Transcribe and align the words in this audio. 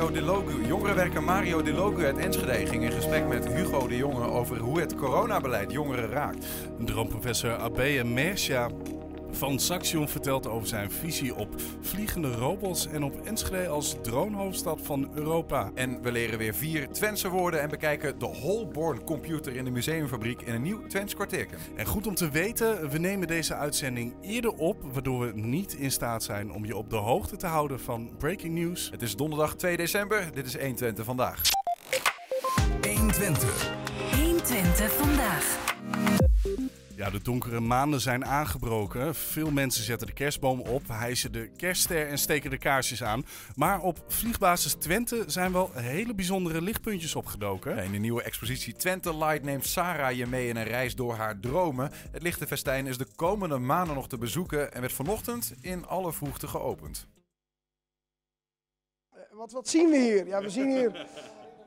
Mario 0.00 0.20
De 0.20 0.26
Logu. 0.26 0.66
Jongerenwerker 0.66 1.22
Mario 1.22 1.62
De 1.62 1.72
Logu 1.72 2.04
uit 2.04 2.18
Enschede 2.18 2.66
ging 2.66 2.82
in 2.82 2.90
gesprek 2.90 3.28
met 3.28 3.48
Hugo 3.48 3.88
de 3.88 3.96
Jonge 3.96 4.24
over 4.24 4.58
hoe 4.58 4.80
het 4.80 4.94
coronabeleid 4.94 5.72
jongeren 5.72 6.08
raakt. 6.08 6.46
Droomprofessor 6.78 7.56
Abeye 7.56 8.04
Mercia 8.04 8.70
van 9.36 9.58
Saxion 9.58 10.08
vertelt 10.08 10.46
over 10.46 10.68
zijn 10.68 10.90
visie 10.90 11.34
op 11.34 11.48
vliegende 11.80 12.34
robots 12.34 12.86
en 12.86 13.02
op 13.02 13.20
Enschede 13.24 13.68
als 13.68 13.96
dronehoofdstad 14.02 14.80
van 14.82 15.10
Europa. 15.14 15.70
En 15.74 16.02
we 16.02 16.12
leren 16.12 16.38
weer 16.38 16.54
vier 16.54 16.88
Twentse 16.88 17.28
woorden 17.28 17.60
en 17.60 17.68
bekijken 17.68 18.18
de 18.18 18.26
Holborn 18.26 19.04
computer 19.04 19.56
in 19.56 19.64
de 19.64 19.70
museumfabriek 19.70 20.42
in 20.42 20.54
een 20.54 20.62
nieuw 20.62 20.86
Twents 20.86 21.14
kwartierken. 21.14 21.58
En 21.76 21.86
goed 21.86 22.06
om 22.06 22.14
te 22.14 22.30
weten, 22.30 22.90
we 22.90 22.98
nemen 22.98 23.28
deze 23.28 23.54
uitzending 23.54 24.14
eerder 24.20 24.52
op, 24.52 24.76
waardoor 24.92 25.20
we 25.20 25.40
niet 25.40 25.74
in 25.74 25.90
staat 25.90 26.22
zijn 26.22 26.52
om 26.52 26.64
je 26.64 26.76
op 26.76 26.90
de 26.90 26.96
hoogte 26.96 27.36
te 27.36 27.46
houden 27.46 27.80
van 27.80 28.10
breaking 28.18 28.54
news. 28.54 28.88
Het 28.90 29.02
is 29.02 29.16
donderdag 29.16 29.56
2 29.56 29.76
december, 29.76 30.30
dit 30.34 30.46
is 30.46 30.56
120 30.56 31.04
vandaag. 31.04 31.42
120. 32.82 33.70
120 34.16 34.92
vandaag. 34.92 35.78
Ja, 37.00 37.10
de 37.10 37.22
donkere 37.22 37.60
maanden 37.60 38.00
zijn 38.00 38.24
aangebroken. 38.24 39.14
Veel 39.14 39.50
mensen 39.50 39.84
zetten 39.84 40.06
de 40.06 40.12
kerstboom 40.12 40.60
op, 40.60 40.88
hijsen 40.88 41.32
de 41.32 41.50
kerstster 41.56 42.08
en 42.08 42.18
steken 42.18 42.50
de 42.50 42.58
kaarsjes 42.58 43.02
aan. 43.02 43.24
Maar 43.56 43.80
op 43.80 44.04
vliegbasis 44.06 44.74
Twente 44.74 45.24
zijn 45.26 45.52
wel 45.52 45.70
hele 45.72 46.14
bijzondere 46.14 46.62
lichtpuntjes 46.62 47.14
opgedoken. 47.14 47.76
In 47.76 47.92
de 47.92 47.98
nieuwe 47.98 48.22
expositie 48.22 48.74
Twente 48.74 49.16
Light 49.16 49.42
neemt 49.42 49.66
Sarah 49.66 50.16
je 50.16 50.26
mee 50.26 50.48
in 50.48 50.56
een 50.56 50.64
reis 50.64 50.94
door 50.94 51.14
haar 51.14 51.40
dromen. 51.40 51.90
Het 52.10 52.22
lichte 52.22 52.46
festijn 52.46 52.86
is 52.86 52.98
de 52.98 53.06
komende 53.16 53.58
maanden 53.58 53.94
nog 53.94 54.08
te 54.08 54.18
bezoeken 54.18 54.72
en 54.72 54.80
werd 54.80 54.92
vanochtend 54.92 55.54
in 55.60 55.86
alle 55.86 56.12
vroegte 56.12 56.48
geopend. 56.48 57.06
Eh, 59.10 59.20
Wat, 59.30 59.52
wat 59.52 59.68
zien 59.68 59.90
we 59.90 59.96
hier? 59.96 60.26
Ja, 60.26 60.40
we 60.40 60.50
zien 60.50 60.70
hier, 60.70 61.06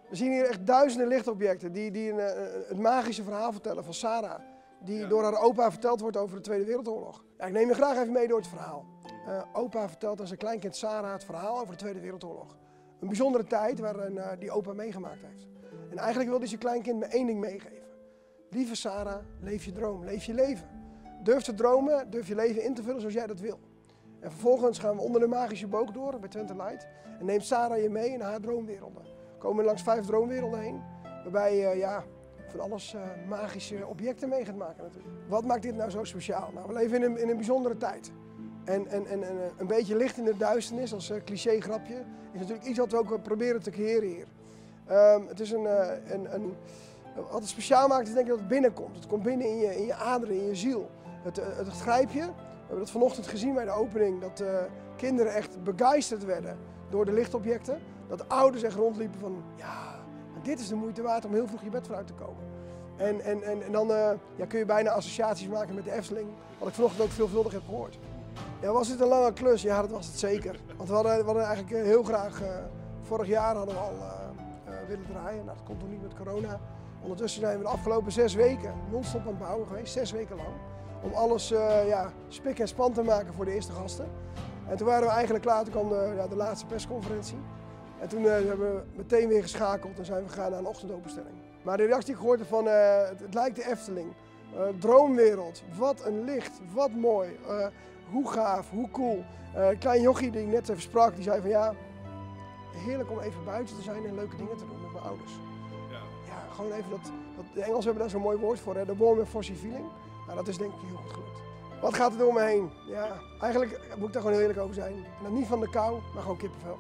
we 0.10 0.16
zien 0.16 0.32
hier 0.32 0.46
echt 0.46 0.66
duizenden 0.68 1.08
lichtobjecten 1.08 1.72
die, 1.72 1.92
die 1.92 2.12
een, 2.12 2.20
eh, 2.20 2.68
het 2.68 2.80
magische 2.80 3.24
verhaal 3.24 3.52
vertellen 3.52 3.84
van 3.84 3.94
Sarah. 3.94 4.53
Die 4.84 5.08
door 5.08 5.24
haar 5.24 5.42
opa 5.42 5.72
verteld 5.72 6.00
wordt 6.00 6.18
over 6.18 6.36
de 6.36 6.42
Tweede 6.42 6.66
Wereldoorlog. 6.66 7.24
Ja, 7.38 7.46
ik 7.46 7.54
neem 7.54 7.68
je 7.68 7.74
graag 7.74 7.98
even 7.98 8.14
mee 8.14 8.28
door 8.28 8.38
het 8.38 8.48
verhaal. 8.48 8.86
Eh, 9.28 9.42
opa 9.54 9.88
vertelt 9.88 10.20
aan 10.20 10.28
zijn 10.28 10.40
kleinkind 10.40 10.76
Sarah 10.76 11.14
het 11.14 11.24
verhaal 11.24 11.60
over 11.60 11.72
de 11.72 11.80
Tweede 11.80 12.00
Wereldoorlog. 12.00 12.58
Een 13.00 13.08
bijzondere 13.08 13.44
tijd 13.44 13.80
waarin 13.80 14.18
eh, 14.18 14.40
die 14.40 14.52
opa 14.52 14.74
meegemaakt 14.74 15.22
heeft. 15.22 15.48
En 15.90 15.98
eigenlijk 15.98 16.30
wil 16.30 16.40
hij 16.40 16.48
zijn 16.48 16.60
kleinkind 16.60 17.00
maar 17.00 17.10
één 17.10 17.26
ding 17.26 17.40
meegeven. 17.40 17.88
Lieve 18.50 18.76
Sarah, 18.76 19.24
leef 19.40 19.66
je 19.66 19.72
droom, 19.72 20.04
leef 20.06 20.24
je 20.24 20.34
leven. 20.34 20.68
Durf 21.24 21.44
te 21.44 21.54
dromen, 21.54 22.10
durf 22.10 22.28
je 22.28 22.36
leven 22.36 22.64
in 22.64 22.74
te 22.74 22.84
vullen 22.84 23.00
zoals 23.00 23.16
jij 23.16 23.28
dat 23.28 23.40
wil. 23.40 23.60
En 24.20 24.32
vervolgens 24.32 24.80
gaan 24.80 24.96
we 24.96 25.02
onder 25.02 25.22
de 25.22 25.28
magische 25.28 25.68
boog 25.68 25.92
door 25.92 26.20
bij 26.20 26.30
Twente 26.30 26.56
Light. 26.56 26.88
En 27.20 27.26
neemt 27.26 27.46
Sarah 27.46 27.82
je 27.82 27.90
mee 27.90 28.10
in 28.10 28.22
haar 28.22 28.40
droomwerelden. 28.40 29.04
We 29.04 29.38
komen 29.38 29.66
langs 29.66 29.82
vijf 29.82 30.06
droomwerelden 30.06 30.60
heen. 30.60 30.82
Waarbij 31.24 31.58
je 31.58 31.78
ja, 31.78 32.04
van 32.58 32.72
alles 32.72 32.94
eh, 32.94 33.02
magische 33.28 33.88
objecten 33.88 34.30
mee 34.30 34.46
gaat 34.46 34.56
maken 34.56 34.84
natuurlijk. 34.84 35.14
Wat 35.28 35.46
maakt 35.46 35.62
dit 35.62 35.76
nou 35.76 35.90
zo 35.90 36.04
speciaal? 36.04 36.52
Nou, 36.54 36.68
we 36.68 36.74
leven 36.74 36.98
in 36.98 37.04
een, 37.04 37.18
in 37.18 37.30
een 37.30 37.36
bijzondere 37.36 37.78
tijd. 37.78 38.12
En, 38.64 38.88
en, 38.88 39.06
en, 39.08 39.22
eh, 39.24 39.30
een 39.58 39.68
beetje 39.68 39.96
licht 39.96 40.18
in 40.18 40.26
de 40.26 40.38
duisternis 40.38 40.94
als 40.94 41.10
uh, 41.10 41.18
cliché 41.26 41.60
grapje 41.62 42.04
is 42.32 42.40
natuurlijk 42.40 42.68
iets 42.68 42.80
wat 42.80 42.92
we 42.92 42.98
ook 42.98 43.12
eh, 43.12 43.22
proberen 43.22 43.62
te 43.62 43.72
creëren 43.72 44.08
hier. 44.08 44.28
Ehm, 44.86 45.28
het 45.28 45.40
is 45.40 45.52
een, 45.52 45.66
eh, 45.66 46.12
een, 46.14 46.34
een, 46.34 46.56
wat 47.16 47.40
het 47.40 47.48
speciaal 47.48 47.88
maakt 47.88 48.08
is 48.08 48.14
denk 48.14 48.26
ik 48.26 48.32
dat 48.32 48.40
het 48.40 48.48
binnenkomt. 48.48 48.96
Het 48.96 49.08
komt 49.08 49.24
binnen 49.24 49.48
in 49.48 49.58
je, 49.58 49.76
in 49.76 49.86
je 49.86 49.94
aderen, 49.94 50.36
in 50.36 50.46
je 50.46 50.56
ziel. 50.56 50.90
Het, 51.24 51.38
eh, 51.38 51.58
het, 51.58 51.68
grijp 51.68 52.12
je. 52.12 52.20
We 52.20 52.70
hebben 52.70 52.78
dat 52.78 52.92
vanochtend 52.92 53.28
gezien 53.28 53.54
bij 53.54 53.66
de 53.66 53.72
opening. 53.72 54.22
Dat 54.22 54.40
eh, 54.40 54.56
kinderen 54.96 55.34
echt 55.34 55.64
begeisterd 55.64 56.26
werden 56.26 56.58
door 56.90 57.06
de 57.06 57.14
lichtobjecten. 57.14 57.80
Dat 58.08 58.30
ouders 58.30 58.64
echt 58.64 58.76
rondliepen 58.76 59.20
van 59.20 59.44
ja, 59.56 59.93
dit 60.44 60.60
is 60.60 60.68
de 60.68 60.76
moeite 60.76 61.02
waard 61.02 61.26
om 61.26 61.34
heel 61.34 61.48
vroeg 61.48 61.64
je 61.64 61.70
bed 61.70 61.86
vooruit 61.86 62.08
te 62.08 62.14
komen. 62.14 62.44
En, 62.98 63.22
en, 63.22 63.44
en, 63.44 63.64
en 63.64 63.72
dan 63.72 63.92
eh, 63.92 64.12
ja, 64.36 64.46
kun 64.46 64.60
je 64.60 64.66
bijna 64.66 64.90
associaties 64.90 65.48
maken 65.48 65.76
met 65.76 65.84
de 65.84 65.92
Efteling. 65.92 66.28
Wat 66.58 66.68
ik 66.68 66.74
vanochtend 66.74 67.04
ook 67.04 67.10
veelvuldig 67.10 67.52
heb 67.52 67.64
gehoord. 67.66 67.98
Was 68.62 68.88
dit 68.88 69.00
een 69.00 69.08
lange 69.08 69.34
klus? 69.34 69.62
Ja, 69.62 69.82
dat 69.82 69.92
was 69.92 70.06
het 70.06 70.20
zeker. 70.20 70.60
Want 70.78 70.90
we 70.90 70.96
hadden, 70.96 71.18
we 71.18 71.26
hadden 71.26 71.44
eigenlijk 71.44 71.76
eh, 71.76 71.84
heel 71.84 72.04
graag, 72.04 72.42
eh, 72.42 72.50
vorig 73.02 73.28
jaar 73.28 73.56
hadden 73.56 73.76
we 73.76 73.82
al 73.82 73.92
willen 74.88 75.06
draaien. 75.06 75.46
Nou, 75.46 75.58
dat 75.58 75.66
komt 75.66 75.80
nog 75.80 75.90
niet 75.90 76.02
met 76.02 76.16
corona. 76.16 76.60
Ondertussen 77.02 77.42
zijn 77.42 77.58
we 77.58 77.64
de 77.64 77.70
afgelopen 77.70 78.12
zes 78.12 78.34
weken 78.34 78.74
non-stop 78.92 79.22
aan 79.22 79.28
het 79.28 79.38
bouwen 79.38 79.68
geweest, 79.68 79.94
zes 79.94 80.12
weken 80.12 80.36
lang. 80.36 80.56
Om 81.02 81.14
alles 81.14 81.48
ja, 81.88 82.12
spik 82.28 82.60
en 82.60 82.68
span 82.68 82.94
te 82.94 83.04
maken 83.04 83.34
voor 83.34 83.46
de 83.46 83.54
eerste 83.54 83.72
gasten. 83.72 84.08
En 84.70 84.78
toen 84.78 84.88
waren 84.88 85.08
we 85.08 85.14
eigenlijk 85.14 85.44
klaar, 85.44 85.64
toen 85.64 85.72
kwam 85.72 85.90
de, 85.90 86.14
ja, 86.16 86.28
de 86.28 86.36
laatste 86.36 86.66
persconferentie. 86.66 87.38
En 88.04 88.10
toen 88.10 88.26
eh, 88.26 88.32
hebben 88.32 88.76
we 88.76 88.82
meteen 88.96 89.28
weer 89.28 89.42
geschakeld 89.42 89.98
en 89.98 90.06
zijn 90.06 90.24
we 90.24 90.30
gegaan 90.30 90.50
naar 90.52 90.60
een 90.60 90.66
ochtendopenstelling. 90.66 91.36
Maar 91.62 91.78
de 91.78 91.86
reactie 91.86 92.06
die 92.06 92.14
ik 92.14 92.20
gehoord 92.20 92.40
heb 92.40 92.48
van, 92.48 92.68
eh, 92.68 93.08
het, 93.10 93.20
het 93.20 93.34
lijkt 93.34 93.56
de 93.56 93.70
Efteling. 93.70 94.14
Eh, 94.56 94.62
droomwereld, 94.80 95.64
wat 95.78 96.06
een 96.06 96.24
licht, 96.24 96.52
wat 96.74 96.92
mooi. 96.92 97.38
Eh, 97.48 97.68
hoe 98.12 98.32
gaaf, 98.32 98.70
hoe 98.70 98.92
cool. 98.92 99.24
Eh, 99.56 99.68
klein 99.80 100.02
jochie 100.02 100.32
die 100.32 100.42
ik 100.42 100.48
net 100.48 100.70
even 100.70 100.82
sprak, 100.82 101.16
die 101.16 101.24
zei 101.24 101.42
van 101.42 101.50
ja, 101.50 101.74
heerlijk 102.72 103.12
om 103.12 103.20
even 103.20 103.46
buiten 103.46 103.76
te 103.76 103.82
zijn 103.82 104.06
en 104.06 104.16
leuke 104.16 104.36
dingen 104.36 104.58
te 104.58 104.66
doen 104.66 104.82
met 104.82 104.92
mijn 104.92 105.06
ouders. 105.06 105.32
Ja, 106.28 106.54
gewoon 106.54 106.72
even 106.72 106.90
dat, 106.90 107.12
dat 107.36 107.46
de 107.54 107.62
Engelsen 107.62 107.84
hebben 107.84 108.02
daar 108.02 108.10
zo'n 108.10 108.22
mooi 108.22 108.38
woord 108.38 108.60
voor, 108.60 108.76
hè, 108.76 108.86
de 108.86 108.96
warm 108.96 109.20
and 109.20 109.28
fuzzy 109.28 109.56
feeling. 109.56 109.86
Nou, 110.26 110.38
dat 110.38 110.48
is 110.48 110.58
denk 110.58 110.74
ik 110.74 110.80
heel 110.88 110.96
goed 110.96 111.12
gelukt. 111.12 111.42
Wat 111.82 111.94
gaat 111.94 112.12
er 112.12 112.18
door 112.18 112.34
me 112.34 112.42
heen? 112.42 112.72
Ja, 112.88 113.08
eigenlijk 113.42 113.80
moet 113.98 114.08
ik 114.08 114.14
daar 114.14 114.22
gewoon 114.22 114.38
heel 114.38 114.48
eerlijk 114.48 114.60
over 114.60 114.76
zijn. 114.76 114.94
En 114.94 115.24
dan 115.24 115.34
niet 115.34 115.48
van 115.48 115.60
de 115.60 115.70
kou, 115.70 116.00
maar 116.14 116.22
gewoon 116.22 116.38
kippenvel. 116.38 116.78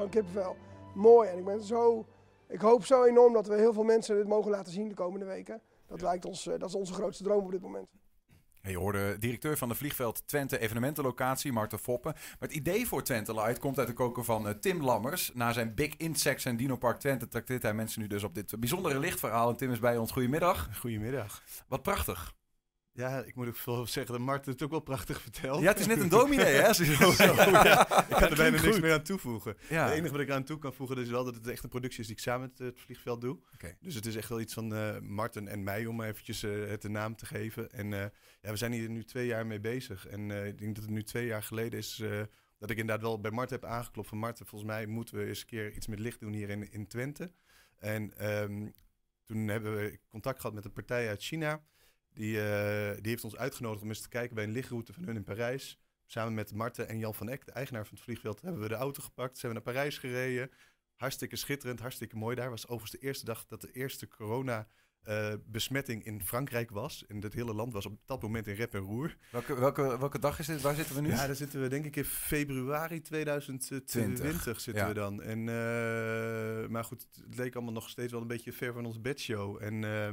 Gewoon 0.00 0.14
kippenvel. 0.14 0.56
Mooi. 0.94 1.28
En 1.28 1.38
ik 1.38 1.44
ben 1.44 1.62
zo, 1.62 2.06
ik 2.48 2.60
hoop 2.60 2.84
zo 2.84 3.04
enorm 3.04 3.32
dat 3.32 3.46
we 3.46 3.54
heel 3.56 3.72
veel 3.72 3.82
mensen 3.82 4.16
dit 4.16 4.26
mogen 4.26 4.50
laten 4.50 4.72
zien 4.72 4.88
de 4.88 4.94
komende 4.94 5.26
weken. 5.26 5.60
Dat 5.86 6.00
lijkt 6.00 6.24
ons, 6.24 6.46
eh, 6.46 6.58
dat 6.58 6.68
is 6.68 6.74
onze 6.74 6.92
grootste 6.92 7.24
droom 7.24 7.44
op 7.44 7.50
dit 7.50 7.60
moment. 7.60 7.88
Je 8.62 8.78
hoorde 8.78 9.18
directeur 9.18 9.56
van 9.56 9.68
de 9.68 9.74
vliegveld 9.74 10.26
Twente 10.26 10.58
evenementenlocatie, 10.58 11.52
Marten 11.52 11.78
Foppen. 11.78 12.12
Maar 12.12 12.48
het 12.48 12.52
idee 12.52 12.86
voor 12.86 13.02
Twente 13.02 13.34
Light 13.34 13.58
komt 13.58 13.78
uit 13.78 13.86
de 13.86 13.92
koker 13.92 14.24
van 14.24 14.48
eh, 14.48 14.54
Tim 14.54 14.82
Lammers. 14.82 15.30
Na 15.34 15.52
zijn 15.52 15.74
Big 15.74 15.96
Insects 15.96 16.44
en 16.44 16.56
Dino 16.56 16.76
Park 16.76 16.98
Twente 16.98 17.28
trakteert 17.28 17.62
hij 17.62 17.74
mensen 17.74 18.00
nu 18.00 18.06
dus 18.06 18.24
op 18.24 18.34
dit 18.34 18.60
bijzondere 18.60 18.98
lichtverhaal. 18.98 19.48
En 19.48 19.56
Tim 19.56 19.72
is 19.72 19.78
bij 19.78 19.96
ons. 19.96 20.12
Goedemiddag. 20.12 20.78
Goedemiddag. 20.78 21.42
Wat 21.68 21.82
prachtig. 21.82 22.38
Ja, 22.92 23.22
ik 23.22 23.34
moet 23.34 23.48
ook 23.48 23.56
veel 23.56 23.86
zeggen 23.86 24.12
dat 24.12 24.22
Marten 24.24 24.52
het 24.52 24.62
ook 24.62 24.70
wel 24.70 24.80
prachtig 24.80 25.20
vertelt. 25.20 25.60
Ja, 25.62 25.68
het 25.68 25.78
is 25.78 25.86
net 25.86 26.00
een 26.00 26.08
dominee, 26.08 26.54
hè? 26.54 26.72
Zo- 26.74 26.82
ja. 26.82 28.02
Ik 28.08 28.16
kan 28.16 28.22
er 28.22 28.36
bijna 28.36 28.50
niks 28.50 28.62
goed. 28.72 28.80
meer 28.80 28.92
aan 28.92 29.02
toevoegen. 29.02 29.56
Ja. 29.68 29.84
Het 29.84 29.94
enige 29.94 30.12
wat 30.12 30.20
ik 30.20 30.30
aan 30.30 30.44
toe 30.44 30.58
kan 30.58 30.74
voegen 30.74 30.98
is 30.98 31.08
wel 31.08 31.24
dat 31.24 31.34
het 31.34 31.46
echt 31.46 31.62
een 31.62 31.68
productie 31.68 32.00
is 32.00 32.06
die 32.06 32.16
ik 32.16 32.22
samen 32.22 32.48
met 32.48 32.58
het 32.58 32.80
vliegveld 32.80 33.20
doe. 33.20 33.38
Dus 33.80 33.94
het 33.94 34.06
is 34.06 34.16
echt 34.16 34.28
wel 34.28 34.40
iets 34.40 34.54
van 34.54 34.74
eh, 34.74 34.98
Marten 34.98 35.48
en 35.48 35.62
mij 35.62 35.86
om 35.86 36.02
eventjes 36.02 36.42
eh, 36.42 36.66
het 36.68 36.84
een 36.84 36.92
naam 36.92 37.16
te 37.16 37.26
geven. 37.26 37.70
En 37.70 37.92
eh, 37.92 38.00
ja, 38.40 38.50
we 38.50 38.56
zijn 38.56 38.72
hier 38.72 38.88
nu 38.90 39.04
twee 39.04 39.26
jaar 39.26 39.46
mee 39.46 39.60
bezig. 39.60 40.06
En 40.06 40.30
ik 40.30 40.58
denk 40.58 40.74
dat 40.74 40.84
het 40.84 40.92
nu 40.92 41.02
twee 41.02 41.26
jaar 41.26 41.42
geleden 41.42 41.78
is 41.78 42.02
dat 42.58 42.70
ik 42.70 42.78
inderdaad 42.78 43.04
wel 43.04 43.20
bij 43.20 43.30
Marten 43.30 43.60
heb 43.60 43.70
aangeklopt 43.70 44.08
van 44.08 44.18
Marten, 44.18 44.46
volgens 44.46 44.70
mij 44.70 44.86
moeten 44.86 45.16
we 45.16 45.24
eens 45.26 45.40
een 45.40 45.46
keer 45.46 45.72
iets 45.72 45.86
met 45.86 45.98
licht 45.98 46.20
doen 46.20 46.32
hier 46.32 46.50
in, 46.50 46.72
in 46.72 46.86
Twente. 46.86 47.32
En 47.78 48.16
ehm, 48.16 48.68
toen 49.24 49.48
hebben 49.48 49.76
we 49.76 49.98
contact 50.08 50.40
gehad 50.40 50.54
met 50.54 50.64
een 50.64 50.72
partij 50.72 51.08
uit 51.08 51.22
China. 51.22 51.62
Die, 52.20 52.40
eh, 52.40 52.96
die 53.00 53.10
heeft 53.10 53.24
ons 53.24 53.36
uitgenodigd 53.36 53.82
om 53.82 53.88
eens 53.88 54.00
te 54.00 54.08
kijken 54.08 54.34
bij 54.34 54.44
een 54.44 54.52
lichtroute 54.52 54.92
van 54.92 55.04
hun 55.04 55.16
in 55.16 55.24
Parijs. 55.24 55.80
Samen 56.06 56.34
met 56.34 56.54
Marten 56.54 56.88
en 56.88 56.98
Jan 56.98 57.14
van 57.14 57.28
Eck, 57.28 57.46
de 57.46 57.52
eigenaar 57.52 57.86
van 57.86 57.94
het 57.94 58.04
vliegveld, 58.04 58.40
hebben 58.40 58.62
we 58.62 58.68
de 58.68 58.74
auto 58.74 59.02
gepakt. 59.02 59.38
Zijn 59.38 59.52
we 59.52 59.58
naar 59.58 59.72
Parijs 59.72 59.98
gereden. 59.98 60.50
Hartstikke 60.94 61.36
schitterend, 61.36 61.80
hartstikke 61.80 62.16
mooi 62.16 62.36
daar. 62.36 62.50
Was 62.50 62.68
overigens 62.68 63.00
de 63.00 63.06
eerste 63.06 63.24
dag 63.24 63.46
dat 63.46 63.60
de 63.60 63.72
eerste 63.72 64.08
corona-besmetting 64.08 66.04
in 66.04 66.22
Frankrijk 66.22 66.70
was. 66.70 67.06
En 67.06 67.22
het 67.22 67.34
hele 67.34 67.54
land 67.54 67.72
was 67.72 67.86
op 67.86 67.98
dat 68.06 68.22
moment 68.22 68.46
in 68.46 68.54
rep 68.54 68.74
en 68.74 68.80
roer. 68.80 69.16
Welke, 69.30 69.54
welke, 69.54 69.98
welke 69.98 70.18
dag 70.18 70.38
is 70.38 70.46
dit? 70.46 70.60
Waar 70.60 70.74
zitten 70.74 70.94
we 70.94 71.00
nu? 71.00 71.08
Ja, 71.08 71.26
daar 71.26 71.36
zitten 71.36 71.62
we 71.62 71.68
denk 71.68 71.84
ik 71.84 71.96
in 71.96 72.04
februari 72.04 73.00
2020 73.00 74.60
zitten 74.60 74.82
ja. 74.82 74.88
we 74.88 74.94
dan. 74.94 75.22
En, 75.22 75.38
eh, 75.38 76.68
maar 76.68 76.84
goed, 76.84 77.06
het 77.26 77.36
leek 77.36 77.54
allemaal 77.54 77.72
nog 77.72 77.88
steeds 77.88 78.12
wel 78.12 78.20
een 78.20 78.26
beetje 78.26 78.52
ver 78.52 78.72
van 78.72 78.86
ons 78.86 79.00
bedshow. 79.00 79.62
En 79.62 79.84
eh, 79.84 80.08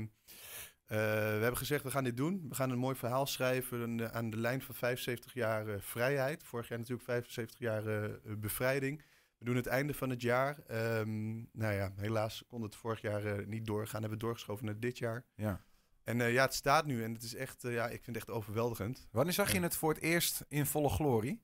eh, 0.88 0.98
we 0.98 1.42
hebben 1.42 1.58
gezegd, 1.58 1.84
we 1.84 1.92
gaan 1.92 2.04
dit 2.04 2.18
doen. 2.18 2.46
We 2.50 2.56
gaan 2.56 2.70
een 2.70 2.78
mooi 2.78 2.96
verhaal 2.96 3.26
schrijven 3.26 4.12
aan 4.14 4.30
de, 4.30 4.38
lijn 4.38 4.62
van 4.62 4.76
75 4.76 5.34
jaar 5.34 5.68
eh, 5.68 5.76
vrijheid. 5.80 6.44
Vorig 6.44 6.68
jaar 6.68 6.78
natuurlijk 6.78 7.08
75 7.08 7.60
jaar 7.60 7.88
eh, 7.88 8.10
bevrijding. 8.38 9.04
We 9.38 9.46
doen 9.46 9.56
het 9.56 9.68
einde 9.68 9.94
van 9.94 10.10
het 10.10 10.22
jaar. 10.22 10.60
Ehm, 10.68 11.36
nou 11.36 11.74
ja, 11.74 11.92
helaas 11.96 12.44
kon 12.48 12.62
het 12.62 12.76
vorig 12.76 13.02
jaar 13.02 13.48
niet 13.48 13.66
doorgaan. 13.66 14.02
Hebben 14.02 14.20
we 14.20 14.26
doorgeschoven 14.26 14.66
naar 14.66 14.80
dit 14.80 14.98
jaar. 14.98 15.26
Ja. 15.36 15.62
En 16.04 16.32
ja, 16.32 16.44
het 16.44 16.54
staat 16.54 16.86
nu 16.86 17.04
en 17.04 17.14
het 17.14 17.24
is 17.24 17.36
echt, 17.36 17.62
ja, 17.62 17.86
ik 17.86 18.04
vind 18.04 18.06
het 18.06 18.16
echt 18.16 18.30
overweldigend. 18.30 19.08
Wanneer 19.12 19.34
zag 19.34 19.52
je 19.52 19.60
het 19.60 19.76
voor 19.76 19.94
het 19.94 20.02
eerst 20.02 20.46
in 20.48 20.66
volle 20.66 20.90
glorie? 20.90 21.42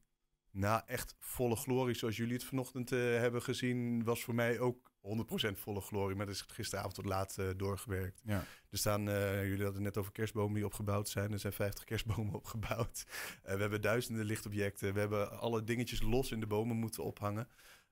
Nou, 0.55 0.81
echt 0.85 1.15
volle 1.19 1.55
glorie 1.55 1.95
zoals 1.95 2.17
jullie 2.17 2.33
het 2.33 2.43
vanochtend 2.43 2.91
eh, 2.91 2.99
hebben 2.99 3.41
gezien, 3.41 4.03
was 4.03 4.23
voor 4.23 4.35
mij 4.35 4.59
ook 4.59 4.91
100% 5.01 5.57
volle 5.57 5.81
glorie. 5.81 6.15
Maar 6.15 6.25
dat 6.25 6.35
is 6.35 6.41
gisteravond 6.41 6.93
tot 6.93 7.05
laat 7.05 7.37
eh, 7.37 7.49
doorgewerkt. 7.57 8.21
Ja. 8.25 8.45
Er 8.69 8.77
staan, 8.77 9.09
eh, 9.09 9.33
jullie 9.41 9.63
hadden 9.63 9.73
het 9.73 9.83
net 9.83 9.97
over 9.97 10.11
kerstbomen 10.11 10.53
die 10.55 10.65
opgebouwd 10.65 11.09
zijn. 11.09 11.31
Er 11.31 11.39
zijn 11.39 11.53
50 11.53 11.83
kerstbomen 11.83 12.33
opgebouwd. 12.41 13.05
We 13.43 13.49
hebben 13.57 13.81
duizenden 13.81 14.25
lichtobjecten. 14.25 14.93
We 14.93 14.99
hebben 14.99 15.39
alle 15.39 15.63
dingetjes 15.63 16.01
los 16.01 16.31
in 16.31 16.39
de 16.39 16.47
bomen 16.47 16.75
moeten 16.77 17.03
ophangen. 17.03 17.47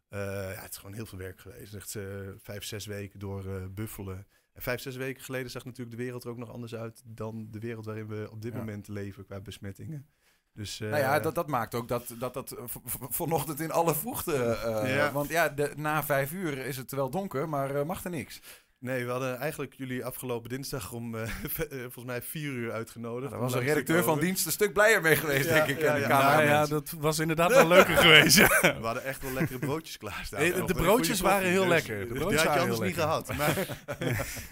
Ja, 0.10 0.18
het 0.62 0.72
is 0.72 0.78
gewoon 0.78 0.96
heel 0.96 1.06
veel 1.06 1.18
werk 1.18 1.40
geweest. 1.40 1.74
Echt 1.74 1.98
vijf, 2.38 2.64
zes 2.64 2.86
weken 2.86 3.20
door 3.20 3.72
buffelen. 3.72 4.28
En 4.54 4.62
vijf, 4.62 4.82
zes 4.82 4.96
weken 4.96 5.24
geleden 5.24 5.52
zag 5.52 5.66
natuurlijk 5.66 5.98
de 5.98 6.04
wereld 6.04 6.24
er 6.24 6.30
ook 6.30 6.38
nog 6.38 6.52
anders 6.52 6.76
uit 6.76 7.02
dan 7.06 7.48
de 7.52 7.60
wereld 7.60 7.86
waarin 7.86 8.08
we 8.08 8.28
op 8.32 8.42
dit 8.42 8.54
Ja. 8.54 8.58
moment 8.60 8.88
leven 8.88 9.26
qua 9.26 9.40
besmettingen. 9.42 10.08
Dus, 10.54 10.80
eh, 10.80 10.90
Nou 10.90 11.02
ja, 11.02 11.20
dat, 11.20 11.36
dat 11.36 11.48
maakt 11.48 11.76
ook 11.76 11.88
dat 11.88 12.14
dat, 12.20 12.34
dat 12.34 12.52
eh, 12.52 12.64
vanochtend 13.10 13.60
in 13.60 13.72
alle 13.72 13.96
vroegte... 13.96 14.36
eh, 14.36 14.96
Ja. 14.96 15.12
Want 15.12 15.30
ja, 15.30 15.50
de, 15.50 15.74
na 15.76 16.04
vijf 16.04 16.32
uur 16.32 16.58
is 16.58 16.78
het 16.78 16.92
wel 16.92 17.10
donker, 17.10 17.50
maar 17.50 17.76
eh, 17.76 17.84
mag 17.86 18.04
er 18.04 18.10
niks. 18.10 18.42
Nee, 18.82 19.06
we 19.06 19.12
hadden 19.12 19.38
eigenlijk 19.38 19.74
jullie 19.78 20.06
afgelopen 20.06 20.50
dinsdag 20.50 20.92
om 20.92 21.16
eh, 21.16 21.28
volgens 21.94 22.06
mij 22.06 22.22
vier 22.22 22.52
uur 22.52 22.72
uitgenodigd. 22.72 23.32
Daar 23.32 23.40
om 23.40 23.46
was 23.46 23.54
een 23.54 23.60
te 23.60 23.66
redacteur 23.66 24.04
van 24.04 24.20
dienst 24.20 24.46
een 24.46 24.52
stuk 24.52 24.74
blijer 24.74 25.02
mee 25.02 25.16
geweest, 25.16 25.50
Ja, 25.50 25.54
denk 25.54 25.68
ik. 25.68 25.82
ja, 25.82 25.94
de 25.94 26.00
ja. 26.00 26.08
Nou 26.08 26.44
ja, 26.44 26.66
dat 26.66 26.94
was 27.00 27.20
inderdaad 27.20 27.52
wel 27.52 27.68
leuker 27.68 27.98
geweest. 28.06 28.38
ja. 28.38 28.48
We 28.62 28.80
hadden 28.82 29.04
echt 29.04 29.22
wel 29.22 29.32
lekkere 29.32 29.60
broodjes 29.60 29.98
klaarstaan. 29.98 30.40
Nee, 30.40 30.52
de 30.52 30.60
Nog 30.60 30.70
een 30.70 30.76
broodjes 30.76 31.20
waren 31.20 31.48
heel 31.50 31.66
koffie, 31.66 31.74
lekker. 31.74 32.00
De 32.00 32.08
dus 32.08 32.18
broodjes 32.18 32.42
die 32.42 32.50
had 32.50 32.58
je 32.58 32.64
anders 32.64 32.88
niet 32.88 32.96
gehad. 32.96 33.36
Maar, 33.38 33.68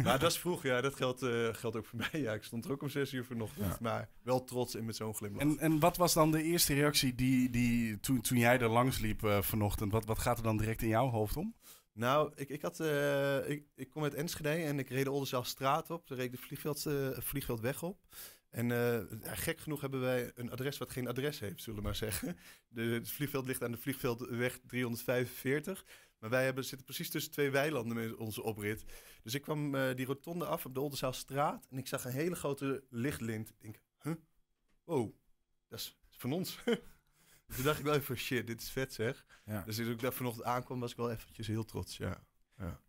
maar 0.04 0.20
dat 0.24 0.32
is 0.32 0.38
vroeg, 0.38 0.64
ja. 0.64 0.82
Dat 0.82 0.96
geldt, 0.96 1.22
eh, 1.22 1.48
geldt 1.52 1.78
ook 1.78 1.86
voor 1.86 2.00
mij. 2.12 2.22
Ja, 2.22 2.34
ik 2.34 2.44
stond 2.44 2.66
er 2.66 2.72
ook 2.72 2.82
om 2.82 2.90
zes 2.90 3.14
uur 3.14 3.26
vanochtend. 3.26 3.66
Ja. 3.66 3.78
Maar 3.82 4.10
wel 4.24 4.44
trots 4.44 4.76
en 4.76 4.86
met 4.86 4.96
zo'n 4.96 5.16
glimlach. 5.16 5.42
En, 5.42 5.60
en 5.60 5.80
wat 5.80 5.98
was 5.98 6.14
dan 6.14 6.32
de 6.32 6.44
eerste 6.44 6.74
reactie 6.74 7.16
die, 7.16 7.50
die, 7.50 8.00
toen, 8.00 8.22
toen 8.22 8.38
jij 8.38 8.60
er 8.60 8.70
langs 8.70 9.00
liep 9.00 9.24
eh, 9.24 9.42
vanochtend? 9.42 9.92
Wat, 9.92 10.06
wat 10.06 10.20
gaat 10.20 10.38
er 10.38 10.44
dan 10.44 10.58
direct 10.58 10.82
in 10.82 10.88
jouw 10.88 11.10
hoofd 11.10 11.38
om? 11.38 11.56
Nou, 12.00 12.32
ik, 12.36 12.50
ik, 12.50 12.62
had, 12.62 12.80
eh, 12.80 13.50
ik, 13.50 13.66
ik 13.76 13.90
kom 13.90 14.04
uit 14.04 14.14
Enschede 14.14 14.50
en 14.50 14.80
ik 14.80 14.90
reed 14.90 15.04
de 15.04 15.12
Oldenzaal 15.12 15.46
op. 15.88 16.08
Daar 16.08 16.18
reed 16.18 16.32
de 16.32 16.38
vliegveld, 16.38 16.86
eh, 16.86 17.10
vliegveldweg 17.12 17.84
op. 17.84 18.00
En 18.50 18.72
eh, 18.72 19.00
gek 19.22 19.60
genoeg 19.60 19.82
hebben 19.82 20.00
wij 20.00 20.32
een 20.36 20.52
adres 20.52 20.78
wat 20.78 20.92
geen 20.92 21.08
adres 21.08 21.40
heeft, 21.40 21.62
zullen 21.62 21.80
we 21.80 21.86
maar 21.86 21.96
zeggen. 21.96 22.38
De, 22.68 22.82
het 22.82 23.12
vliegveld 23.12 23.48
ligt 23.48 23.64
aan 23.64 23.72
de 23.72 23.78
vliegveldweg 23.78 24.60
345. 24.68 25.86
Maar 26.20 26.30
wij 26.30 26.44
hebben, 26.44 26.66
zitten 26.66 26.86
precies 26.86 27.10
tussen 27.10 27.32
twee 27.32 27.50
weilanden 27.50 27.96
met 27.96 28.16
onze 28.16 28.44
oprit. 28.44 28.84
Dus 29.24 29.34
ik 29.34 29.42
kwam 29.42 29.72
die 29.96 30.06
rotonde 30.06 30.46
af 30.46 30.66
op 30.66 30.74
de 30.74 30.82
Oldenzaalstraat 30.82 31.68
en 31.70 31.78
ik 31.78 31.88
zag 31.88 32.06
een 32.06 32.12
hele 32.12 32.36
grote 32.36 32.84
lichtlint. 32.90 33.50
Ik 33.50 33.62
denk, 33.62 33.82
huh? 34.02 34.14
Wow, 34.84 35.14
dat 35.68 35.80
is 35.80 35.98
van 36.10 36.34
ons. 36.34 36.58
Dus 37.50 37.58
Toen 37.58 37.66
dacht 37.66 37.80
ik 37.80 37.86
wel 37.86 37.94
even, 37.94 38.18
shit, 38.18 38.48
dit 38.48 38.62
is 38.62 38.70
vet 38.70 38.94
zeg. 38.94 39.26
Ja. 39.46 39.64
Dus 39.66 39.76
toen 39.76 39.90
ik 39.92 40.00
daar 40.00 40.14
vanochtend 40.14 40.46
aankwam, 40.46 40.80
was 40.80 40.92
ik 40.92 40.98
wel 40.98 41.12
eventjes 41.12 41.48
heel 41.48 41.66
trots, 41.66 41.98
ja. 41.98 42.28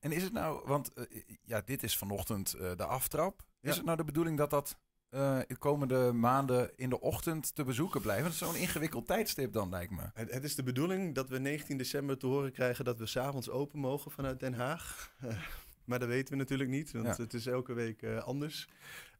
En 0.01 0.13
is 0.13 0.23
het 0.23 0.33
nou, 0.33 0.63
want 0.67 0.93
eh, 0.93 1.05
ja, 1.45 1.63
dit 1.65 1.83
is 1.83 1.97
vanochtend 1.97 2.53
eh, 2.55 2.77
de 2.77 2.85
aftrap. 2.85 3.43
Ja. 3.61 3.71
Is 3.71 3.77
het 3.77 3.85
nou 3.85 3.97
de 3.97 4.05
bedoeling 4.05 4.39
dat 4.39 4.51
dat 4.51 4.77
eh, 5.09 5.39
de 5.47 5.57
komende 5.57 6.13
maanden 6.13 6.71
in 6.77 6.89
de 6.91 7.01
ochtend 7.01 7.55
te 7.55 7.65
bezoeken 7.65 8.01
blijft? 8.01 8.23
Dat 8.23 8.33
is 8.33 8.39
zo'n 8.39 8.57
ingewikkeld 8.57 9.07
tijdstip 9.07 9.53
dan, 9.53 9.71
lijkt 9.71 9.93
me. 9.93 10.11
Het, 10.15 10.31
het 10.31 10.45
is 10.45 10.55
de 10.55 10.63
bedoeling 10.63 11.15
dat 11.15 11.29
we 11.29 11.39
19 11.39 11.77
december 11.77 12.19
te 12.19 12.27
horen 12.27 12.53
krijgen 12.53 12.85
dat 12.85 12.99
we 12.99 13.07
s'avonds 13.07 13.51
open 13.51 13.79
mogen 13.79 14.11
vanuit 14.11 14.41
Den 14.41 14.55
Haag. 14.55 15.11
Maar 15.85 15.99
dat 15.99 16.09
weten 16.09 16.33
we 16.33 16.39
natuurlijk 16.39 16.71
niet, 16.71 16.93
want 16.93 17.07
Ja. 17.07 17.23
het 17.23 17.35
is 17.35 17.47
elke 17.47 17.73
week 17.73 18.05
anders. 18.05 18.69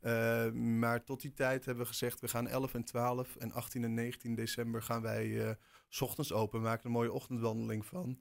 Eh, 0.01 0.51
maar 0.51 1.05
tot 1.05 1.21
die 1.21 1.33
tijd 1.33 1.65
hebben 1.65 1.85
we 1.85 1.91
gezegd, 1.91 2.21
we 2.21 2.29
gaan 2.29 2.49
11 2.49 2.75
en 2.75 2.85
12 2.85 3.37
en 3.37 3.53
18 3.53 3.85
en 3.85 3.95
19 3.95 4.35
december 4.35 4.83
gaan 4.83 5.03
wij 5.03 5.49
eh, 5.49 5.55
's 5.89 6.01
ochtends 6.01 6.33
open. 6.33 6.61
Maken 6.61 6.87
een 6.87 6.93
mooie 6.93 7.13
ochtendwandeling 7.13 7.87
van. 7.87 8.19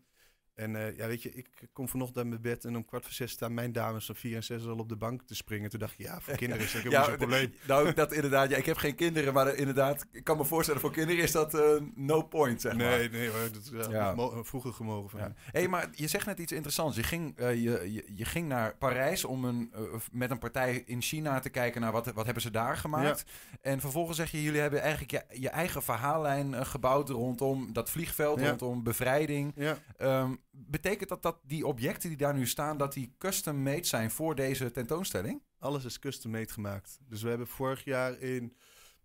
En 0.59 0.75
eh, 0.75 0.97
ja, 0.97 1.07
weet 1.07 1.23
je, 1.23 1.31
ik 1.31 1.47
kom 1.73 1.89
vanochtend 1.89 2.17
uit 2.17 2.27
mijn 2.27 2.41
bed 2.41 2.65
en 2.65 2.75
om 2.75 2.85
kwart 2.85 3.03
voor 3.03 3.13
zes 3.13 3.31
staan 3.31 3.53
mijn 3.53 3.71
dames 3.71 4.05
van 4.05 4.15
vier 4.15 4.35
en 4.35 4.43
zes 4.43 4.65
al 4.65 4.77
op 4.77 4.89
de 4.89 4.95
bank 4.95 5.21
te 5.21 5.35
springen. 5.35 5.69
Toen 5.69 5.79
dacht 5.79 5.93
ik, 5.93 6.05
ja, 6.05 6.19
voor 6.21 6.35
kinderen 6.43 6.65
is 6.65 6.71
dat 6.71 6.81
helemaal 6.81 7.05
zo'n 7.05 7.15
probleem. 7.17 7.53
Nou, 7.67 7.93
dat 7.93 8.11
inderdaad. 8.11 8.49
Ja, 8.49 8.57
ik 8.57 8.65
heb 8.65 8.77
geen 8.77 8.95
kinderen, 8.95 9.33
maar 9.33 9.47
eh, 9.47 9.59
inderdaad, 9.59 10.05
ik 10.11 10.23
kan 10.23 10.37
me 10.37 10.45
voorstellen, 10.45 10.81
voor 10.81 10.91
kinderen 10.91 11.23
is 11.23 11.31
dat 11.31 11.53
eh, 11.53 11.81
no 11.95 12.21
point, 12.21 12.61
zeg 12.61 12.75
maar. 12.75 12.97
Nee, 12.97 13.09
nee 13.09 13.29
hoor, 13.29 13.49
dat 13.51 13.61
is 13.61 13.91
Ja. 13.91 14.15
vroeger 14.43 14.73
gemogen 14.73 15.09
van 15.09 15.19
Ja. 15.19 15.33
hey, 15.51 15.67
maar 15.67 15.89
je 15.91 16.07
zegt 16.07 16.25
net 16.25 16.39
iets 16.39 16.51
interessants. 16.51 16.95
Je 16.95 17.03
ging, 17.03 17.33
je, 17.37 17.53
je, 17.93 18.03
je 18.15 18.25
ging 18.25 18.47
naar 18.47 18.75
Parijs 18.77 19.25
om 19.25 19.45
een, 19.45 19.73
met 20.11 20.31
een 20.31 20.39
partij 20.39 20.83
in 20.85 21.01
China 21.01 21.39
te 21.39 21.49
kijken 21.49 21.81
naar 21.81 21.91
wat, 21.91 22.05
wat 22.13 22.25
hebben 22.25 22.43
ze 22.43 22.51
daar 22.51 22.77
gemaakt. 22.77 23.23
En 23.61 23.79
vervolgens 23.79 24.17
zeg 24.17 24.31
je, 24.31 24.43
jullie 24.43 24.61
hebben 24.61 24.81
eigenlijk 24.81 25.11
je, 25.11 25.39
je 25.39 25.49
eigen 25.49 25.83
verhaallijn 25.83 26.65
gebouwd 26.65 27.09
rondom 27.09 27.73
dat 27.73 27.89
vliegveld, 27.89 28.41
rondom 28.41 28.83
bevrijding. 28.83 29.53
Ja. 29.55 29.77
Ehm, 29.97 30.31
betekent 30.51 31.09
dat 31.09 31.21
dat 31.21 31.41
die 31.43 31.67
objecten 31.67 32.09
die 32.09 32.17
daar 32.17 32.33
nu 32.33 32.47
staan, 32.47 32.77
dat 32.77 32.93
die 32.93 33.15
custom 33.17 33.63
made 33.63 33.85
zijn 33.85 34.11
voor 34.11 34.35
deze 34.35 34.71
tentoonstelling? 34.71 35.41
Alles 35.59 35.85
is 35.85 35.99
custom 35.99 36.31
made 36.31 36.51
gemaakt. 36.51 36.99
Dus 37.07 37.21
we 37.21 37.29
hebben 37.29 37.47
vorig 37.47 37.83
jaar 37.83 38.19
in, 38.19 38.57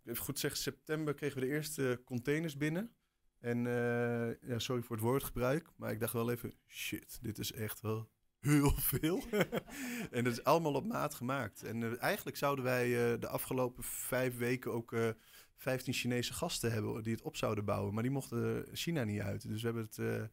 even 0.05 0.25
goed 0.25 0.39
zeggen, 0.39 0.61
september 0.61 1.15
kregen 1.15 1.41
we 1.41 1.47
de 1.47 1.53
eerste 1.53 2.03
containers 2.05 2.57
binnen. 2.57 2.95
En 3.41 3.67
eh, 3.67 4.49
ja, 4.49 4.59
sorry 4.59 4.83
voor 4.83 4.97
het 4.97 5.05
woordgebruik, 5.05 5.71
maar 5.77 5.93
ik 5.93 6.01
dacht 6.01 6.13
wel 6.13 6.31
even, 6.31 6.55
shit, 6.67 7.19
dit 7.23 7.39
is 7.39 7.53
echt 7.53 7.81
wel 7.81 8.11
heel 8.45 8.73
veel. 8.77 9.23
en 10.11 10.25
dat 10.25 10.33
is 10.33 10.45
allemaal 10.45 10.75
op 10.75 10.87
maat 10.87 11.15
gemaakt. 11.15 11.63
En 11.63 11.83
eh, 11.83 12.03
eigenlijk 12.03 12.37
zouden 12.37 12.65
wij 12.65 13.13
eh, 13.13 13.21
de 13.21 13.29
afgelopen 13.29 13.83
vijf 13.85 14.37
weken 14.37 14.73
ook 14.73 14.93
eh 14.93 15.09
15 15.57 15.93
Chinese 15.95 16.33
gasten 16.33 16.73
hebben 16.73 17.03
die 17.03 17.13
het 17.13 17.23
op 17.23 17.37
zouden 17.37 17.65
bouwen. 17.65 17.95
Maar 17.95 18.03
die 18.03 18.13
mochten 18.13 18.67
China 18.73 19.05
niet 19.05 19.21
uit. 19.21 19.49
Dus 19.49 19.63
we 19.63 19.67
hebben 19.67 19.89
het 19.91 20.31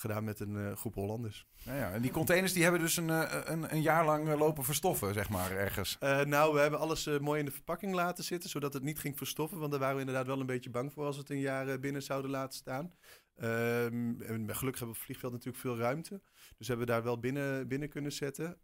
gedaan 0.00 0.24
met 0.24 0.40
een 0.40 0.56
eh, 0.56 0.76
groep 0.76 0.94
Hollanders. 0.94 1.46
Nou 1.64 1.78
ja, 1.78 1.92
en 1.92 2.02
die 2.02 2.10
containers 2.10 2.52
die 2.52 2.62
hebben 2.62 2.80
dus 2.80 2.96
een, 2.96 3.10
eh, 3.10 3.40
een, 3.44 3.72
een 3.72 3.82
jaar 3.82 4.04
lang 4.04 4.28
eh, 4.28 4.38
lopen 4.38 4.64
verstoffen, 4.64 5.14
zeg 5.14 5.28
maar, 5.28 5.50
ergens. 5.50 5.96
Nou, 6.24 6.54
we 6.54 6.60
hebben 6.60 6.78
alles 6.80 7.08
mooi 7.20 7.38
in 7.38 7.44
de 7.44 7.52
verpakking 7.52 7.94
laten 7.94 8.24
zitten, 8.24 8.50
zodat 8.50 8.72
het 8.72 8.82
niet 8.82 8.98
ging 8.98 9.16
verstoffen. 9.16 9.58
Want 9.58 9.70
daar 9.70 9.80
waren 9.80 9.94
we 9.94 10.00
inderdaad 10.00 10.26
wel 10.26 10.40
een 10.40 10.46
beetje 10.46 10.70
bang 10.70 10.92
voor 10.92 11.04
als 11.04 11.14
we 11.14 11.20
het 11.20 11.30
een 11.30 11.40
jaar 11.40 11.80
binnen 11.80 12.02
zouden 12.02 12.30
laten 12.30 12.58
staan. 12.58 12.92
Ehm, 13.36 14.20
en 14.20 14.54
gelukkig 14.54 14.60
hebben 14.60 14.78
we 14.78 14.84
op 14.84 14.94
het 14.94 15.02
vliegveld 15.04 15.32
natuurlijk 15.32 15.62
veel 15.62 15.76
ruimte. 15.76 16.22
Dus 16.56 16.68
hebben 16.68 16.86
we 16.86 16.92
daar 16.92 17.02
wel 17.02 17.18
binnen, 17.18 17.68
binnen 17.68 17.88
kunnen 17.88 18.12
zetten. 18.12 18.58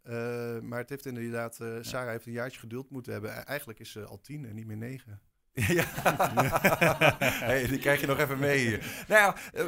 Maar 0.67 0.79
het 0.79 0.89
heeft 0.89 1.05
inderdaad, 1.05 1.59
Sarah 1.81 2.09
heeft 2.09 2.25
een 2.25 2.31
jaartje 2.31 2.59
geduld 2.59 2.89
moeten 2.89 3.11
hebben. 3.11 3.31
E- 3.31 3.43
Eigenlijk 3.43 3.79
is 3.79 3.91
ze 3.91 4.05
al 4.05 4.21
tien 4.21 4.45
en 4.45 4.55
niet 4.55 4.65
meer 4.67 4.77
negen. 4.77 5.21
Ja, 5.77 5.85
hey, 7.47 7.67
die 7.67 7.79
krijg 7.79 8.01
je 8.01 8.07
nog 8.07 8.19
even 8.19 8.39
mee 8.39 8.57
hier. 8.57 9.05
Nou 9.07 9.21
ja, 9.21 9.61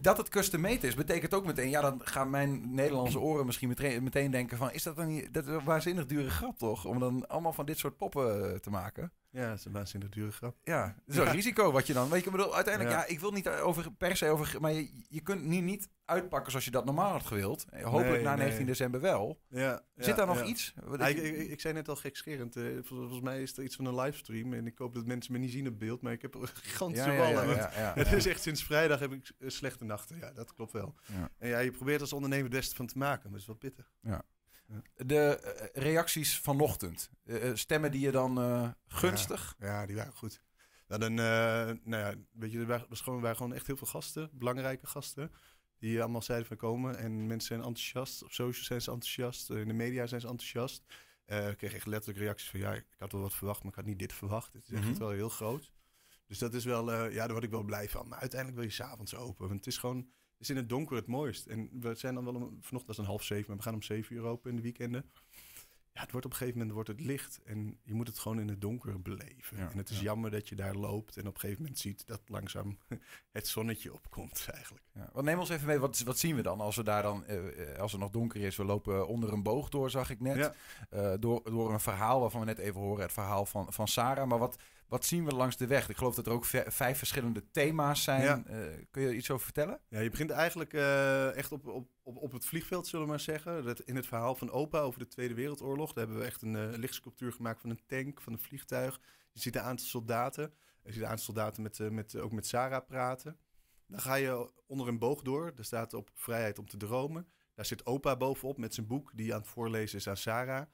dat 0.00 0.16
het 0.16 0.28
custom 0.28 0.60
made 0.60 0.86
is, 0.86 0.94
betekent 0.94 1.34
ook 1.34 1.46
meteen... 1.46 1.70
Ja, 1.70 1.80
dan 1.80 2.00
gaan 2.04 2.30
mijn 2.30 2.74
Nederlandse 2.74 3.18
oren 3.20 3.46
misschien 3.46 3.68
meteen, 3.68 4.02
meteen 4.02 4.30
denken 4.30 4.56
van... 4.56 4.72
Is 4.72 4.82
dat 4.82 4.96
dan 4.96 5.06
niet... 5.08 5.34
Dat 5.34 5.46
is 5.46 5.52
een 5.54 5.64
waanzinnig 5.64 6.06
dure 6.06 6.30
grap, 6.30 6.58
toch? 6.58 6.84
Om 6.84 6.98
dan 6.98 7.28
allemaal 7.28 7.52
van 7.52 7.66
dit 7.66 7.78
soort 7.78 7.96
poppen 7.96 8.52
eh, 8.52 8.58
te 8.58 8.70
maken. 8.70 9.12
Ja, 9.30 9.48
dat 9.48 9.58
is 9.58 9.64
een 9.64 9.72
waanzinnig 9.72 10.08
dure 10.08 10.32
grap. 10.32 10.56
Ja, 10.64 10.96
een 11.06 11.30
risico 11.30 11.72
wat 11.72 11.86
je 11.86 11.92
dan... 11.92 12.08
Weet 12.10 12.20
je, 12.20 12.26
ik 12.30 12.36
bedoel, 12.36 12.54
uiteindelijk, 12.54 12.94
Ja. 12.94 13.00
ja, 13.02 13.06
ik 13.08 13.20
wil 13.20 13.30
niet 13.32 13.48
over, 13.48 13.92
per 13.92 14.16
se 14.16 14.28
over... 14.28 14.56
Maar 14.60 14.72
je, 14.72 14.90
je 15.08 15.20
kunt 15.20 15.44
nu 15.44 15.60
niet 15.60 15.88
uitpakken 16.04 16.50
zoals 16.50 16.64
je 16.64 16.70
dat 16.70 16.84
normaal 16.84 17.10
had 17.12 17.26
gewild. 17.26 17.64
Eh, 17.70 17.84
Hopelijk 17.84 18.10
Nee, 18.10 18.22
na 18.22 18.30
nee. 18.34 18.38
19 18.44 18.66
december 18.66 19.00
wel. 19.00 19.40
Ja, 19.48 19.82
Zit 19.96 20.16
daar 20.16 20.26
nog 20.26 20.42
iets? 20.44 20.74
Ik- 20.98 21.16
ik, 21.16 21.48
ik, 21.50 21.60
zei 21.60 21.74
net 21.74 21.88
al 21.88 21.96
gekscherend. 21.96 22.56
eh, 22.56 22.62
vol- 22.82 22.96
volgens 22.98 23.20
mij 23.20 23.42
is 23.42 23.56
er 23.56 23.62
iets 23.64 23.76
van 23.76 23.84
een 23.84 23.94
livestream. 23.94 24.52
En 24.52 24.66
ik 24.66 24.78
hoop 24.78 24.94
dat 24.94 25.06
mensen 25.06 25.32
me 25.32 25.38
niet 25.38 25.50
zien 25.50 25.68
op 25.68 25.78
beeld. 25.78 26.02
Maar 26.02 26.12
ik 26.12 26.22
heb 26.22 26.34
een 26.34 26.46
gigantische 26.46 27.10
ja, 27.12 27.92
Het 28.02 28.12
is 28.12 28.26
echt 28.26 28.42
sinds 28.42 28.64
vrijdag 28.64 28.98
heb 29.00 29.12
ik 29.12 29.32
slechte 29.46 29.84
Ja, 30.20 30.32
dat 30.32 30.52
klopt 30.54 30.72
wel. 30.72 30.94
Ja. 31.06 31.30
En 31.38 31.48
ja, 31.48 31.58
je 31.58 31.70
probeert 31.70 32.00
als 32.00 32.12
ondernemer 32.12 32.44
het 32.44 32.54
beste 32.54 32.74
van 32.74 32.86
te 32.86 32.98
maken. 32.98 33.22
Maar 33.22 33.32
het 33.32 33.40
is 33.40 33.46
wel 33.46 33.56
pittig. 33.56 33.92
De 34.96 35.18
eh, 35.40 35.82
reacties 35.82 36.38
vanochtend. 36.38 37.10
Eh, 37.24 37.48
eh, 37.50 37.56
stemmen 37.56 37.90
die 37.90 38.00
je 38.00 38.10
dan 38.10 38.74
gunstig? 38.86 39.54
Ja, 39.58 39.86
die 39.86 39.96
waren 39.96 40.12
goed. 40.12 40.42
We 40.86 40.94
eh, 40.94 41.08
nou 41.08 42.02
ja, 42.02 42.14
weet 42.32 42.52
je, 42.52 42.58
er 42.58 42.66
waren, 42.66 42.86
gewoon, 42.96 43.16
er 43.16 43.22
waren 43.22 43.36
gewoon 43.36 43.52
echt 43.54 43.66
heel 43.66 43.76
veel 43.76 43.86
gasten. 43.86 44.30
Belangrijke 44.32 44.86
gasten. 44.86 45.32
Die 45.78 46.02
allemaal 46.02 46.22
zeiden 46.22 46.46
van 46.46 46.56
komen. 46.56 46.98
En 46.98 47.26
mensen 47.26 47.46
zijn 47.48 47.60
enthousiast. 47.60 48.22
Op 48.22 48.32
social 48.32 48.64
zijn 48.64 48.80
ze 48.80 48.90
enthousiast. 48.90 49.50
In 49.50 49.68
de 49.68 49.74
media 49.74 50.06
zijn 50.06 50.20
ze 50.20 50.26
enthousiast. 50.26 50.82
Ik 51.26 51.56
kreeg 51.56 51.74
echt 51.74 51.86
letterlijk 51.86 52.18
reacties 52.24 52.50
van... 52.50 52.60
Ja, 52.60 52.72
ik 52.74 52.86
had 52.98 53.12
wel 53.12 53.20
wat 53.20 53.34
verwacht, 53.34 53.60
maar 53.62 53.70
ik 53.70 53.76
had 53.76 53.84
niet 53.86 53.98
dit 53.98 54.12
verwacht. 54.12 54.52
Het 54.52 54.68
is 54.68 54.72
echt 54.72 54.88
Mhm. 54.88 54.98
wel 54.98 55.10
heel 55.10 55.28
groot. 55.28 55.72
Dus 56.26 56.38
dat 56.38 56.54
is 56.54 56.64
wel... 56.64 56.92
eh, 56.92 57.12
ja, 57.12 57.18
daar 57.18 57.32
word 57.32 57.44
ik 57.44 57.50
wel 57.50 57.62
blij 57.62 57.88
van. 57.88 58.08
Maar 58.08 58.18
uiteindelijk 58.18 58.60
wil 58.60 58.68
je 58.68 58.74
s'avonds 58.74 59.14
open. 59.14 59.46
Want 59.46 59.58
het 59.58 59.66
is 59.66 59.78
gewoon... 59.78 59.96
Het 59.96 60.44
is 60.44 60.50
in 60.50 60.56
het 60.56 60.68
donker 60.68 60.96
het 60.96 61.06
mooist. 61.06 61.46
En 61.46 61.70
we 61.80 61.94
zijn 61.94 62.14
dan 62.14 62.24
wel... 62.24 62.34
Om, 62.34 62.42
vanochtend 62.42 62.86
was 62.86 62.96
het 62.96 62.98
een 62.98 63.04
half 63.04 63.22
zeven, 63.22 63.46
maar 63.48 63.56
we 63.56 63.62
gaan 63.62 63.74
om 63.74 63.82
zeven 63.82 64.16
uur 64.16 64.22
open 64.22 64.50
in 64.50 64.56
de 64.56 64.62
weekenden. 64.62 65.10
Ja, 65.92 66.02
het 66.02 66.10
wordt 66.10 66.26
op 66.26 66.32
een 66.32 66.38
gegeven 66.38 66.58
moment 66.58 66.74
wordt 66.74 66.88
het 66.88 67.00
licht. 67.00 67.40
En 67.44 67.78
je 67.82 67.94
moet 67.94 68.06
het 68.06 68.18
gewoon 68.18 68.40
in 68.40 68.48
het 68.48 68.60
donker 68.60 69.02
beleven. 69.02 69.56
Ja, 69.56 69.70
en 69.70 69.78
het 69.78 69.90
is 69.90 69.96
ja. 69.96 70.02
jammer 70.02 70.30
dat 70.30 70.48
je 70.48 70.54
daar 70.54 70.74
loopt 70.74 71.16
en 71.16 71.26
op 71.26 71.34
een 71.34 71.40
gegeven 71.40 71.62
moment 71.62 71.80
ziet 71.80 72.06
dat 72.06 72.20
langzaam 72.26 72.78
het 73.32 73.46
zonnetje 73.48 73.94
opkomt 73.94 74.48
eigenlijk. 74.52 74.84
Ja. 74.94 75.10
Want 75.12 75.26
neem 75.26 75.38
ons 75.38 75.48
even 75.48 75.66
mee, 75.66 75.78
wat, 75.78 75.98
wat 75.98 76.18
zien 76.18 76.36
we 76.36 76.42
dan 76.42 76.60
als 76.60 76.76
we 76.76 76.82
daar 76.82 77.02
dan, 77.02 77.24
eh, 77.24 77.72
eh, 77.72 77.78
als 77.78 77.92
het 77.92 78.00
nog 78.00 78.10
donker 78.10 78.40
is, 78.40 78.56
we 78.56 78.64
lopen 78.64 79.08
onder 79.08 79.32
een 79.32 79.42
boog 79.42 79.68
door, 79.68 79.90
zag 79.90 80.10
ik 80.10 80.20
net. 80.20 80.52
Door, 81.20 81.42
door 81.44 81.72
een 81.72 81.80
verhaal 81.80 82.20
waarvan 82.20 82.40
we 82.40 82.46
net 82.46 82.58
even 82.58 82.80
horen, 82.80 83.02
het 83.02 83.12
verhaal 83.12 83.46
van, 83.46 83.72
van 83.72 83.88
Sarah. 83.88 84.28
Maar 84.28 84.38
wat, 84.38 84.56
wat 84.88 85.04
zien 85.04 85.24
we 85.24 85.34
langs 85.34 85.56
de 85.56 85.66
weg? 85.66 85.88
Ik 85.88 85.96
geloof 85.96 86.14
dat 86.14 86.26
er 86.26 86.32
ook 86.32 86.44
vijf 86.66 86.98
verschillende 86.98 87.50
thema's 87.50 88.02
zijn. 88.02 88.22
Ja. 88.22 88.42
Eh, 88.46 88.58
kun 88.90 89.02
je 89.02 89.08
er 89.08 89.14
iets 89.14 89.30
over 89.30 89.44
vertellen? 89.44 89.80
Ja, 89.88 90.00
je 90.00 90.10
begint 90.10 90.30
eigenlijk 90.30 90.72
eh, 90.72 91.36
echt 91.36 91.52
op, 91.52 91.66
op, 91.66 91.88
op, 92.02 92.16
op 92.16 92.32
het 92.32 92.44
vliegveld, 92.44 92.86
zullen 92.86 93.04
we 93.04 93.10
maar 93.10 93.20
zeggen. 93.20 93.64
Dat, 93.64 93.80
in 93.80 93.96
het 93.96 94.06
verhaal 94.06 94.34
van 94.34 94.50
opa 94.50 94.78
over 94.78 94.98
de 94.98 95.06
Tweede 95.06 95.34
Wereldoorlog. 95.34 95.92
Daar 95.92 96.04
hebben 96.04 96.22
we 96.22 96.28
echt 96.28 96.42
een 96.42 96.56
eh, 96.56 96.78
lichtsculptuur 96.78 97.32
gemaakt 97.32 97.60
van 97.60 97.70
een 97.70 97.86
tank, 97.86 98.20
van 98.20 98.32
een 98.32 98.38
vliegtuig. 98.38 99.00
Je 99.32 99.40
ziet 99.40 99.56
een 99.56 99.62
aantal 99.62 99.86
soldaten. 99.86 100.52
Je 100.82 100.92
ziet 100.92 101.02
een 101.02 101.08
aantal 101.08 101.24
soldaten 101.24 101.62
met, 101.62 101.78
met, 101.90 102.16
ook 102.16 102.32
met 102.32 102.46
Sarah 102.46 102.86
praten. 102.86 103.38
Dan 103.86 104.00
ga 104.00 104.14
je 104.14 104.52
onder 104.66 104.88
een 104.88 104.98
boog 104.98 105.22
door. 105.22 105.54
Daar 105.54 105.64
staat 105.64 105.94
op 105.94 106.10
vrijheid 106.14 106.58
om 106.58 106.68
te 106.68 106.76
dromen. 106.76 107.28
Daar 107.54 107.66
zit 107.66 107.86
opa 107.86 108.16
bovenop 108.16 108.58
met 108.58 108.74
zijn 108.74 108.86
boek 108.86 109.10
die 109.14 109.34
aan 109.34 109.40
het 109.40 109.48
voorlezen 109.48 109.98
is 109.98 110.08
aan 110.08 110.16
Sarah. 110.16 110.66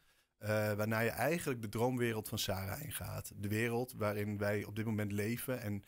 Eh, 0.43 0.73
waarna 0.73 1.01
je 1.01 1.11
eigenlijk 1.11 1.63
de 1.63 1.69
droomwereld 1.69 2.29
van 2.29 2.39
Sarah 2.39 2.83
ingaat. 2.83 3.33
De 3.37 3.49
wereld 3.49 3.93
waarin 3.97 4.39
wij 4.39 4.65
op 4.65 4.77
dit 4.77 4.85
moment 4.85 5.13
leven. 5.13 5.61
En 5.61 5.85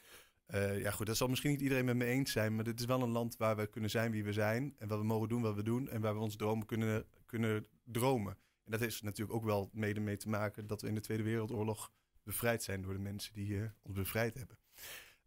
eh, 0.47 0.81
ja, 0.81 0.91
goed, 0.91 1.07
dat 1.07 1.17
zal 1.17 1.29
misschien 1.29 1.51
niet 1.51 1.61
iedereen 1.61 1.85
met 1.85 1.97
me 1.97 2.05
eens 2.05 2.33
zijn. 2.33 2.55
Maar 2.55 2.65
dit 2.65 2.81
is 2.81 2.87
wel 2.87 3.03
een 3.03 3.11
land 3.11 3.37
waar 3.37 3.57
we 3.57 3.67
kunnen 3.67 3.91
zijn 3.91 4.11
wie 4.11 4.25
we 4.25 4.33
zijn. 4.33 4.75
En 4.79 4.89
wat 4.89 4.99
we 4.99 5.05
mogen 5.05 5.29
doen 5.29 5.43
wat 5.43 5.55
we 5.55 5.63
doen. 5.63 5.89
En 5.89 6.01
waar 6.01 6.15
we 6.15 6.21
onze 6.21 6.37
dromen 6.37 6.67
kunnen, 6.67 7.07
kunnen 7.27 7.67
dromen. 7.85 8.33
En 8.65 8.71
dat 8.71 8.81
heeft 8.81 9.03
natuurlijk 9.03 9.37
ook 9.37 9.45
wel 9.45 9.71
mede 9.73 10.01
mee 10.01 10.17
te 10.17 10.29
maken 10.29 10.67
dat 10.67 10.83
we 10.83 10.89
in 10.89 10.95
de 10.95 11.01
Tweede 11.01 11.23
Wereldoorlog 11.23 11.93
bevrijd 12.23 12.63
zijn 12.63 12.83
door 12.83 12.93
de 12.93 12.99
mensen 12.99 13.35
die 13.35 13.61
eh, 13.61 13.69
ons 13.83 13.97
bevrijd 13.97 14.35
hebben. 14.35 14.59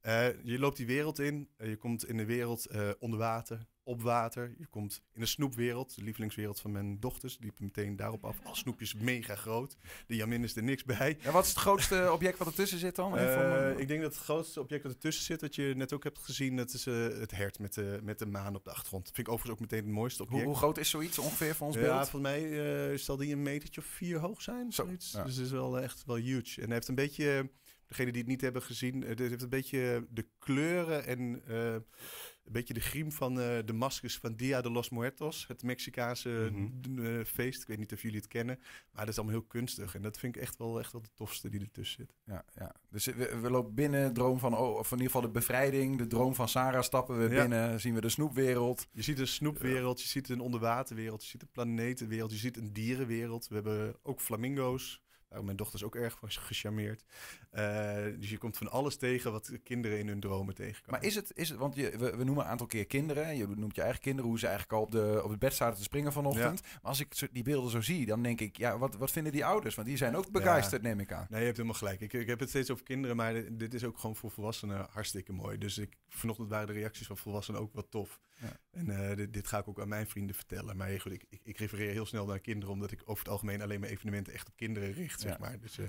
Eh, 0.08 0.28
je 0.44 0.60
loopt 0.60 0.78
die 0.78 0.86
wereld 0.86 1.20
in. 1.20 1.50
eh, 1.58 1.70
je 1.70 1.76
komt 1.76 2.08
in 2.08 2.18
de 2.18 2.26
wereld 2.26 2.66
eh, 2.66 2.90
onder 3.00 3.20
water, 3.20 3.66
op 3.84 4.02
water. 4.02 4.56
Je 4.58 4.66
komt 4.66 5.02
in 5.14 5.20
de 5.20 5.26
snoepwereld, 5.26 5.96
de 5.96 6.04
lievelingswereld 6.04 6.60
van 6.60 6.72
mijn 6.72 7.00
dochters. 7.00 7.38
Die 7.38 7.52
meteen 7.58 7.96
daarop 7.96 8.26
af. 8.26 8.40
Al 8.44 8.56
snoepjes 8.56 8.94
mega 8.94 9.36
groot. 9.36 9.78
De 10.06 10.16
Jamin 10.16 10.44
is 10.44 10.56
er 10.56 10.64
niks 10.64 10.84
bij. 10.84 11.18
Ja, 11.22 11.32
wat 11.32 11.44
is 11.44 11.50
het 11.56 11.60
grootste 11.60 12.10
object 12.12 12.38
wat 12.38 12.48
ertussen 12.48 12.80
zit 12.80 12.96
dan? 12.96 13.18
Even 13.18 13.80
ik 13.80 13.88
denk 13.88 14.02
dat 14.02 14.14
het 14.14 14.24
grootste 14.24 14.60
object 14.60 14.84
dat 14.84 14.92
ertussen 14.92 15.24
zit, 15.24 15.40
dat 15.40 15.56
je 15.56 15.74
net 15.76 15.94
ook 15.94 16.04
hebt 16.04 16.20
gezien, 16.20 16.56
dat 16.56 16.74
is 16.74 16.86
het 16.86 17.32
hert 17.32 17.60
met 17.60 17.74
de, 17.74 18.00
met 18.04 18.20
de 18.20 18.26
maan 18.26 18.56
op 18.56 18.64
de 18.64 18.70
achtergrond. 18.72 19.06
Dat 19.06 19.16
vind 19.16 19.28
ik 19.28 19.34
overigens 19.34 19.62
ook 19.62 19.70
meteen 19.70 19.86
het 19.86 19.96
mooiste 19.96 20.24
hoe, 20.24 20.32
object. 20.32 20.48
hoe 20.48 20.58
groot 20.58 20.78
is 20.78 20.90
zoiets 20.90 21.20
ongeveer 21.20 21.56
voor 21.56 21.68
ons 21.68 21.76
ja, 21.76 21.82
beeld? 21.82 22.10
volgens 22.10 22.32
mij 22.32 22.98
zal 22.98 23.18
die 23.18 23.34
een 23.34 23.44
metertje 23.44 23.82
of 23.82 23.88
vier 23.88 24.20
hoog 24.20 24.42
zijn. 24.42 24.72
Zo, 24.72 24.86
ja. 24.86 25.24
Dus 25.24 25.36
het 25.36 25.46
is 25.46 25.52
wel 25.52 25.80
echt 25.80 26.04
wel 26.06 26.16
huge. 26.16 26.62
En 26.62 26.66
hij 26.66 26.74
heeft 26.74 26.88
een 26.88 26.96
beetje, 26.96 27.50
degene 27.88 28.12
die 28.12 28.22
het 28.22 28.30
niet 28.30 28.42
hebben 28.42 28.62
gezien, 28.62 29.04
eh, 29.04 29.10
het 29.10 29.20
heeft 29.20 29.42
een 29.42 29.50
beetje 29.50 30.08
de 30.10 30.28
kleuren 30.40 31.06
en 31.06 31.42
eh, 31.48 31.74
een 31.74 32.54
beetje 32.54 32.74
de 32.74 32.80
griem 32.80 33.12
van 33.12 33.40
eh, 33.40 33.58
de 33.66 33.74
maskers 33.74 34.18
van 34.18 34.36
Dia 34.36 34.62
de 34.62 34.72
los 34.72 34.90
Muertos. 34.90 35.48
Het 35.48 35.64
Mexicaanse 35.64 36.50
Mhm. 36.52 37.24
feest. 37.24 37.62
Ik 37.62 37.68
weet 37.68 37.78
niet 37.78 37.94
of 37.94 38.02
jullie 38.02 38.18
het 38.18 38.28
kennen. 38.28 38.60
Maar 38.92 39.02
dat 39.02 39.08
is 39.08 39.18
allemaal 39.18 39.36
heel 39.36 39.48
kunstig. 39.48 39.96
En 39.96 40.02
dat 40.02 40.18
vind 40.20 40.36
ik 40.36 40.42
echt 40.42 40.58
wel, 40.58 40.80
echt 40.80 40.92
wel 40.92 41.02
de 41.02 41.10
tofste 41.16 41.50
die 41.50 41.60
ertussen 41.60 42.06
zit. 42.08 42.16
Ja, 42.26 42.46
ja. 42.56 42.76
Dus 42.90 43.06
we, 43.06 43.40
we 43.42 43.50
lopen 43.50 43.74
binnen, 43.74 44.14
droom 44.14 44.40
van, 44.40 44.58
oh, 44.58 44.78
of 44.78 44.86
in 44.92 44.98
ieder 44.98 45.06
geval 45.12 45.22
de 45.22 45.30
bevrijding, 45.40 45.98
de 45.98 46.08
droom 46.08 46.36
van 46.36 46.50
Sarah 46.50 46.82
stappen 46.84 47.18
we 47.18 47.24
Ja. 47.36 47.42
binnen, 47.42 47.80
zien 47.80 47.94
we 47.94 48.02
de 48.02 48.10
snoepwereld. 48.10 48.88
Je 48.92 49.02
ziet 49.02 49.20
een 49.20 49.28
snoepwereld, 49.28 50.02
je 50.02 50.08
ziet 50.08 50.30
een 50.30 50.40
onderwaterwereld, 50.40 51.24
je 51.24 51.30
ziet 51.30 51.42
een 51.42 51.52
planetenwereld, 51.52 52.32
je 52.32 52.38
ziet 52.38 52.58
een 52.58 52.74
dierenwereld. 52.74 53.48
We 53.48 53.56
hebben 53.56 53.96
ook 54.04 54.22
flamingo's. 54.22 55.02
Daar 55.30 55.44
mijn 55.44 55.58
dochters 55.58 55.84
ook 55.84 55.96
erg 55.96 56.18
van 56.18 56.32
gecharmeerd. 56.32 57.04
Eh, 57.52 58.04
dus 58.20 58.30
je 58.30 58.38
komt 58.38 58.58
van 58.58 58.72
alles 58.72 58.98
tegen 58.98 59.32
wat 59.32 59.46
de 59.46 59.58
kinderen 59.58 60.00
in 60.00 60.08
hun 60.08 60.20
dromen 60.20 60.56
tegenkomen. 60.56 61.00
Maar 61.00 61.10
is 61.10 61.16
het, 61.16 61.32
is 61.36 61.50
het 61.50 61.58
want 61.58 61.76
je, 61.76 61.98
we, 61.98 62.16
we 62.16 62.24
noemen 62.24 62.44
een 62.44 62.50
aantal 62.50 62.68
keer 62.68 62.86
kinderen, 62.86 63.38
je 63.38 63.48
noemt 63.48 63.76
je 63.76 63.82
eigen 63.82 64.02
kinderen, 64.02 64.30
hoe 64.30 64.40
ze 64.40 64.48
eigenlijk 64.48 64.78
al 64.78 64.82
op, 64.82 64.92
de, 64.92 65.22
op 65.24 65.30
het 65.30 65.40
bed 65.40 65.54
zaten 65.54 65.78
te 65.78 65.84
springen 65.84 66.14
vanochtend. 66.14 66.62
Maar 66.62 66.80
als 66.82 67.00
ik 67.00 67.30
die 67.32 67.44
beelden 67.44 67.72
zo 67.72 67.82
zie, 67.82 68.06
dan 68.06 68.24
denk 68.24 68.42
ik, 68.42 68.58
ja, 68.58 68.78
wat, 68.78 68.96
wat 68.96 69.12
vinden 69.12 69.32
die 69.32 69.46
ouders? 69.46 69.76
Want 69.76 69.88
die 69.88 69.98
zijn 69.98 70.16
ook 70.16 70.32
begeisterd, 70.32 70.82
neem 70.82 71.00
ik 71.00 71.12
aan. 71.12 71.28
Nee, 71.30 71.40
je 71.40 71.46
hebt 71.46 71.58
helemaal 71.58 71.80
gelijk. 71.80 72.02
Ik, 72.02 72.14
ik 72.14 72.28
heb 72.28 72.40
het 72.40 72.50
steeds 72.50 72.72
over 72.72 72.84
kinderen, 72.84 73.16
maar 73.16 73.34
dit, 73.34 73.60
dit 73.60 73.74
is 73.74 73.84
ook 73.84 73.98
gewoon 73.98 74.16
voor 74.16 74.32
volwassenen 74.32 74.88
hartstikke 74.90 75.34
mooi. 75.34 75.58
Dus 75.58 75.78
ik, 75.78 75.98
vanochtend 76.10 76.50
waren 76.50 76.68
de 76.68 76.74
reacties 76.74 77.08
van 77.08 77.18
volwassenen 77.18 77.62
ook 77.62 77.74
wat 77.74 77.92
tof. 77.92 78.20
Ja. 78.42 78.60
En 78.78 79.10
eh, 79.10 79.16
dit, 79.16 79.34
dit 79.34 79.48
ga 79.48 79.58
ik 79.58 79.68
ook 79.68 79.82
aan 79.82 79.88
mijn 79.88 80.08
vrienden 80.08 80.36
vertellen. 80.36 80.78
Maar 80.78 81.02
goed, 81.02 81.12
ik, 81.12 81.26
ik, 81.30 81.40
ik 81.44 81.58
refereer 81.58 81.92
heel 81.92 82.06
snel 82.06 82.26
naar 82.26 82.40
kinderen, 82.40 82.74
omdat 82.74 82.92
ik 82.92 83.02
over 83.06 83.24
het 83.24 83.32
algemeen 83.32 83.62
alleen 83.62 83.80
maar 83.80 83.90
evenementen 83.90 84.34
echt 84.34 84.48
op 84.48 84.56
kinderen 84.56 84.92
richt, 84.92 85.20
zeg 85.20 85.40
maar. 85.40 85.60
Dus, 85.60 85.78
eh, 85.78 85.86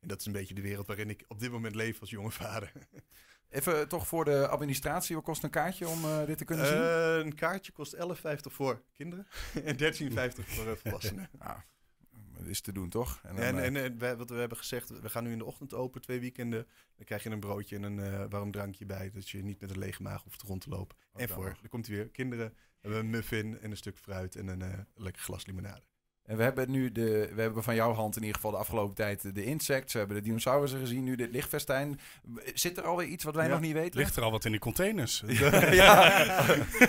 en 0.00 0.08
dat 0.08 0.20
is 0.20 0.26
een 0.26 0.32
beetje 0.32 0.54
de 0.54 0.60
wereld 0.60 0.86
waarin 0.86 1.10
ik 1.10 1.24
op 1.28 1.40
dit 1.40 1.50
moment 1.50 1.74
leef 1.74 2.00
als 2.00 2.10
jonge 2.10 2.30
vader. 2.30 2.72
Even 3.50 3.88
toch 3.88 4.06
voor 4.06 4.24
de 4.24 4.48
administratie, 4.48 5.14
wat 5.14 5.24
kost 5.24 5.42
een 5.42 5.50
kaartje 5.50 5.88
om 5.88 6.04
eh, 6.04 6.26
dit 6.26 6.38
te 6.38 6.44
kunnen 6.44 6.66
zien? 6.66 6.76
Eh, 6.76 7.16
een 7.16 7.34
kaartje 7.34 7.72
kost 7.72 7.96
11,50 7.96 8.00
voor 8.40 8.82
kinderen 8.92 9.26
en 9.64 9.76
13,50 9.76 10.44
voor 10.44 10.66
eh, 10.66 10.76
volwassenen. 10.76 11.28
Dat 11.32 11.64
is 12.46 12.60
te 12.60 12.72
doen, 12.72 12.88
toch? 12.88 13.20
En, 13.22 13.34
dan, 13.34 13.44
En, 13.44 13.58
eh, 13.58 13.64
en, 13.66 13.76
en 13.76 13.98
wij- 13.98 14.16
wat 14.16 14.30
we 14.30 14.36
hebben 14.36 14.58
gezegd, 14.58 15.00
we 15.00 15.08
gaan 15.08 15.24
nu 15.24 15.32
in 15.32 15.38
de 15.38 15.44
ochtend 15.44 15.74
open, 15.74 16.00
twee 16.00 16.20
weekenden. 16.20 16.66
Dan 16.96 17.04
krijg 17.04 17.22
je 17.22 17.30
een 17.30 17.40
broodje 17.40 17.76
en 17.76 17.82
een 17.82 17.98
eh, 17.98 18.24
warm 18.28 18.50
drankje 18.52 18.86
bij, 18.86 19.10
dat 19.10 19.28
je 19.28 19.42
niet 19.42 19.60
met 19.60 19.70
een 19.70 19.78
lege 19.78 20.02
maag 20.02 20.22
hoeft 20.22 20.42
rond 20.42 20.60
te 20.60 20.68
lopen. 20.68 20.96
Ook 21.12 21.20
en 21.20 21.28
voor, 21.28 21.56
dan 21.60 21.68
komt 21.68 21.86
hij 21.86 21.96
weer, 21.96 22.08
kinderen, 22.08 22.48
we 22.48 22.56
hebben 22.80 22.98
een 23.00 23.10
muffin 23.10 23.58
en 23.60 23.70
een 23.70 23.76
stuk 23.76 23.98
fruit 23.98 24.36
en 24.36 24.48
een 24.48 24.62
eh, 24.62 24.78
lekker 24.94 25.22
glas 25.22 25.46
limonade. 25.46 25.82
En 26.24 26.36
we 26.36 26.42
hebben 26.42 26.70
nu 26.70 26.92
de, 26.92 27.30
we 27.34 27.40
hebben 27.40 27.62
van 27.62 27.74
jouw 27.74 27.92
hand 27.92 28.16
in 28.16 28.20
ieder 28.22 28.36
geval 28.36 28.50
de 28.50 28.56
afgelopen 28.56 28.94
tijd 28.94 29.34
de 29.34 29.44
insects, 29.44 29.92
we 29.92 29.98
hebben 29.98 30.16
de 30.16 30.22
dinosaurussen 30.22 30.78
gezien, 30.80 31.04
nu 31.04 31.16
dit 31.16 31.30
lichtfestijn. 31.30 32.00
Zit 32.54 32.76
er 32.76 32.84
alweer 32.84 33.06
iets 33.06 33.24
wat 33.24 33.34
wij 33.34 33.44
Ja, 33.44 33.50
nog 33.50 33.60
niet 33.60 33.72
weten? 33.72 33.98
Ligt 34.00 34.16
er 34.16 34.22
al 34.22 34.30
wat 34.30 34.44
in 34.44 34.50
die 34.50 34.60
containers? 34.60 35.22
ja. 35.26 35.72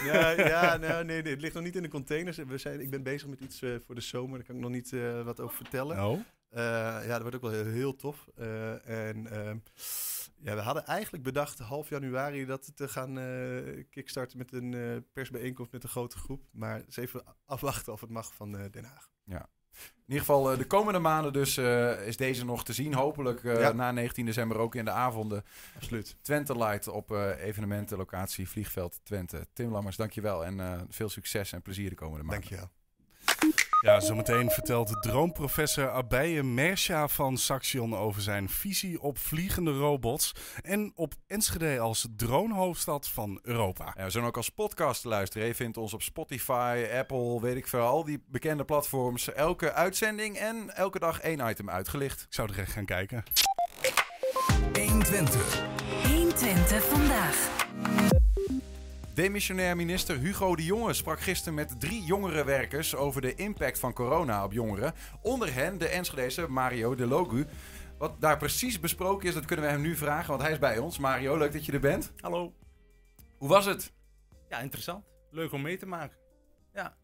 ja, 0.06 0.30
ja 0.32 0.78
nou, 0.78 1.06
nee, 1.06 1.22
nee, 1.22 1.32
het 1.32 1.42
ligt 1.42 1.54
nog 1.54 1.64
niet 1.64 1.76
in 1.76 1.82
de 1.82 1.88
containers. 1.90 2.38
We 2.38 2.58
zijn, 2.58 2.82
ik 2.82 2.90
ben 2.90 3.04
bezig 3.04 3.28
met 3.28 3.40
iets 3.40 3.62
eh, 3.62 3.70
voor 3.86 3.96
de 3.96 4.02
zomer, 4.02 4.38
daar 4.38 4.48
kan 4.48 4.56
ik 4.56 4.62
nog 4.62 4.72
niet 4.72 4.94
eh, 4.94 5.22
wat 5.22 5.40
over 5.40 5.56
vertellen. 5.56 6.06
Oh, 6.06 6.20
Eh, 6.50 6.62
ja, 7.06 7.08
dat 7.08 7.22
wordt 7.22 7.36
ook 7.36 7.42
wel 7.42 7.52
heel, 7.52 7.66
heel 7.66 7.96
tof. 7.96 8.28
Eh, 8.38 9.10
en 9.10 9.28
ehm, 9.32 9.58
ja, 10.44 10.56
we 10.56 10.62
hadden 10.62 10.86
eigenlijk 10.86 11.24
bedacht 11.24 11.60
half 11.60 11.90
januari 11.90 12.46
dat 12.46 12.72
te 12.76 12.88
gaan 12.88 13.20
eh, 13.20 13.84
kickstarten 13.90 14.38
met 14.38 14.54
een 14.54 14.74
eh, 14.74 14.98
persbijeenkomst 15.14 15.72
met 15.72 15.84
een 15.84 15.90
grote 15.90 16.18
groep. 16.18 16.44
Maar 16.52 16.82
eens 16.82 16.98
even 16.98 17.24
afwachten 17.46 17.94
of 17.94 18.02
het 18.02 18.10
mag 18.10 18.34
van 18.34 18.58
eh, 18.58 18.72
Den 18.72 18.84
Haag. 18.84 19.10
In 19.74 20.18
ieder 20.18 20.26
geval 20.26 20.58
de 20.58 20.68
komende 20.68 21.00
maanden 21.00 21.34
dus 21.34 21.58
is 22.08 22.18
deze 22.18 22.46
nog 22.46 22.64
te 22.64 22.74
zien. 22.74 22.94
Hopelijk 22.94 23.44
Ja. 23.44 23.72
na 23.72 23.92
19 23.92 24.26
december 24.26 24.58
ook 24.58 24.76
in 24.76 24.86
de 24.86 24.92
avonden. 24.92 25.44
Absoluut. 25.76 26.18
Twente 26.22 26.58
Light 26.58 26.88
op 26.88 27.12
eh 27.12 27.44
evenementenlocatie 27.44 28.50
Vliegveld 28.50 29.00
Twente. 29.04 29.48
Tim 29.54 29.72
Lammers, 29.72 29.96
dankjewel 29.96 30.46
en 30.46 30.86
veel 30.90 31.10
succes 31.10 31.52
en 31.52 31.62
plezier 31.62 31.90
de 31.90 31.96
komende 31.96 32.24
maanden. 32.24 32.50
Dankjewel. 32.50 32.81
Ja, 33.82 34.00
zometeen 34.00 34.50
vertelt 34.50 35.04
droomprofessor 35.04 35.90
Abeille 35.90 36.44
Mersja 36.44 37.08
van 37.08 37.38
Saxion 37.38 37.96
over 37.96 38.22
zijn 38.22 38.50
visie 38.50 39.02
op 39.02 39.18
vliegende 39.18 39.72
robots 39.72 40.36
en 40.62 40.92
op 40.96 41.14
Enschede 41.28 41.80
als 41.80 42.08
dronehoofdstad 42.16 43.08
van 43.08 43.40
Europa. 43.42 43.94
Ja, 43.98 44.04
we 44.04 44.10
zijn 44.10 44.24
ook 44.24 44.38
als 44.38 44.50
podcast 44.50 45.02
te 45.02 45.08
luisteren. 45.08 45.48
Je 45.48 45.56
vindt 45.56 45.78
ons 45.78 45.94
op 45.94 46.02
Spotify, 46.02 46.86
Apple, 46.98 47.42
weet 47.42 47.56
ik 47.56 47.68
veel. 47.68 47.82
Al 47.82 48.04
die 48.04 48.24
bekende 48.28 48.66
platforms. 48.66 49.34
Elke 49.34 49.74
uitzending 49.74 50.38
en 50.38 50.76
elke 50.76 51.00
dag 51.00 51.20
één 51.20 51.50
item 51.50 51.70
uitgelicht. 51.70 52.22
Ik 52.22 52.34
zou 52.34 52.52
er 52.52 52.60
echt 52.60 52.72
gaan 52.72 52.86
kijken. 52.86 53.24
120. 54.74 55.64
120 56.08 56.84
vandaag. 56.84 58.20
Demissionair 59.14 59.76
minister 59.76 60.18
Hugo 60.20 60.56
de 60.56 60.66
Jonge 60.66 60.94
sprak 60.94 61.20
gisteren 61.20 61.54
met 61.54 61.80
drie 61.80 62.04
jongere 62.04 62.44
werkers 62.44 62.96
over 62.96 63.22
de 63.22 63.36
impact 63.36 63.80
van 63.80 63.94
corona 63.94 64.44
op 64.44 64.52
jongeren. 64.52 64.94
Onder 65.22 65.54
hen 65.54 65.78
de 65.78 65.88
Enschedese 65.88 66.48
Mario 66.48 66.96
de 66.96 67.06
Logu. 67.06 67.46
Wat 67.98 68.22
daar 68.22 68.38
precies 68.38 68.80
besproken 68.80 69.28
is, 69.28 69.34
dat 69.34 69.46
kunnen 69.46 69.66
we 69.66 69.72
hem 69.72 69.82
nu 69.82 69.96
vragen, 69.96 70.30
want 70.30 70.42
hij 70.42 70.52
is 70.52 70.60
bij 70.60 70.78
ons. 70.78 70.98
Mario, 70.98 71.38
leuk 71.38 71.52
dat 71.52 71.66
je 71.66 71.72
er 71.72 71.80
bent. 71.80 72.12
Hallo. 72.18 72.54
Hoe 73.38 73.50
was 73.50 73.66
het? 73.66 73.94
Ja, 74.50 74.60
interessant. 74.60 75.06
Leuk 75.32 75.52
om 75.52 75.62
mee 75.62 75.78
te 75.78 75.86
maken. 75.86 76.18
Ja. 76.74 76.98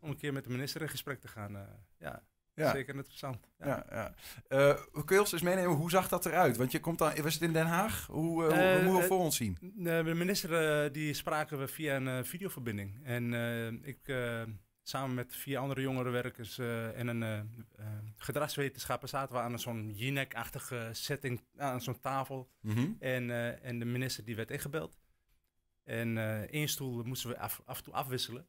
Om 0.00 0.10
een 0.10 0.16
keer 0.16 0.32
met 0.32 0.44
de 0.44 0.50
minister 0.50 0.82
in 0.82 0.88
gesprek 0.88 1.20
te 1.20 1.28
gaan. 1.28 1.56
eh, 1.56 1.62
ja, 1.98 2.22
Ja. 2.58 2.70
zeker 2.70 2.94
interessant. 2.94 3.48
Ja. 3.58 3.66
Ja, 3.66 3.84
ja. 3.90 4.14
Eh, 4.48 4.80
kun 5.04 5.14
je 5.16 5.20
ons 5.22 5.32
eens 5.32 5.42
meenemen, 5.42 5.76
hoe 5.76 5.90
zag 5.90 6.08
dat 6.08 6.26
eruit? 6.26 6.56
Want 6.56 6.72
je 6.72 6.80
komt 6.80 6.98
dan, 6.98 7.22
was 7.22 7.34
het 7.34 7.42
in 7.42 7.52
Den 7.52 7.66
Haag? 7.66 8.06
Hoe, 8.06 8.44
eh, 8.46 8.48
hoe- 8.48 8.58
hoe 8.58 8.66
Eh, 8.78 8.82
moeten 8.84 9.00
we 9.02 9.06
voor 9.06 9.18
ons 9.18 9.36
zien? 9.36 9.58
De 9.76 10.12
minister 10.14 10.92
die 10.92 11.14
spraken 11.14 11.58
we 11.58 11.68
via 11.68 11.96
een 11.96 12.24
videoverbinding. 12.24 13.00
En 13.04 13.32
ik 13.84 13.98
samen 14.82 15.14
met 15.14 15.34
vier 15.36 15.58
andere 15.58 15.80
jongerenwerkers 15.80 16.58
eh, 16.58 16.98
en 16.98 17.06
een 17.06 17.22
eh, 17.22 17.86
gedragswetenschapper 18.16 19.08
zaten 19.08 19.34
we 19.34 19.40
aan 19.40 19.58
zo'n 19.58 19.90
Jinek-achtige 19.94 20.88
setting, 20.92 21.40
aan 21.56 21.80
zo'n 21.80 22.00
tafel. 22.00 22.50
Mhm. 22.60 22.86
En, 22.98 23.30
en 23.62 23.78
de 23.78 23.84
minister 23.84 24.24
die 24.24 24.36
werd 24.36 24.50
ingebeld. 24.50 24.98
En 25.84 26.16
één 26.50 26.68
stoel 26.68 27.02
moesten 27.02 27.30
we 27.30 27.38
af, 27.38 27.62
af 27.64 27.78
en 27.78 27.84
toe 27.84 27.92
afwisselen. 27.94 28.46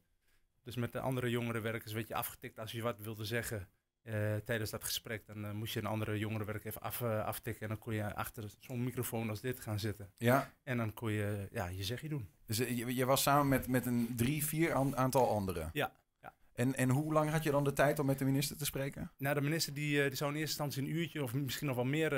Dus 0.62 0.76
met 0.76 0.92
de 0.92 1.00
andere 1.00 1.30
jongerenwerkers 1.30 1.92
werd 1.92 2.08
je 2.08 2.14
afgetikt 2.14 2.58
als 2.58 2.72
je 2.72 2.82
wat 2.82 2.98
wilde 2.98 3.24
zeggen 3.24 3.68
eh, 4.02 4.36
tijdens 4.36 4.70
dat 4.70 4.84
gesprek. 4.84 5.26
Dan 5.26 5.44
eh, 5.44 5.50
moest 5.50 5.72
je 5.74 5.80
een 5.80 5.86
andere 5.86 6.18
jongerenwerker 6.18 6.66
even 6.66 6.80
af, 6.80 7.00
eh, 7.00 7.24
aftikken. 7.24 7.62
En 7.62 7.68
dan 7.68 7.78
kon 7.78 7.94
je 7.94 8.14
achter 8.14 8.44
zo'n 8.58 8.84
microfoon 8.84 9.28
als 9.28 9.40
dit 9.40 9.60
gaan 9.60 9.78
zitten. 9.78 10.10
Ja, 10.16 10.52
En 10.62 10.76
dan 10.76 10.94
kon 10.94 11.12
je 11.12 11.48
ja, 11.52 11.66
je 11.66 11.84
zegje 11.84 12.08
doen. 12.08 12.28
dus 12.46 12.56
je, 12.56 12.94
je 12.94 13.04
was 13.04 13.22
samen 13.22 13.48
met, 13.48 13.68
met 13.68 13.86
een 13.86 14.12
drie, 14.16 14.44
vier 14.44 14.72
aan- 14.74 14.96
aantal 14.96 15.28
anderen. 15.30 15.70
Ja, 15.72 15.92
ja. 16.22 16.34
En, 16.52 16.74
en 16.74 16.88
hoe 16.90 17.12
lang 17.12 17.30
had 17.30 17.42
je 17.42 17.50
dan 17.50 17.64
de 17.64 17.72
tijd 17.72 17.98
om 17.98 18.06
met 18.06 18.18
de 18.18 18.24
minister 18.24 18.56
te 18.56 18.64
spreken? 18.64 19.10
Nou, 19.18 19.34
de 19.34 19.40
minister 19.40 19.74
die, 19.74 20.02
die 20.08 20.14
zou 20.16 20.30
in 20.32 20.36
eerste 20.38 20.62
instantie 20.62 20.82
een 20.92 20.98
uurtje 20.98 21.22
of 21.22 21.34
misschien 21.34 21.66
nog 21.66 21.76
wel 21.76 21.84
meer 21.84 22.12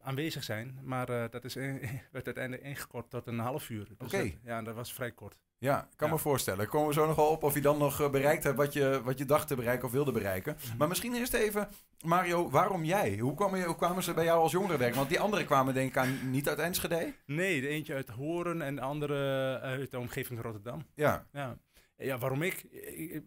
aanwezig 0.00 0.44
zijn. 0.44 0.78
Maar 0.82 1.30
dat 1.30 1.44
is 1.44 1.56
in- 1.56 1.80
werd 2.12 2.24
uiteindelijk 2.26 2.62
ingekort 2.66 3.10
tot 3.10 3.26
een 3.26 3.38
half 3.38 3.70
uur. 3.70 3.84
Dus 3.98 4.14
Oké. 4.14 4.32
ja, 4.42 4.62
dat 4.62 4.74
was 4.74 4.92
vrij 4.92 5.12
kort. 5.12 5.43
Ja, 5.58 5.80
ik 5.90 5.96
kan 5.96 6.08
Ja. 6.08 6.14
me 6.14 6.20
voorstellen. 6.20 6.68
Komen 6.68 6.88
we 6.88 6.94
zo 6.94 7.06
nog 7.06 7.16
wel 7.16 7.26
op 7.28 7.42
of 7.42 7.54
je 7.54 7.60
dan 7.60 7.78
nog 7.78 8.00
eh, 8.00 8.10
bereikt 8.10 8.44
hebt 8.44 8.56
wat 8.56 8.72
je, 8.72 9.00
wat 9.04 9.18
je 9.18 9.24
dacht 9.24 9.48
te 9.48 9.54
bereiken 9.56 9.86
of 9.86 9.92
wilde 9.92 10.12
bereiken. 10.12 10.56
Mhm. 10.66 10.76
Maar 10.76 10.88
misschien 10.88 11.14
eerst 11.14 11.34
even, 11.34 11.68
Mario, 12.04 12.50
waarom 12.50 12.84
jij? 12.84 13.18
Hoe, 13.18 13.34
kwam 13.34 13.56
je, 13.56 13.64
hoe 13.64 13.76
kwamen 13.76 14.02
ze 14.02 14.14
bij 14.14 14.24
jou 14.24 14.40
als 14.40 14.52
jongerenwerker? 14.52 14.96
Want 14.96 15.08
die 15.08 15.20
anderen 15.20 15.46
kwamen 15.46 15.74
denk 15.74 15.88
ik 15.88 15.96
aan 15.96 16.30
niet 16.30 16.48
uit 16.48 16.58
Enschede. 16.58 17.14
Nee, 17.26 17.60
de 17.60 17.68
eentje 17.68 17.94
uit 17.94 18.08
Horen 18.08 18.62
en 18.62 18.74
de 18.74 18.80
andere 18.80 19.58
uit 19.60 19.90
de 19.90 19.98
omgeving 19.98 20.42
Rotterdam. 20.42 20.86
Ja, 20.94 21.26
Ja, 21.32 21.56
ja 21.96 22.18
waarom 22.18 22.42
ik? 22.42 22.62
Ik- 22.70 23.10
ik- 23.10 23.24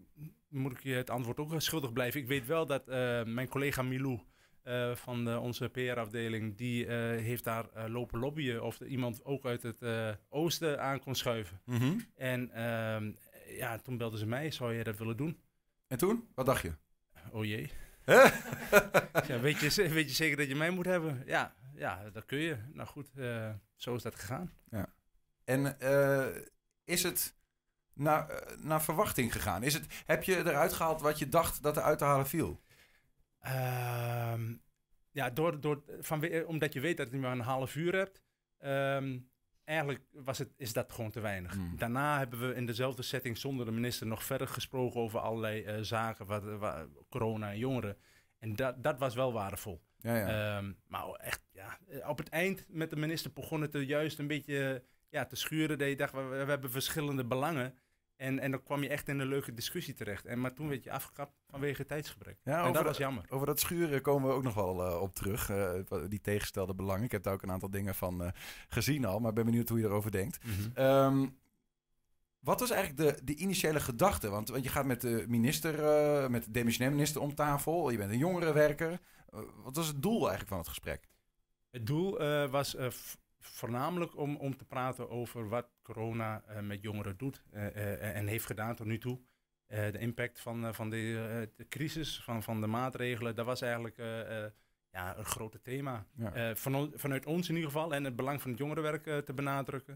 Moet 0.49 0.71
ik 0.71 0.83
je 0.83 0.93
het 0.93 1.09
antwoord 1.09 1.39
ook 1.39 1.53
schuldig 1.57 1.93
blijven? 1.93 2.19
Ik 2.21 2.27
weet 2.27 2.45
wel 2.45 2.65
dat 2.65 2.87
eh, 2.87 3.23
mijn 3.23 3.49
collega 3.49 3.81
Milou 3.81 4.19
eh, 4.67 4.95
van 4.95 5.25
de, 5.25 5.39
onze 5.39 5.69
PR-afdeling, 5.69 6.57
die 6.57 6.85
eh, 6.85 6.95
heeft 7.23 7.43
daar 7.43 7.65
eh, 7.73 7.87
lopen 7.87 8.19
lobbyen 8.19 8.63
of 8.63 8.79
er 8.79 8.87
iemand 8.87 9.25
ook 9.25 9.45
uit 9.45 9.63
het 9.63 9.79
oosten 10.29 10.81
aan 10.81 10.99
kon 10.99 11.15
schuiven. 11.15 11.61
Mhm. 11.65 11.99
En 12.15 12.51
ehm, 12.51 13.11
ja, 13.57 13.77
toen 13.77 13.97
belden 13.97 14.19
ze 14.19 14.25
mij, 14.25 14.51
zou 14.51 14.73
je 14.73 14.83
dat 14.83 14.97
willen 14.97 15.17
doen? 15.17 15.37
En 15.87 15.97
toen? 15.97 16.27
Wat 16.35 16.45
dacht 16.45 16.61
je? 16.61 16.71
Oh 17.31 17.45
jee. 17.45 17.69
Ja, 19.27 19.39
weet, 19.39 19.59
je, 19.59 19.89
weet 19.89 20.09
je 20.09 20.15
zeker 20.15 20.37
dat 20.37 20.47
je 20.47 20.55
mij 20.55 20.69
moet 20.69 20.85
hebben? 20.85 21.23
Ja, 21.25 21.55
ja 21.75 22.09
dat 22.09 22.25
kun 22.25 22.37
je. 22.37 22.57
Nou 22.73 22.87
goed, 22.87 23.07
zo 23.75 23.95
is 23.95 24.01
dat 24.01 24.15
gegaan. 24.15 24.51
En 25.47 25.79
eh, 25.79 26.25
is 26.83 27.03
het 27.03 27.35
naar, 27.93 28.43
naar 28.61 28.83
verwachting 28.83 29.31
gegaan? 29.31 29.63
Is 29.63 29.73
het, 29.73 29.85
heb 30.05 30.23
je 30.23 30.37
eruit 30.37 30.73
gehaald 30.73 31.01
wat 31.01 31.19
je 31.19 31.29
dacht 31.29 31.63
dat 31.63 31.77
er 31.77 31.83
uit 31.83 31.97
te 31.97 32.03
halen 32.03 32.27
viel? 32.27 32.61
Ehm, 33.39 34.53
ja, 35.11 35.29
door, 35.29 35.59
door, 35.61 35.83
van, 35.99 36.45
omdat 36.45 36.73
je 36.73 36.79
weet 36.79 36.97
dat 36.97 37.11
je 37.11 37.17
maar 37.17 37.31
een 37.31 37.39
half 37.39 37.75
uur 37.75 37.95
hebt. 37.95 38.21
ehm, 38.57 39.19
eigenlijk 39.63 40.03
was 40.11 40.37
het, 40.37 40.53
is 40.57 40.73
dat 40.73 40.91
gewoon 40.91 41.11
te 41.11 41.19
weinig. 41.19 41.53
Hmm. 41.53 41.77
Daarna 41.77 42.17
hebben 42.17 42.47
we 42.47 42.55
in 42.55 42.65
dezelfde 42.65 43.01
setting 43.01 43.37
zonder 43.37 43.65
de 43.65 43.71
minister 43.71 44.07
nog 44.07 44.23
verder 44.23 44.47
gesproken 44.47 44.99
over 45.01 45.19
allerlei 45.19 45.63
eh, 45.63 45.75
zaken, 45.81 46.25
wat, 46.25 46.43
wat- 46.43 46.87
corona 47.09 47.51
en 47.51 47.57
jongeren. 47.57 47.97
En 48.39 48.55
dat, 48.55 48.83
dat 48.83 48.99
was 48.99 49.15
wel 49.15 49.33
waardevol. 49.33 49.81
Ja, 49.99 50.15
ja. 50.15 50.57
Ehm, 50.57 50.73
maar 50.87 51.05
echt, 51.09 51.41
ja, 51.51 51.77
eh, 51.87 52.09
op 52.09 52.17
het 52.17 52.29
eind 52.29 52.65
met 52.67 52.89
de 52.89 52.95
minister 52.95 53.33
begon 53.33 53.61
het 53.61 53.73
er 53.73 53.81
juist 53.81 54.19
een 54.19 54.27
beetje 54.27 54.83
ja, 55.09 55.25
te 55.25 55.35
schuren. 55.35 55.77
Dat 55.77 55.87
je 55.87 55.95
dacht, 55.95 56.13
we, 56.13 56.21
we 56.21 56.35
hebben 56.35 56.71
verschillende 56.71 57.25
belangen. 57.25 57.73
En, 58.17 58.39
en 58.39 58.51
dan 58.51 58.63
kwam 58.63 58.83
je 58.83 58.89
echt 58.89 59.07
in 59.07 59.19
een 59.19 59.27
leuke 59.27 59.53
discussie 59.53 59.93
terecht. 59.93 60.25
En, 60.25 60.41
maar 60.41 60.53
toen 60.53 60.67
werd 60.69 60.83
je 60.83 60.91
afgekapt 60.91 61.33
vanwege 61.49 61.85
tijdsgebrek. 61.85 62.37
Ja, 62.43 62.65
en 62.65 62.73
dat 62.73 62.83
was 62.83 62.97
jammer. 62.97 63.25
Over 63.29 63.45
dat 63.47 63.59
schuren 63.59 64.01
komen 64.01 64.29
we 64.29 64.35
ook 64.35 64.43
nog 64.43 64.53
wel 64.53 64.85
eh, 64.85 65.01
op 65.01 65.15
terug. 65.15 65.49
eh, 65.49 65.73
die 66.07 66.21
tegenstelde 66.21 66.75
belangen. 66.75 67.03
Ik 67.03 67.11
heb 67.11 67.23
daar 67.23 67.33
ook 67.33 67.41
een 67.41 67.51
aantal 67.51 67.69
dingen 67.69 67.95
van 67.95 68.23
eh, 68.23 68.31
gezien 68.67 69.05
al. 69.05 69.19
Maar 69.19 69.33
ben 69.33 69.45
benieuwd 69.45 69.69
hoe 69.69 69.79
je 69.79 69.85
erover 69.85 70.11
denkt. 70.11 70.37
Ehm, 70.73 71.25
wat 72.39 72.59
was 72.59 72.69
eigenlijk 72.71 73.17
de, 73.17 73.23
de 73.23 73.35
initiële 73.35 73.79
gedachte? 73.79 74.29
Want, 74.29 74.49
want 74.49 74.63
je 74.63 74.69
gaat 74.69 74.85
met 74.85 75.01
de 75.01 75.25
minister, 75.27 75.83
eh, 75.85 76.27
met 76.29 76.43
de 76.43 76.51
demissionair 76.51 76.93
minister 76.95 77.21
om 77.21 77.35
tafel. 77.35 77.89
Je 77.89 77.97
bent 77.97 78.11
een 78.11 78.17
jongerenwerker. 78.17 78.99
Wat 79.63 79.75
was 79.75 79.87
het 79.87 80.01
doel 80.01 80.19
eigenlijk 80.19 80.49
van 80.49 80.57
het 80.57 80.67
gesprek? 80.67 81.07
Het 81.71 81.85
doel 81.85 82.19
eh, 82.19 82.49
was 82.49 82.75
eh, 82.75 82.87
voornamelijk 83.49 84.17
om, 84.17 84.35
om 84.35 84.57
te 84.57 84.65
praten 84.65 85.09
over 85.09 85.49
wat 85.49 85.67
corona 85.81 86.43
eh, 86.47 86.59
met 86.59 86.81
jongeren 86.81 87.17
doet 87.17 87.43
eh, 87.51 87.67
eh, 87.67 88.15
en 88.15 88.27
heeft 88.27 88.45
gedaan 88.45 88.75
tot 88.75 88.87
nu 88.87 88.97
toe. 88.97 89.19
De 89.67 89.99
impact 89.99 90.39
van, 90.39 90.73
van 90.75 90.89
de, 90.89 91.49
de 91.55 91.67
crisis, 91.67 92.21
van, 92.23 92.43
van 92.43 92.61
de 92.61 92.67
maatregelen, 92.67 93.35
dat 93.35 93.45
was 93.45 93.61
eigenlijk 93.61 93.97
ja, 94.91 95.17
een 95.17 95.25
grote 95.25 95.61
thema. 95.61 96.05
Ja. 96.15 96.55
Van, 96.55 96.91
vanuit 96.95 97.25
ons 97.25 97.49
in 97.49 97.55
ieder 97.55 97.71
geval 97.71 97.93
en 97.93 98.03
het 98.03 98.15
belang 98.15 98.41
van 98.41 98.49
het 98.49 98.59
jongerenwerk 98.59 99.25
te 99.25 99.33
benadrukken. 99.33 99.93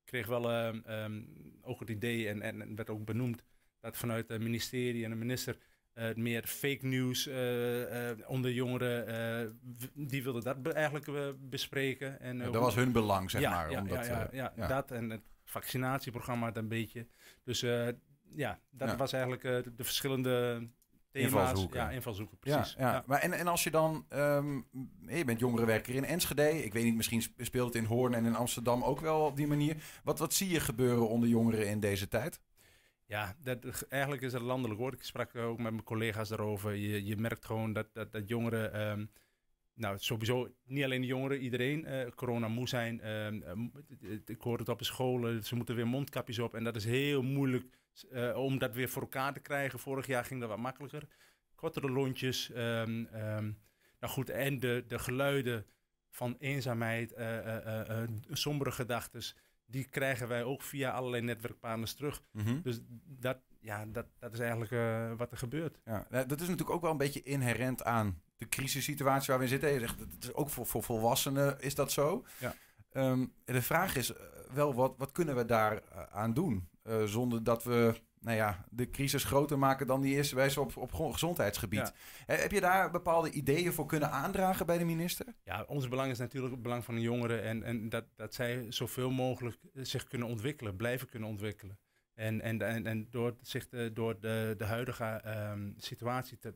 Ik 0.00 0.04
kreeg 0.04 0.26
wel 0.26 0.52
ehm, 0.52 1.22
ook 1.62 1.80
het 1.80 1.90
idee 1.90 2.28
en, 2.28 2.42
en 2.42 2.76
werd 2.76 2.90
ook 2.90 3.04
benoemd 3.04 3.44
dat 3.80 3.96
vanuit 3.96 4.28
het 4.28 4.42
ministerie 4.42 5.04
en 5.04 5.10
de 5.10 5.16
minister 5.16 5.58
eh, 5.94 6.14
meer 6.14 6.44
fake 6.46 6.86
news 6.86 7.26
eh, 7.26 8.10
eh, 8.10 8.18
onder 8.26 8.52
jongeren, 8.52 9.60
die 9.94 10.22
wilden 10.22 10.42
dat 10.42 10.74
eigenlijk 10.74 11.06
bespreken. 11.50 12.20
En, 12.20 12.38
dat 12.38 12.54
was 12.54 12.74
hun 12.74 12.92
belang, 12.92 13.30
zeg 13.30 13.40
ja, 13.40 13.50
maar. 13.50 13.70
Ja, 13.70 13.80
omdat, 13.80 14.06
ja, 14.06 14.52
ja, 14.56 14.68
dat 14.68 14.90
en 14.90 15.10
het 15.10 15.22
vaccinatieprogramma 15.44 16.50
een 16.54 16.68
beetje. 16.68 17.06
Dus 17.44 17.60
ja, 18.28 18.58
dat 18.70 18.96
was 18.96 19.12
eigenlijk 19.12 19.42
de, 19.42 19.72
de 19.76 19.84
verschillende 19.84 20.68
thema's. 21.10 21.32
Invalshoeken. 21.32 21.80
Ja, 21.80 21.90
invalshoeken, 21.90 22.38
precies. 22.38 22.74
ja. 22.78 23.04
Maar 23.06 23.20
en, 23.20 23.32
en 23.32 23.46
als 23.46 23.64
je 23.64 23.70
dan, 23.70 24.06
ehm, 24.08 24.60
je 25.06 25.24
bent 25.24 25.40
jongerenwerker 25.40 25.94
in 25.94 26.04
Enschede. 26.04 26.64
Ik 26.64 26.72
weet 26.72 26.84
niet, 26.84 26.94
misschien 26.94 27.22
sp- 27.22 27.44
speelt 27.44 27.74
het 27.74 27.82
in 27.82 27.88
Hoorn 27.88 28.14
en 28.14 28.24
in 28.24 28.34
Amsterdam 28.34 28.82
ook 28.82 29.00
wel 29.00 29.20
op 29.20 29.36
die 29.36 29.46
manier. 29.46 29.76
Wat, 30.04 30.18
wat 30.18 30.34
zie 30.34 30.48
je 30.48 30.60
gebeuren 30.60 31.08
onder 31.08 31.28
jongeren 31.28 31.68
in 31.68 31.80
deze 31.80 32.08
tijd? 32.08 32.40
Ja, 33.06 33.36
dat, 33.42 33.86
eigenlijk 33.88 34.22
is 34.22 34.32
het 34.32 34.42
landelijk 34.42 34.80
woord. 34.80 34.94
Ik 34.94 35.02
sprak 35.02 35.36
ook 35.36 35.58
met 35.58 35.72
mijn 35.72 35.84
collega's 35.84 36.28
daarover. 36.28 36.74
Je, 36.74 37.04
je 37.04 37.16
merkt 37.16 37.44
gewoon 37.44 37.72
dat, 37.72 37.86
dat, 37.92 38.12
dat 38.12 38.28
jongeren, 38.28 38.72
ehm, 38.72 39.06
nou 39.74 39.98
sowieso 39.98 40.54
niet 40.64 40.84
alleen 40.84 41.00
de 41.00 41.06
jongeren, 41.06 41.38
iedereen 41.40 41.84
eh, 41.84 42.10
corona 42.14 42.48
moe 42.48 42.68
zijn. 42.68 43.00
Ehm, 43.00 43.40
eh, 43.42 44.18
ik 44.24 44.40
hoor 44.40 44.58
het 44.58 44.68
op 44.68 44.78
de 44.78 44.84
scholen, 44.84 45.44
ze 45.44 45.54
moeten 45.54 45.74
weer 45.74 45.86
mondkapjes 45.86 46.38
op. 46.38 46.54
En 46.54 46.64
dat 46.64 46.76
is 46.76 46.84
heel 46.84 47.22
moeilijk 47.22 47.64
eh, 48.10 48.36
om 48.36 48.58
dat 48.58 48.74
weer 48.74 48.88
voor 48.88 49.02
elkaar 49.02 49.32
te 49.32 49.40
krijgen. 49.40 49.78
Vorig 49.78 50.06
jaar 50.06 50.24
ging 50.24 50.40
dat 50.40 50.48
wat 50.48 50.58
makkelijker. 50.58 51.02
Kortere 51.54 51.90
lontjes. 51.90 52.50
ehm, 52.52 53.02
nou 54.00 54.12
goed, 54.12 54.30
en 54.30 54.60
de, 54.60 54.84
de 54.86 54.98
geluiden 54.98 55.66
van 56.10 56.36
eenzaamheid, 56.38 57.14
sombere 58.30 58.72
gedachten, 58.72 59.22
die 59.66 59.84
krijgen 59.84 60.28
wij 60.28 60.44
ook 60.44 60.62
via 60.62 60.90
allerlei 60.90 61.22
netwerkpartners 61.22 61.94
terug. 61.94 62.22
Mhm. 62.30 62.60
Dus 62.62 62.80
dat, 63.06 63.38
ja, 63.60 63.86
dat, 63.86 64.06
dat 64.18 64.32
is 64.32 64.38
eigenlijk 64.38 64.70
eh, 64.70 65.12
wat 65.16 65.30
er 65.30 65.38
gebeurt. 65.38 65.78
Ja, 65.84 66.06
dat 66.10 66.40
is 66.40 66.48
natuurlijk 66.48 66.70
ook 66.70 66.80
wel 66.80 66.90
een 66.90 66.96
beetje 66.96 67.22
inherent 67.22 67.84
aan 67.84 68.22
de 68.36 68.48
crisissituatie 68.48 69.26
waar 69.26 69.36
we 69.38 69.42
in 69.42 69.50
zitten. 69.50 69.72
Je 69.72 69.80
zegt, 69.80 70.00
het 70.00 70.24
is 70.24 70.34
ook 70.34 70.48
voor, 70.48 70.66
voor 70.66 70.82
volwassenen 70.82 71.60
is 71.60 71.74
dat 71.74 71.92
zo. 71.92 72.24
Ja. 72.38 72.54
Ehm, 72.92 73.26
de 73.44 73.62
vraag 73.62 73.96
is 73.96 74.12
eh, 74.12 74.22
wel, 74.52 74.74
wat, 74.74 74.94
wat 74.98 75.12
kunnen 75.12 75.36
we 75.36 75.44
daar 75.44 75.76
eh, 75.76 76.02
aan 76.12 76.34
doen? 76.34 76.68
Zonder 77.04 77.44
dat 77.44 77.64
we 77.64 78.00
nou 78.24 78.36
ja, 78.36 78.64
de 78.70 78.90
crisis 78.90 79.24
groter 79.24 79.58
maken 79.58 79.86
dan 79.86 80.00
die 80.00 80.16
is 80.16 80.32
bij 80.32 80.56
op, 80.56 80.76
op 80.76 80.92
gezondheidsgebied. 80.92 81.92
Ja. 82.26 82.34
Eh, 82.34 82.40
heb 82.40 82.50
je 82.50 82.60
daar 82.60 82.90
bepaalde 82.90 83.30
ideeën 83.30 83.72
voor 83.72 83.86
kunnen 83.86 84.10
aandragen 84.10 84.66
bij 84.66 84.78
de 84.78 84.84
minister? 84.84 85.26
Ja, 85.44 85.64
ons 85.66 85.88
belang 85.88 86.10
is 86.10 86.18
natuurlijk 86.18 86.52
het 86.52 86.62
belang 86.62 86.84
van 86.84 86.94
de 86.94 87.00
jongeren 87.00 87.42
en, 87.42 87.62
en 87.62 87.88
dat, 87.88 88.04
dat 88.16 88.34
zij 88.34 88.66
zoveel 88.68 89.10
mogelijk 89.10 89.56
zich 89.72 90.06
kunnen 90.06 90.28
ontwikkelen, 90.28 90.76
blijven 90.76 91.08
kunnen 91.08 91.28
ontwikkelen. 91.28 91.78
En, 92.14 92.40
en, 92.40 92.62
en, 92.62 92.86
en 92.86 93.06
door 93.10 93.36
zich 93.40 93.68
de, 93.68 93.90
door 93.92 94.20
de, 94.20 94.54
de 94.58 94.64
huidige 94.64 95.04
ehm, 95.04 95.70
situatie 95.76 96.38
te, 96.38 96.54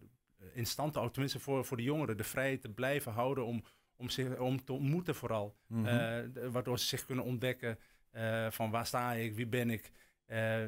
in 0.52 0.66
stand 0.66 0.88
te 0.88 0.98
houden, 0.98 1.12
tenminste 1.12 1.40
voor, 1.40 1.64
voor 1.64 1.76
de 1.76 1.82
jongeren, 1.82 2.16
de 2.16 2.24
vrijheid 2.24 2.60
te 2.60 2.68
blijven 2.68 3.12
houden 3.12 3.44
om, 3.44 3.64
om, 3.96 4.08
zich, 4.08 4.38
om 4.38 4.64
te 4.64 4.72
ontmoeten 4.72 5.14
vooral. 5.14 5.56
Mhm. 5.66 5.86
Eh, 5.86 6.48
waardoor 6.50 6.78
ze 6.78 6.86
zich 6.86 7.04
kunnen 7.04 7.24
ontdekken 7.24 7.78
eh, 8.10 8.50
van 8.50 8.70
waar 8.70 8.86
sta 8.86 9.12
ik, 9.12 9.34
wie 9.34 9.46
ben 9.46 9.70
ik, 9.70 9.84
eh, 9.84 9.92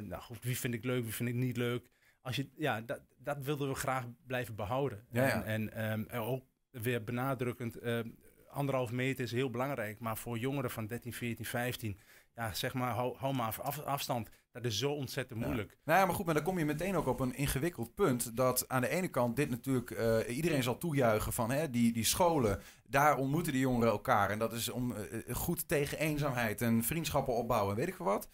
nou 0.08 0.22
goed, 0.22 0.38
wie 0.42 0.58
vind 0.58 0.74
ik 0.74 0.84
leuk, 0.84 1.02
wie 1.04 1.12
vind 1.12 1.28
ik 1.28 1.34
niet 1.34 1.56
leuk. 1.56 1.88
Als 2.22 2.36
je, 2.36 2.48
ja, 2.56 2.80
dat, 2.80 3.00
dat 3.18 3.36
wilden 3.42 3.68
we 3.68 3.74
graag 3.74 4.04
blijven 4.26 4.54
behouden. 4.54 5.04
Ja, 5.10 5.26
ja. 5.26 5.42
En, 5.42 5.72
en 5.72 5.90
ehm, 5.90 6.04
er 6.08 6.20
ook 6.20 6.44
weer 6.70 7.04
benadrukkend, 7.04 7.76
ehm, 7.78 8.08
anderhalf 8.50 8.90
meter 8.92 9.24
is 9.24 9.32
heel 9.32 9.50
belangrijk, 9.50 9.98
maar 10.00 10.16
voor 10.16 10.38
jongeren 10.38 10.70
van 10.70 10.86
13, 10.86 11.12
14, 11.12 11.44
15, 11.44 11.98
ja, 12.34 12.54
zeg 12.54 12.74
maar, 12.74 12.92
hou, 12.92 13.16
hou 13.16 13.34
maar 13.34 13.56
af, 13.62 13.80
afstand. 13.80 14.28
Dat 14.52 14.64
is 14.64 14.78
zo 14.78 14.92
ontzettend 14.92 15.40
Ja. 15.40 15.46
moeilijk. 15.46 15.76
Nou 15.84 15.98
ja, 15.98 16.06
maar 16.06 16.14
goed, 16.14 16.24
maar 16.24 16.34
dan 16.34 16.42
kom 16.42 16.58
je 16.58 16.64
meteen 16.64 16.96
ook 16.96 17.06
op 17.06 17.20
een 17.20 17.34
ingewikkeld 17.34 17.94
punt. 17.94 18.36
Dat 18.36 18.68
aan 18.68 18.80
de 18.80 18.88
ene 18.88 19.08
kant 19.08 19.36
dit 19.36 19.50
natuurlijk 19.50 19.90
eh, 19.90 20.36
iedereen 20.36 20.62
zal 20.62 20.78
toejuichen 20.78 21.32
van 21.32 21.50
hè, 21.50 21.70
die, 21.70 21.92
die 21.92 22.04
scholen. 22.04 22.60
Daar 22.88 23.16
ontmoeten 23.16 23.52
die 23.52 23.60
jongeren 23.60 23.92
elkaar. 23.92 24.30
En 24.30 24.38
dat 24.38 24.52
is 24.52 24.68
om 24.68 24.92
eh, 24.92 25.34
goed 25.34 25.68
tegen 25.68 25.98
eenzaamheid 25.98 26.60
en 26.62 26.82
vriendschappen 26.84 27.34
opbouwen 27.34 27.70
en 27.70 27.78
weet 27.78 27.88
ik 27.88 27.94
veel 27.94 28.06
wat. 28.06 28.28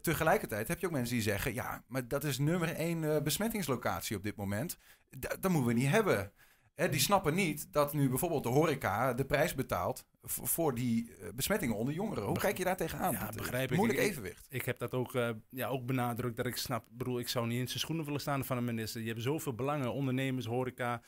Tegelijkertijd 0.00 0.68
heb 0.68 0.78
je 0.80 0.86
ook 0.86 0.92
mensen 0.92 1.14
die 1.14 1.22
zeggen: 1.24 1.54
ja, 1.54 1.84
maar 1.86 2.08
dat 2.08 2.24
is 2.24 2.38
nummer 2.38 2.68
één 2.74 3.04
eh, 3.04 3.22
besmettingslocatie 3.22 4.16
op 4.16 4.22
dit 4.22 4.36
moment. 4.36 4.78
Da- 5.10 5.36
dat 5.40 5.50
moeten 5.50 5.74
we 5.74 5.80
niet 5.80 5.90
hebben. 5.90 6.32
Hè, 6.74 6.88
die 6.88 7.00
snappen 7.00 7.34
niet 7.34 7.72
dat 7.72 7.92
nu 7.92 8.08
bijvoorbeeld 8.08 8.42
de 8.42 8.48
horeca 8.48 9.14
de 9.14 9.24
prijs 9.24 9.54
betaalt 9.54 10.06
voor 10.22 10.74
die 10.74 11.14
eh, 11.14 11.28
besmettingen 11.34 11.76
onder 11.76 11.94
jongeren. 11.94 12.24
Hoe 12.24 12.38
kijk 12.38 12.58
je 12.58 12.64
daar 12.64 12.76
tegenaan? 12.76 13.12
Ja, 13.12 13.30
begrijp 13.36 13.70
ik. 13.70 13.76
Moeilijk 13.76 14.00
evenwicht. 14.00 14.46
Ik 14.50 14.64
heb 14.64 14.78
dat 14.78 14.94
ook, 14.94 15.14
eh, 15.14 15.30
ja, 15.50 15.68
ook 15.68 15.86
benadrukt 15.86 16.36
dat 16.36 16.46
ik 16.46 16.56
snap, 16.56 16.86
bedoel, 16.90 17.18
ik 17.18 17.28
zou 17.28 17.46
niet 17.46 17.60
in 17.60 17.66
zijn 17.68 17.80
schoenen 17.80 18.04
willen 18.04 18.20
staan 18.20 18.44
van 18.44 18.56
een 18.56 18.64
minister. 18.64 19.00
Je 19.00 19.08
hebt 19.08 19.22
zoveel 19.22 19.54
belangen, 19.54 19.92
ondernemers, 19.92 20.46
horeca, 20.46 21.02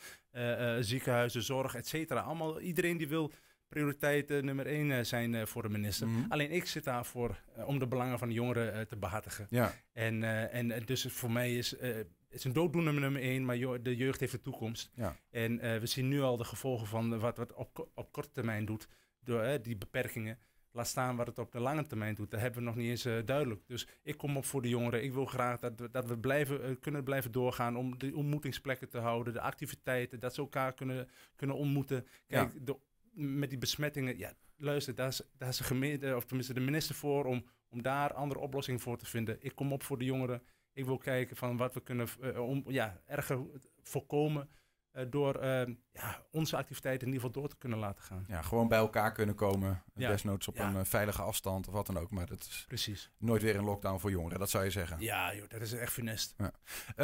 ziekenhuizen, 0.79 1.43
zorg, 1.43 1.75
et 1.75 1.87
cetera. 1.87 2.19
Allemaal, 2.19 2.59
iedereen 2.59 2.97
die 2.97 3.07
wil 3.07 3.31
prioriteit 3.75 4.31
eh, 4.31 4.41
nummer 4.41 4.65
één 4.65 4.91
eh, 4.91 5.03
zijn 5.03 5.35
eh, 5.35 5.45
voor 5.45 5.61
de 5.61 5.69
minister. 5.69 6.07
Mhm. 6.07 6.31
Alleen 6.31 6.51
ik 6.51 6.65
zit 6.65 6.83
daarvoor 6.83 7.41
eh, 7.55 7.67
om 7.67 7.79
de 7.79 7.87
belangen 7.87 8.19
van 8.19 8.27
de 8.27 8.33
jongeren 8.33 8.87
te 8.87 8.97
behartigen. 8.97 9.47
Ja. 9.49 9.73
En, 9.93 10.23
en 10.51 10.85
dus 10.85 11.05
voor 11.09 11.31
mij 11.31 11.55
is 11.55 11.69
het 11.79 12.07
is 12.29 12.43
een 12.43 12.53
dooddoener 12.53 12.93
nummer 12.93 13.21
één, 13.21 13.45
maar 13.45 13.57
de 13.57 13.95
jeugd 13.95 14.19
heeft 14.19 14.31
de 14.31 14.41
toekomst. 14.41 14.91
Ja. 14.93 15.15
En 15.29 15.59
we 15.79 15.85
zien 15.85 16.07
nu 16.07 16.21
al 16.21 16.37
de 16.37 16.43
gevolgen 16.43 16.87
van 16.87 17.19
wat 17.19 17.37
wat 17.37 17.53
op, 17.53 17.89
op 17.93 18.11
korte 18.11 18.31
termijn 18.31 18.65
doet. 18.65 18.87
door 19.23 19.59
die 19.61 19.77
beperkingen. 19.77 20.37
Laat 20.71 20.87
staan 20.87 21.15
wat 21.15 21.27
het 21.27 21.39
op 21.39 21.51
de 21.51 21.59
lange 21.59 21.85
termijn 21.85 22.15
doet. 22.15 22.31
Dat 22.31 22.39
hebben 22.39 22.59
we 22.59 22.65
nog 22.65 22.75
niet 22.75 22.89
eens 22.89 23.25
duidelijk. 23.25 23.61
Dus 23.67 23.87
ik 24.03 24.17
kom 24.17 24.37
op 24.37 24.45
voor 24.45 24.61
de 24.61 24.69
jongeren. 24.69 25.03
Ik 25.03 25.13
wil 25.13 25.25
graag 25.25 25.59
dat 25.59 25.79
we, 25.79 25.89
dat 25.91 26.05
we 26.05 26.17
blijven, 26.17 26.79
kunnen 26.79 27.03
blijven 27.03 27.31
doorgaan 27.31 27.75
om 27.75 27.97
de 27.97 28.15
ontmoetingsplekken 28.15 28.89
te 28.89 28.97
houden. 28.97 29.33
De 29.33 29.41
activiteiten, 29.41 30.19
dat 30.19 30.33
ze 30.33 30.41
elkaar 30.41 30.73
kunnen, 30.73 31.09
kunnen 31.35 31.55
ontmoeten. 31.55 32.07
Kijk, 32.27 32.65
de, 32.65 32.75
met 33.15 33.49
die 33.49 33.57
besmettingen, 33.57 34.17
ja, 34.17 34.33
luister, 34.55 34.95
daar 34.95 35.07
is, 35.07 35.21
is 35.39 35.57
de 35.57 35.63
gemeente, 35.63 36.15
of 36.15 36.25
tenminste 36.25 36.53
de 36.53 36.59
minister 36.59 36.95
voor 36.95 37.25
om, 37.25 37.45
om 37.69 37.81
daar 37.81 38.13
andere 38.13 38.39
oplossingen 38.39 38.79
voor 38.79 38.97
te 38.97 39.05
vinden. 39.05 39.37
Ik 39.39 39.55
kom 39.55 39.73
op 39.73 39.83
voor 39.83 39.97
de 39.97 40.05
jongeren. 40.05 40.41
Ik 40.73 40.85
wil 40.85 40.97
kijken 40.97 41.35
van 41.35 41.57
wat 41.57 41.73
we 41.73 41.81
kunnen 41.81 42.07
uh, 42.21 42.47
om, 42.47 42.63
ja, 42.67 43.01
erger 43.05 43.39
voorkomen. 43.81 44.49
Uh, 44.97 45.03
door 45.09 45.43
uh, 45.43 45.61
ja, 45.93 46.23
onze 46.31 46.57
activiteiten 46.57 47.07
in 47.07 47.13
ieder 47.13 47.27
geval 47.27 47.41
door 47.41 47.49
te 47.49 47.57
kunnen 47.57 47.79
laten 47.79 48.03
gaan. 48.03 48.25
Ja, 48.27 48.41
gewoon 48.41 48.67
bij 48.67 48.77
elkaar 48.77 49.11
kunnen 49.11 49.35
komen. 49.35 49.83
Ja. 49.95 50.09
Desnoods 50.09 50.47
op 50.47 50.55
ja. 50.55 50.73
een 50.73 50.85
veilige 50.85 51.21
afstand 51.21 51.67
of 51.67 51.73
wat 51.73 51.85
dan 51.85 51.97
ook. 51.97 52.11
Maar 52.11 52.25
dat 52.25 52.39
is 52.39 52.65
Precies. 52.67 53.11
nooit 53.17 53.41
weer 53.41 53.55
een 53.55 53.63
lockdown 53.63 53.99
voor 53.99 54.11
jongeren, 54.11 54.39
dat 54.39 54.49
zou 54.49 54.63
je 54.63 54.69
zeggen. 54.69 54.99
Ja, 54.99 55.35
joh, 55.35 55.49
dat 55.49 55.61
is 55.61 55.73
echt 55.73 55.93
funest. 55.93 56.35
Ja. 56.37 56.51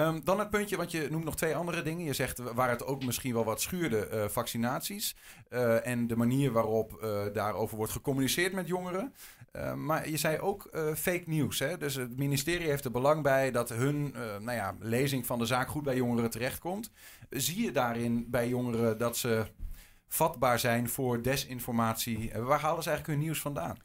Um, 0.08 0.24
dan 0.24 0.40
het 0.40 0.50
puntje, 0.50 0.78
want 0.78 0.92
je 0.92 1.08
noemt 1.10 1.24
nog 1.24 1.36
twee 1.36 1.56
andere 1.56 1.82
dingen. 1.82 2.06
Je 2.06 2.14
zegt 2.14 2.40
waar 2.40 2.70
het 2.70 2.86
ook 2.86 3.06
misschien 3.06 3.34
wel 3.34 3.44
wat 3.44 3.62
schuurde, 3.62 4.10
uh, 4.14 4.28
vaccinaties. 4.28 5.16
en 5.84 6.08
de 6.08 6.16
manier 6.16 6.52
waarop 6.52 7.00
daarover 7.34 7.78
wordt 7.78 7.92
gecommuniceerd 7.92 8.54
met 8.54 8.68
jongeren. 8.68 9.14
Uh, 9.56 9.74
maar 9.74 10.10
je 10.10 10.18
zei 10.18 10.40
ook 10.40 10.70
fake 10.96 11.24
nieuws. 11.26 11.60
Hè? 11.60 11.78
Dus 11.78 11.96
het 11.96 12.18
ministerie 12.18 12.68
heeft 12.68 12.86
er 12.86 12.92
belang 12.92 13.24
bij 13.24 13.52
dat 13.52 13.70
hun 13.70 14.12
nou 14.12 14.52
ja, 14.52 14.76
lezing 14.80 15.26
van 15.26 15.40
de 15.40 15.46
zaak 15.46 15.68
goed 15.68 15.84
bij 15.84 15.96
jongeren 15.96 16.30
terechtkomt. 16.30 16.92
Zie 17.30 17.64
je 17.64 17.72
daarin 17.82 18.30
bij 18.30 18.48
jongeren 18.48 18.98
dat 18.98 19.18
ze 19.18 19.46
vatbaar 20.08 20.60
zijn 20.60 20.90
voor 20.90 21.22
desinformatie? 21.22 22.32
waar 22.34 22.60
halen 22.60 22.84
ze 22.84 22.90
eigenlijk 22.90 23.20
hun 23.20 23.28
nieuws 23.28 23.42
vandaan? 23.42 23.78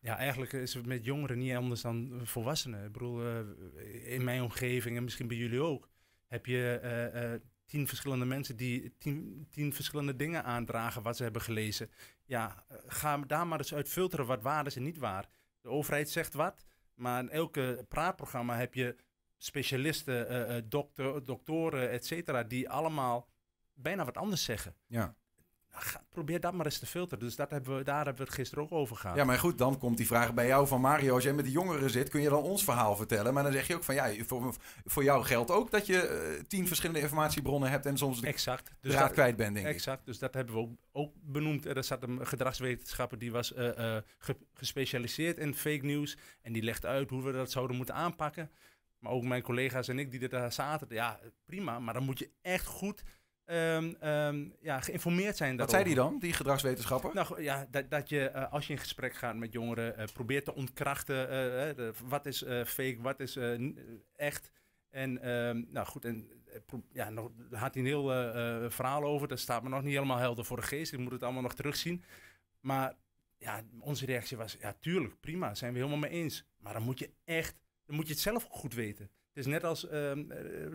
Ja, 0.00 0.16
eigenlijk 0.16 0.52
is 0.52 0.74
het 0.74 0.86
met 0.86 1.04
jongeren 1.04 1.38
niet 1.38 1.54
anders 1.54 1.80
dan 1.80 2.20
volwassenen. 2.24 2.84
Ik 2.84 2.92
bedoel, 2.92 3.22
in 4.04 4.24
mijn 4.24 4.42
omgeving 4.42 4.96
en 4.96 5.04
misschien 5.04 5.28
bij 5.28 5.36
jullie 5.36 5.60
ook, 5.60 5.88
heb 6.26 6.46
je 6.46 7.40
tien 7.66 7.88
verschillende 7.88 8.24
mensen 8.24 8.56
die 8.56 8.94
tien, 8.98 9.46
tien 9.50 9.72
verschillende 9.72 10.16
dingen 10.16 10.44
aandragen 10.44 11.02
wat 11.02 11.16
ze 11.16 11.22
hebben 11.22 11.42
gelezen. 11.42 11.90
Ja, 12.24 12.64
ga 12.86 13.18
daar 13.18 13.46
maar 13.46 13.58
eens 13.58 13.74
uit 13.74 13.88
filteren 13.88 14.26
wat 14.26 14.42
waar 14.42 14.66
is 14.66 14.76
en 14.76 14.82
niet 14.82 14.98
waar. 14.98 15.28
De 15.60 15.68
overheid 15.68 16.10
zegt 16.10 16.34
wat, 16.34 16.64
maar 16.94 17.20
in 17.20 17.30
elke 17.30 17.84
praatprogramma 17.88 18.56
heb 18.56 18.74
je 18.74 18.96
specialisten, 19.38 20.50
uh, 20.50 20.62
dokter, 20.64 21.24
doktoren, 21.24 21.90
et 21.90 22.06
cetera, 22.06 22.42
die 22.42 22.70
allemaal 22.70 23.28
bijna 23.74 24.04
wat 24.04 24.16
anders 24.16 24.44
zeggen. 24.44 24.74
Ja. 24.86 25.14
Ga, 25.78 26.04
probeer 26.08 26.40
dat 26.40 26.52
maar 26.52 26.64
eens 26.64 26.78
te 26.78 26.86
filteren. 26.86 27.24
Dus 27.24 27.36
dat 27.36 27.50
hebben 27.50 27.76
we, 27.76 27.84
daar 27.84 28.04
hebben 28.04 28.16
we 28.16 28.22
het 28.22 28.32
gisteren 28.32 28.64
ook 28.64 28.72
over 28.72 28.96
gehad. 28.96 29.16
Ja, 29.16 29.24
maar 29.24 29.38
goed, 29.38 29.58
dan 29.58 29.78
komt 29.78 29.96
die 29.96 30.06
vraag 30.06 30.34
bij 30.34 30.46
jou 30.46 30.66
van 30.66 30.80
Mario. 30.80 31.14
Als 31.14 31.24
jij 31.24 31.32
met 31.32 31.44
de 31.44 31.50
jongeren 31.50 31.90
zit, 31.90 32.08
kun 32.08 32.20
je 32.20 32.28
dan 32.28 32.42
ons 32.42 32.64
verhaal 32.64 32.96
vertellen? 32.96 33.34
Maar 33.34 33.42
dan 33.42 33.52
zeg 33.52 33.66
je 33.66 33.74
ook 33.74 33.84
van 33.84 33.94
ja, 33.94 34.24
voor, 34.24 34.54
voor 34.84 35.04
jou 35.04 35.24
geldt 35.24 35.50
ook 35.50 35.70
dat 35.70 35.86
je 35.86 36.34
uh, 36.38 36.44
tien 36.44 36.66
verschillende 36.66 37.00
informatiebronnen 37.00 37.70
hebt 37.70 37.86
en 37.86 37.98
soms 37.98 38.20
de 38.20 38.26
exact. 38.26 38.70
Dus 38.80 38.92
draad 38.92 39.12
kwijt 39.12 39.36
bent, 39.36 39.54
denk 39.54 39.66
exact. 39.66 40.00
ik. 40.00 40.06
Dus 40.06 40.18
dat 40.18 40.34
hebben 40.34 40.54
we 40.54 40.60
ook, 40.60 40.72
ook 40.92 41.12
benoemd. 41.22 41.66
Er 41.66 41.84
zat 41.84 42.02
een 42.02 42.26
gedragswetenschapper 42.26 43.18
die 43.18 43.32
was 43.32 43.52
uh, 43.52 43.64
uh, 43.78 43.96
ge, 44.18 44.36
gespecialiseerd 44.54 45.38
in 45.38 45.54
fake 45.54 45.84
news. 45.84 46.16
En 46.42 46.52
die 46.52 46.62
legt 46.62 46.84
uit 46.84 47.10
hoe 47.10 47.22
we 47.22 47.32
dat 47.32 47.50
zouden 47.50 47.76
moeten 47.76 47.94
aanpakken. 47.94 48.50
Maar 48.98 49.12
ook 49.12 49.22
mijn 49.22 49.42
collega's 49.42 49.88
en 49.88 49.98
ik 49.98 50.10
die 50.10 50.20
er 50.20 50.28
daar 50.28 50.52
zaten. 50.52 50.86
Ja, 50.90 51.20
prima. 51.44 51.78
Maar 51.78 51.94
dan 51.94 52.04
moet 52.04 52.18
je 52.18 52.30
echt 52.42 52.66
goed 52.66 53.02
Um, 53.50 53.96
um, 54.02 54.54
ja, 54.60 54.80
geïnformeerd 54.80 55.36
zijn 55.36 55.56
Wat 55.56 55.58
daarover. 55.58 55.80
zei 55.80 55.84
die 55.84 55.94
dan, 55.94 56.18
die 56.18 56.32
gedragswetenschapper? 56.32 57.14
Nou 57.14 57.42
ja, 57.42 57.66
dat, 57.70 57.90
dat 57.90 58.08
je 58.08 58.32
uh, 58.34 58.52
als 58.52 58.66
je 58.66 58.72
in 58.72 58.78
gesprek 58.78 59.14
gaat 59.14 59.36
met 59.36 59.52
jongeren 59.52 60.00
uh, 60.00 60.04
probeert 60.12 60.44
te 60.44 60.54
ontkrachten 60.54 61.22
uh, 61.22 61.28
de, 61.76 61.92
wat 62.04 62.26
is 62.26 62.38
fake, 62.66 62.96
wat 63.00 63.20
is 63.20 63.38
echt. 64.16 64.50
En 64.90 65.30
um, 65.30 65.66
nou 65.70 65.86
goed, 65.86 66.04
en 66.04 66.28
ja, 66.92 67.10
nog, 67.10 67.30
daar 67.50 67.60
had 67.60 67.74
hij 67.74 67.82
een 67.82 67.88
heel 67.88 68.06
verhaal 68.70 69.04
over. 69.04 69.28
Dat 69.28 69.40
staat 69.40 69.62
me 69.62 69.68
nog 69.68 69.82
niet 69.82 69.94
helemaal 69.94 70.18
helder 70.18 70.44
voor 70.44 70.56
de 70.56 70.62
geest. 70.62 70.92
Ik 70.92 70.98
moet 70.98 71.12
het 71.12 71.22
allemaal 71.22 71.42
nog 71.42 71.54
terugzien. 71.54 72.04
Maar 72.60 72.94
ja, 73.38 73.62
onze 73.80 74.06
reactie 74.06 74.36
was, 74.36 74.56
ja 74.60 74.74
tuurlijk, 74.80 75.20
prima, 75.20 75.54
zijn 75.54 75.72
we 75.72 75.78
helemaal 75.78 75.98
mee 75.98 76.10
eens. 76.10 76.44
Maar 76.58 76.72
dan 76.72 76.82
moet 76.82 76.98
je 76.98 77.10
echt, 77.24 77.56
dan 77.86 77.96
moet 77.96 78.06
je 78.06 78.12
het 78.12 78.22
zelf 78.22 78.44
ook 78.44 78.54
goed 78.54 78.74
weten. 78.74 79.04
Het 79.04 79.44
is 79.44 79.46
net 79.46 79.64
als, 79.64 79.86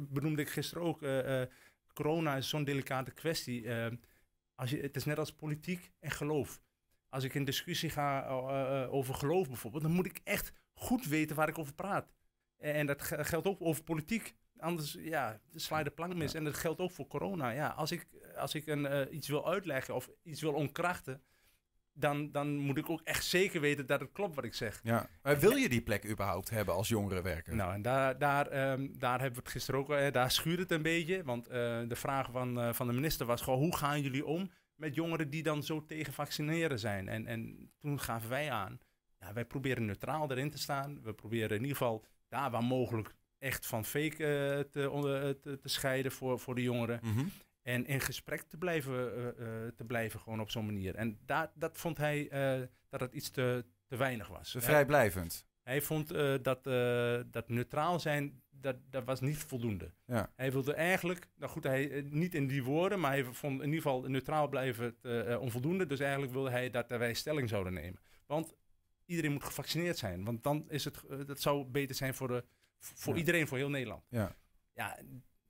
benoemde 0.10 0.41
ik 0.41 0.50
gisteren 0.50 0.84
ook 0.84 1.02
corona 1.93 2.36
is 2.36 2.50
zo'n 2.50 2.63
delicate 2.63 3.12
kwestie. 3.12 3.63
Uh, 3.63 3.88
als 4.56 4.69
je, 4.69 4.80
het 4.80 4.95
is 4.95 5.06
net 5.06 5.19
als 5.19 5.34
politiek 5.34 5.91
en 6.00 6.12
geloof. 6.12 6.62
Als 7.10 7.24
ik 7.24 7.34
in 7.34 7.45
discussie 7.45 7.89
ga 7.89 8.28
over 8.89 9.13
geloof 9.13 9.47
bijvoorbeeld, 9.47 9.84
dan 9.84 9.91
moet 9.91 10.06
ik 10.06 10.21
echt 10.24 10.52
goed 10.74 11.06
weten 11.06 11.36
waar 11.36 11.50
ik 11.50 11.58
over 11.58 11.74
praat. 11.74 12.13
En 12.58 12.86
dat 12.86 13.02
geldt 13.02 13.47
ook 13.47 13.62
over 13.62 13.84
politiek. 13.84 14.36
Anders 14.58 14.97
ja, 15.00 15.41
sla 15.56 15.78
je 15.78 15.84
de 15.84 15.89
plank 15.89 16.15
mis. 16.15 16.32
Ja. 16.32 16.38
En 16.38 16.43
dat 16.43 16.56
geldt 16.56 16.80
ook 16.80 16.91
voor 16.91 17.08
corona. 17.08 17.50
Ja, 17.50 17.67
als 17.67 17.91
ik, 17.91 18.08
als 18.36 18.56
ik 18.56 18.67
een, 18.67 19.15
iets 19.15 19.28
wil 19.28 19.50
uitleggen 19.50 19.95
of 19.95 20.10
iets 20.24 20.41
wil 20.41 20.54
onkrachten, 20.54 21.21
dan, 21.94 22.32
dan 22.32 22.58
moet 22.58 22.78
ik 22.78 22.90
ook 22.90 23.02
echt 23.04 23.26
zeker 23.26 23.62
weten 23.62 23.86
dat 23.86 24.00
het 24.00 24.12
klopt 24.12 24.36
wat 24.36 24.44
ik 24.44 24.54
zeg. 24.54 24.80
Ja. 24.84 25.10
Maar 25.22 25.40
wil 25.40 25.56
je 25.56 25.70
die 25.70 25.82
plek 25.82 26.06
überhaupt 26.06 26.50
hebben 26.50 26.74
als 26.74 26.88
jongerenwerker? 26.88 27.56
Nou, 27.56 27.74
en 27.74 27.82
daar, 27.82 28.18
daar, 28.18 28.72
um, 28.72 29.00
daar 29.00 29.20
hebben 29.20 29.38
we 29.38 29.44
het 29.44 29.52
gisteren 29.52 29.80
ook, 29.80 30.14
daar 30.14 30.32
schuurde 30.32 30.62
het 30.62 30.72
een 30.72 30.82
beetje. 30.82 31.24
Want 31.24 31.48
uh, 31.48 31.54
de 31.88 31.96
vraag 31.96 32.32
van, 32.32 32.60
uh, 32.60 32.74
van 32.74 32.88
de 32.88 32.94
minister 32.94 33.26
was 33.26 33.42
gewoon, 33.42 33.60
hoe 33.60 33.78
gaan 33.78 34.02
jullie 34.02 34.26
om 34.26 34.52
met 34.76 34.96
jongeren 34.96 35.30
die 35.30 35.44
dan 35.44 35.64
zo 35.64 35.86
tegen 35.86 36.14
vaccineren 36.14 36.80
zijn? 36.80 37.08
En, 37.08 37.28
en 37.28 37.72
toen 37.80 38.00
gaven 38.00 38.30
wij 38.30 38.52
aan, 38.52 38.80
ja, 39.20 39.34
wij 39.34 39.46
proberen 39.46 39.86
neutraal 39.86 40.32
erin 40.32 40.50
te 40.50 40.58
staan. 40.58 41.02
We 41.04 41.14
proberen 41.14 41.58
in 41.58 41.62
ieder 41.62 41.78
geval 41.78 42.06
daar 42.30 42.52
waar 42.52 42.64
mogelijk 42.64 43.14
echt 43.40 43.66
van 43.66 43.86
fake 43.86 44.68
te, 44.72 44.90
onder, 44.90 45.40
te, 45.40 45.60
te, 45.60 45.70
scheiden 45.70 46.12
voor, 46.12 46.40
voor 46.40 46.56
de 46.56 46.62
jongeren. 46.62 47.00
Mm 47.04 47.14
-hmm. 47.16 47.32
En 47.62 47.86
in 47.86 48.00
gesprek 48.00 48.41
te 48.41 48.58
blijven, 48.58 49.17
uh, 49.17 49.26
uh, 49.26 49.67
te 49.76 49.84
blijven 49.88 50.19
gewoon 50.19 50.39
op 50.39 50.50
zo'n 50.50 50.65
manier. 50.65 50.95
En 50.95 51.19
daar, 51.26 51.52
dat 51.54 51.78
vond 51.78 51.97
hij 51.97 52.32
uh, 52.60 52.67
dat 52.89 53.00
het 53.00 53.13
iets 53.13 53.30
te, 53.30 53.65
te 53.88 53.95
weinig 53.95 54.28
was. 54.28 54.56
Vrijblijvend. 54.60 55.45
Hij, 55.63 55.82
vond 55.82 56.08
dat, 56.43 56.63
dat 57.34 57.50
neutraal 57.50 58.00
zijn, 58.00 58.41
dat, 58.50 58.76
dat 58.89 59.04
was 59.06 59.19
niet 59.19 59.38
voldoende. 59.38 59.91
Ja. 60.06 60.32
Hij 60.36 60.52
wilde 60.52 60.74
eigenlijk, 60.74 61.28
nou 61.36 61.52
goed, 61.52 61.63
hij, 61.63 62.06
niet 62.10 62.36
in 62.36 62.47
die 62.47 62.63
woorden, 62.63 63.00
maar 63.00 63.12
hij 63.12 63.24
vond 63.24 63.60
in 63.60 63.65
ieder 63.65 63.82
geval 63.82 64.02
neutraal 64.02 64.47
blijven 64.47 64.95
onvoldoende. 65.39 65.86
Dus 65.86 66.00
eigenlijk 66.00 66.32
wilde 66.32 66.50
hij 66.50 66.69
dat 66.69 66.89
wij 66.89 67.13
stelling 67.13 67.50
zouden 67.50 67.74
nemen. 67.74 68.00
Want 68.26 68.54
iedereen 69.06 69.32
moet 69.32 69.43
gevaccineerd 69.43 69.97
zijn. 69.97 70.24
Want 70.24 70.43
dan 70.43 70.65
is 70.69 70.86
het, 70.86 71.04
dat 71.26 71.41
zou 71.41 71.65
beter 71.65 71.95
zijn 71.95 72.13
voor, 72.13 72.28
de, 72.28 72.43
voor 72.80 73.13
Ja. 73.13 73.19
iedereen, 73.19 73.47
voor 73.47 73.58
heel 73.58 73.69
Nederland. 73.69 74.04
Ja. 74.10 74.36
Ja, 74.74 74.97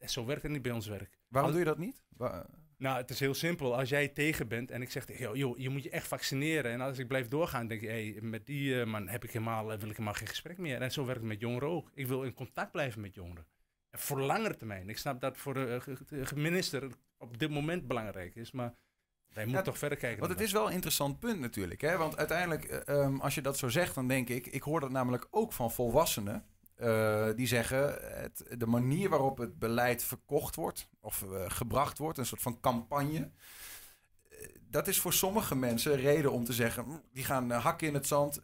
zo 0.06 0.26
werkt 0.26 0.42
het 0.42 0.52
niet 0.52 0.62
bij 0.62 0.72
ons 0.72 0.88
werk. 0.88 1.20
Waarom 1.28 1.52
doe 1.52 1.60
je 1.60 1.66
dat 1.66 1.78
niet? 1.78 2.04
Nou, 2.78 2.98
het 2.98 3.10
is 3.10 3.20
heel 3.20 3.34
simpel. 3.34 3.78
Als 3.78 3.90
jij 3.90 4.08
tegen 4.08 4.48
bent 4.48 4.72
en 4.72 4.82
ik 4.82 4.92
zeg 4.92 5.06
tegen 5.06 5.24
jou, 5.24 5.38
joh, 5.38 5.58
je 5.58 5.70
moet 5.70 5.84
je 5.84 5.90
echt 5.90 6.08
vaccineren. 6.08 6.72
En 6.72 6.82
als 6.82 6.98
ik 6.98 7.08
blijf 7.08 7.28
doorgaan, 7.28 7.68
denk 7.68 7.82
je, 7.82 7.88
hey, 7.88 8.18
met 8.22 8.46
die 8.46 8.80
eh, 8.80 8.88
man 8.88 9.08
heb 9.08 9.24
ik 9.24 9.32
helemaal, 9.32 9.72
eh, 9.72 9.80
wil 9.80 9.90
ik 9.90 9.96
helemaal 9.96 10.14
geen 10.14 10.28
gesprek 10.28 10.58
meer. 10.58 10.82
En 10.82 10.92
zo 10.92 11.06
werkt 11.06 11.20
het 11.20 11.30
met 11.30 11.40
jongeren 11.40 11.70
ook. 11.70 11.92
Ik 11.94 12.08
wil 12.08 12.24
in 12.24 12.34
contact 12.34 12.72
blijven 12.72 13.02
met 13.02 13.14
jongeren. 13.14 13.46
En 13.92 14.00
voor 14.00 14.22
langere 14.22 14.58
termijn. 14.58 14.90
Ik 14.90 14.98
snap 14.98 15.22
dat 15.22 15.38
voor 15.38 15.54
de 15.54 15.82
eh, 16.10 16.32
minister 16.32 16.92
op 17.18 17.38
dit 17.38 17.50
moment 17.50 17.88
belangrijk 17.88 18.36
is, 18.36 18.52
maar 18.52 18.74
wij 19.34 19.46
moeten 19.46 19.64
toch 19.64 19.78
verder 19.78 19.98
kijken. 19.98 20.20
Want 20.20 20.32
het 20.32 20.42
is 20.42 20.52
wel 20.52 20.68
een 20.68 20.74
interessant 20.74 21.20
punt 21.20 21.40
natuurlijk. 21.40 21.82
Hè? 21.82 21.98
Want 21.98 22.18
uiteindelijk, 22.18 22.64
eh, 22.64 22.96
ehm, 22.96 23.20
als 23.20 23.36
je 23.36 23.42
dat 23.42 23.58
zo 23.58 23.70
zegt, 23.70 23.96
dan 23.96 24.08
denk 24.08 24.30
ik... 24.30 24.48
Ik 24.48 24.62
hoor 24.62 24.80
dat 24.80 24.92
namelijk 24.92 25.28
ook 25.32 25.54
van 25.54 25.72
volwassenen. 25.72 26.46
Eh, 26.82 27.28
die 27.36 27.48
zeggen, 27.48 27.98
het, 28.02 28.46
de 28.58 28.66
manier 28.66 29.10
waarop 29.10 29.38
het 29.38 29.60
beleid 29.60 30.04
verkocht 30.04 30.56
wordt... 30.56 30.90
of 31.00 31.24
eh, 31.24 31.44
gebracht 31.48 31.98
wordt, 31.98 32.18
een 32.18 32.26
soort 32.26 32.42
van 32.42 32.60
campagne... 32.60 33.32
eh, 34.30 34.48
dat 34.70 34.88
is 34.88 35.00
voor 35.00 35.14
sommige 35.14 35.56
mensen 35.56 35.96
reden 35.96 36.32
om 36.32 36.44
te 36.46 36.54
zeggen... 36.54 36.84
"Hm, 36.84 36.92
die 37.14 37.24
gaan 37.24 37.52
hakken 37.52 37.88
in 37.88 37.94
het 37.94 38.08
zand. 38.08 38.42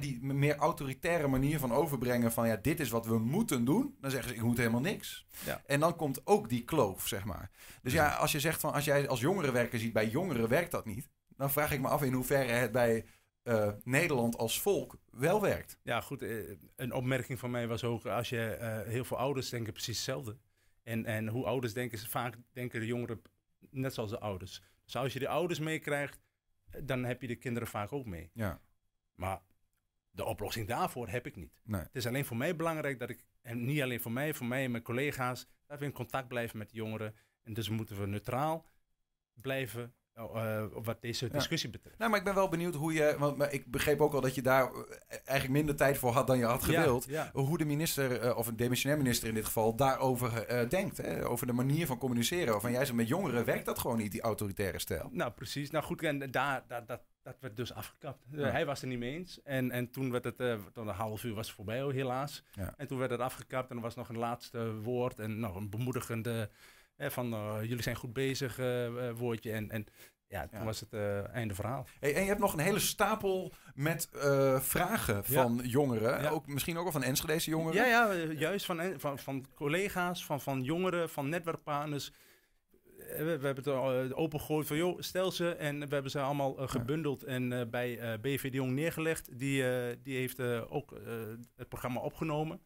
die 0.00 0.22
meer 0.22 0.56
autoritaire 0.56 1.28
manier 1.28 1.58
van 1.58 1.72
overbrengen 1.72 2.32
van... 2.32 2.48
ja, 2.48 2.56
dit 2.56 2.80
is 2.80 2.90
wat 2.90 3.06
we 3.06 3.18
moeten 3.18 3.64
doen. 3.64 3.96
Dan 4.00 4.10
zeggen 4.10 4.30
ze, 4.30 4.36
ik 4.36 4.42
moet 4.42 4.58
helemaal 4.58 4.80
niks. 4.80 5.26
Ja. 5.44 5.62
En 5.66 5.80
dan 5.80 5.96
komt 5.96 6.26
ook 6.26 6.48
die 6.48 6.64
kloof, 6.64 7.06
zeg 7.06 7.24
maar. 7.24 7.50
Dus 7.82 7.92
ja, 7.92 8.14
als 8.14 8.32
je 8.32 8.40
zegt 8.40 8.60
van... 8.60 8.72
als 8.72 8.84
jij 8.84 9.08
als 9.08 9.20
jongerenwerker 9.20 9.78
ziet, 9.78 9.92
bij 9.92 10.08
jongeren 10.08 10.48
werkt 10.48 10.70
dat 10.70 10.84
niet... 10.84 11.08
dan 11.36 11.50
vraag 11.50 11.72
ik 11.72 11.80
me 11.80 11.88
af 11.88 12.02
in 12.02 12.12
hoeverre 12.12 12.52
het 12.52 12.72
bij 12.72 13.04
eh, 13.48 13.72
Nederland 13.84 14.36
als 14.36 14.60
volk 14.60 14.98
wel 15.10 15.40
werkt. 15.40 15.78
Ja, 15.82 16.00
goed. 16.00 16.22
eh, 16.22 16.56
een 16.76 16.92
opmerking 16.92 17.38
van 17.38 17.50
mij 17.50 17.66
was 17.68 17.84
ook, 17.84 18.06
als 18.06 18.28
je 18.28 18.46
eh, 18.50 18.86
heel 18.86 19.04
veel 19.04 19.16
ouders 19.18 19.48
denken 19.50 19.72
precies 19.72 19.96
hetzelfde. 19.96 20.36
En, 20.82 21.04
en 21.04 21.28
hoe 21.28 21.44
ouders 21.46 21.72
denken, 21.72 21.98
vaak 21.98 22.36
denken 22.52 22.80
de 22.80 22.86
jongeren 22.86 23.22
net 23.70 23.94
zoals 23.94 24.10
de 24.10 24.20
ouders. 24.20 24.62
Dus 24.84 24.96
als 24.96 25.12
je 25.12 25.18
de 25.18 25.28
ouders 25.28 25.58
meekrijgt, 25.58 26.20
dan 26.84 27.04
heb 27.04 27.20
je 27.20 27.26
de 27.26 27.36
kinderen 27.36 27.68
vaak 27.68 27.92
ook 27.92 28.06
mee. 28.06 28.30
Ja, 28.32 28.60
Maar 29.14 29.40
de 30.10 30.24
oplossing 30.24 30.68
daarvoor 30.68 31.08
heb 31.08 31.26
ik 31.26 31.36
niet. 31.36 31.60
nee. 31.64 31.80
Het 31.80 31.94
is 31.96 32.06
alleen 32.06 32.24
voor 32.24 32.36
mij 32.36 32.56
belangrijk 32.56 32.98
dat 32.98 33.10
ik, 33.10 33.24
en 33.42 33.64
niet 33.64 33.82
alleen 33.82 34.00
voor 34.00 34.12
mij, 34.12 34.34
voor 34.34 34.46
mij 34.46 34.64
en 34.64 34.70
mijn 34.70 34.82
collega's, 34.82 35.48
dat 35.66 35.78
we 35.78 35.84
in 35.84 35.92
contact 35.92 36.28
blijven 36.28 36.58
met 36.58 36.70
de 36.70 36.76
jongeren. 36.76 37.14
En 37.42 37.52
dus 37.54 37.68
moeten 37.68 38.00
we 38.00 38.06
neutraal 38.06 38.70
blijven 39.34 39.94
eh, 40.18 40.64
wat 40.72 41.00
deze 41.00 41.28
discussie 41.28 41.70
betreft. 41.70 41.98
Nou, 41.98 42.10
maar 42.10 42.18
ik 42.18 42.24
ben 42.24 42.34
wel 42.34 42.48
benieuwd 42.48 42.74
hoe 42.74 42.92
je. 42.92 43.16
Want 43.18 43.36
maar 43.36 43.52
ik 43.52 43.70
begreep 43.70 44.00
ook 44.00 44.12
al 44.12 44.20
dat 44.20 44.34
je 44.34 44.42
daar 44.42 44.72
eh, 44.72 45.18
eigenlijk 45.24 45.58
minder 45.58 45.76
tijd 45.76 45.98
voor 45.98 46.12
had 46.12 46.26
dan 46.26 46.38
je 46.38 46.44
had 46.44 46.62
gewild. 46.62 47.06
ja. 47.08 47.30
Hoe 47.32 47.58
de 47.58 47.64
minister, 47.64 48.20
eh, 48.20 48.36
of 48.36 48.46
een 48.46 48.56
demissionair 48.56 49.00
minister 49.00 49.28
in 49.28 49.34
dit 49.34 49.44
geval, 49.44 49.76
daarover 49.76 50.46
denkt. 50.68 50.96
Hè? 50.96 51.26
Over 51.26 51.46
de 51.46 51.52
manier 51.52 51.86
van 51.86 51.98
communiceren. 51.98 52.60
Van 52.60 52.70
jij 52.70 52.84
zegt 52.84 52.96
met 52.96 53.08
jongeren 53.08 53.44
werkt 53.44 53.66
dat 53.66 53.78
gewoon 53.78 53.96
niet, 53.96 54.12
die 54.12 54.20
autoritaire 54.20 54.78
stijl. 54.78 55.08
Nou, 55.12 55.30
precies. 55.30 55.70
Nou 55.70 55.84
goed, 55.84 56.02
en 56.02 56.30
daar, 56.30 56.64
daar, 56.66 56.86
dat, 56.86 57.00
dat 57.22 57.36
werd 57.40 57.56
dus 57.56 57.72
afgekapt. 57.72 58.24
Hij 58.30 58.66
was 58.66 58.80
het 58.80 58.90
niet 58.90 58.98
mee 58.98 59.14
eens. 59.14 59.42
En, 59.42 59.70
en 59.70 59.90
toen 59.90 60.10
werd 60.10 60.24
het, 60.24 60.36
toen 60.72 60.88
een 60.88 60.94
half 60.94 61.24
uur 61.24 61.34
was 61.34 61.46
het 61.46 61.56
voorbij, 61.56 61.82
oh, 61.82 61.92
helaas. 61.92 62.44
En 62.76 62.86
toen 62.86 62.98
werd 62.98 63.10
het 63.10 63.20
afgekapt 63.20 63.70
en 63.70 63.76
er 63.76 63.82
was 63.82 63.94
nog 63.94 64.08
een 64.08 64.18
laatste 64.18 64.74
woord. 64.74 65.18
En 65.18 65.40
nog 65.40 65.56
een 65.56 65.70
bemoedigende, 65.70 66.50
van 66.98 67.32
eh, 67.32 67.56
jullie 67.62 67.82
zijn 67.82 67.96
goed 67.96 68.12
bezig 68.12 68.58
eh, 68.58 68.86
eh, 69.08 69.16
woordje. 69.16 69.52
En, 69.52 69.70
en 69.70 69.84
ja, 70.26 70.46
toen 70.46 70.58
Ja. 70.58 70.64
was 70.64 70.80
het 70.80 70.92
einde 71.32 71.54
verhaal. 71.54 71.86
Hey, 72.00 72.14
en 72.14 72.20
je 72.22 72.28
hebt 72.28 72.40
nog 72.40 72.52
een 72.52 72.58
hele 72.58 72.78
stapel 72.78 73.52
met 73.74 74.08
vragen 74.60 75.24
van 75.24 75.60
jongeren. 75.64 76.22
Ja. 76.22 76.28
Ook, 76.28 76.46
misschien 76.46 76.76
ook 76.76 76.82
wel 76.82 76.92
van 76.92 77.02
Enschedese 77.02 77.50
jongeren. 77.50 77.88
Ja, 77.88 78.12
ja, 78.12 78.32
juist 78.32 78.66
van, 78.66 78.94
van, 78.96 79.18
van 79.18 79.46
collega's, 79.54 80.24
van, 80.24 80.40
van 80.40 80.62
jongeren, 80.62 81.08
van 81.08 81.28
netwerkpartners. 81.28 82.12
We, 82.96 83.24
we 83.24 83.46
hebben 83.46 83.54
het 83.56 83.66
al 83.66 84.02
eh, 84.02 84.18
opengegooid 84.18 84.66
van, 84.66 84.76
joh, 84.76 85.00
stel 85.00 85.32
ze. 85.32 85.54
En 85.54 85.80
we 85.88 85.94
hebben 85.94 86.10
ze 86.10 86.20
allemaal 86.20 86.54
gebundeld 86.54 87.22
en 87.24 87.70
bij 87.70 88.18
BV 88.20 88.42
de 88.42 88.56
Jong 88.56 88.72
neergelegd. 88.72 89.38
Die, 89.38 89.64
die 90.02 90.16
heeft 90.16 90.40
ook 90.68 90.94
het 91.56 91.68
programma 91.68 92.00
opgenomen. 92.00 92.60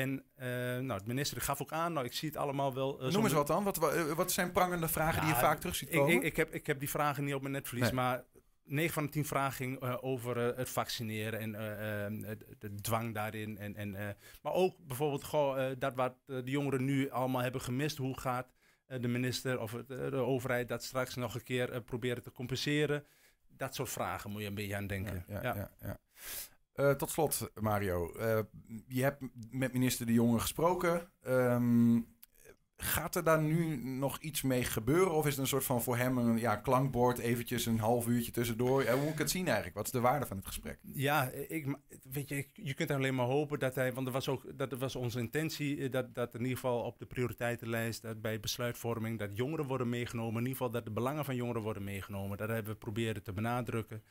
En 0.00 0.24
eh, 0.34 0.46
nou, 0.78 1.00
de 1.00 1.06
minister 1.06 1.40
gaf 1.40 1.62
ook 1.62 1.72
aan, 1.72 1.92
nou, 1.92 2.06
ik 2.06 2.12
zie 2.12 2.28
het 2.28 2.36
allemaal 2.38 2.74
wel. 2.74 3.00
eh, 3.00 3.12
Noem 3.12 3.24
eens 3.24 3.32
wat 3.32 3.46
dan. 3.46 3.64
Wat, 3.64 3.76
wa- 3.76 4.14
wat 4.14 4.32
zijn 4.32 4.52
prangende 4.52 4.88
vragen 4.88 5.20
die 5.20 5.30
je 5.30 5.36
vaak 5.36 5.60
terug 5.60 5.76
ziet 5.76 5.88
ik, 5.92 5.98
komen? 5.98 6.14
ik, 6.14 6.22
ik, 6.22 6.36
heb, 6.36 6.54
ik 6.54 6.66
heb 6.66 6.78
die 6.78 6.90
vragen 6.90 7.24
niet 7.24 7.34
op 7.34 7.40
mijn 7.40 7.52
netvlies, 7.54 7.82
Nee. 7.82 7.92
maar 7.92 8.24
9 8.64 8.92
van 8.94 9.04
de 9.04 9.10
10 9.10 9.24
vragen 9.24 9.52
ging 9.52 9.80
eh, 9.80 9.96
over 10.00 10.48
eh, 10.50 10.56
het 10.56 10.70
vaccineren 10.70 11.40
en 11.40 11.54
eh, 11.54 12.06
eh, 12.06 12.12
de, 12.58 12.74
dwang 12.74 13.14
daarin. 13.14 13.58
En, 13.58 13.76
en, 13.76 13.94
eh, 13.94 14.08
maar 14.42 14.52
ook 14.52 14.76
bijvoorbeeld 14.86 15.24
goh, 15.24 15.64
eh, 15.70 15.76
dat 15.78 15.94
wat 15.94 16.14
eh, 16.26 16.36
de 16.44 16.50
jongeren 16.50 16.84
nu 16.84 17.10
allemaal 17.10 17.42
hebben 17.42 17.60
gemist. 17.60 17.96
Hoe 17.96 18.20
gaat 18.20 18.52
eh, 18.86 19.00
de 19.00 19.08
minister 19.08 19.60
of 19.60 19.72
het, 19.72 19.90
eh, 19.90 20.10
de 20.10 20.16
overheid 20.16 20.68
dat 20.68 20.84
straks 20.84 21.14
nog 21.14 21.34
een 21.34 21.42
keer 21.42 21.72
eh, 21.72 21.80
proberen 21.84 22.22
te 22.22 22.32
compenseren? 22.32 23.04
Dat 23.48 23.74
soort 23.74 23.88
vragen 23.90 24.30
moet 24.30 24.40
je 24.40 24.46
een 24.48 24.54
beetje 24.54 24.76
aan 24.76 24.86
denken. 24.86 25.24
Ja, 25.28 25.42
ja, 25.42 25.54
ja, 25.56 25.70
ja. 25.80 25.98
Eh, 26.74 26.90
tot 26.90 27.10
slot, 27.10 27.50
Mario. 27.60 28.12
Eh, 28.12 28.38
je 28.88 29.02
hebt 29.02 29.22
met 29.50 29.72
minister 29.72 30.06
De 30.06 30.12
Jonge 30.12 30.38
gesproken. 30.38 31.10
Ehm, 31.22 32.00
gaat 32.76 33.14
er 33.14 33.24
daar 33.24 33.42
nu 33.42 33.76
nog 33.84 34.18
iets 34.18 34.42
mee 34.42 34.64
gebeuren? 34.64 35.12
Of 35.12 35.24
is 35.26 35.30
het 35.30 35.40
een 35.40 35.46
soort 35.46 35.64
van 35.64 35.82
voor 35.82 35.96
hem 35.96 36.18
een 36.18 36.38
ja, 36.38 36.56
klankbord, 36.56 37.18
eventjes 37.18 37.66
een 37.66 37.78
half 37.78 38.06
uurtje 38.06 38.32
tussendoor? 38.32 38.82
Ja, 38.82 38.92
hoe 38.92 39.02
moet 39.02 39.12
ik 39.12 39.18
het 39.18 39.30
zien 39.30 39.46
eigenlijk? 39.46 39.76
Wat 39.76 39.86
is 39.86 39.92
de 39.92 40.00
waarde 40.00 40.26
van 40.26 40.36
het 40.36 40.46
gesprek? 40.46 40.78
Ja, 40.92 41.30
ik, 41.30 41.76
weet 42.10 42.28
je, 42.28 42.48
je 42.52 42.74
kunt 42.74 42.90
alleen 42.90 43.14
maar 43.14 43.26
hopen 43.26 43.58
dat 43.58 43.74
hij, 43.74 43.92
want 43.92 44.04
dat 44.06 44.14
was 44.14 44.28
ook 44.28 44.58
dat 44.58 44.72
was 44.72 44.96
onze 44.96 45.18
intentie, 45.18 45.80
eh, 45.80 45.90
dat, 45.90 46.14
dat 46.14 46.34
in 46.34 46.40
ieder 46.40 46.56
geval 46.56 46.82
op 46.82 46.98
de 46.98 47.06
prioriteitenlijst, 47.06 48.20
bij 48.20 48.40
besluitvorming, 48.40 49.18
dat 49.18 49.36
jongeren 49.36 49.66
worden 49.66 49.88
meegenomen, 49.88 50.34
in 50.34 50.46
ieder 50.46 50.56
geval 50.56 50.70
dat 50.70 50.84
de 50.84 50.90
belangen 50.90 51.24
van 51.24 51.36
jongeren 51.36 51.62
worden 51.62 51.84
meegenomen. 51.84 52.38
Dat 52.38 52.48
hebben 52.48 52.72
we 52.72 52.78
proberen 52.78 53.22
te 53.22 53.32
benadrukken. 53.32 54.02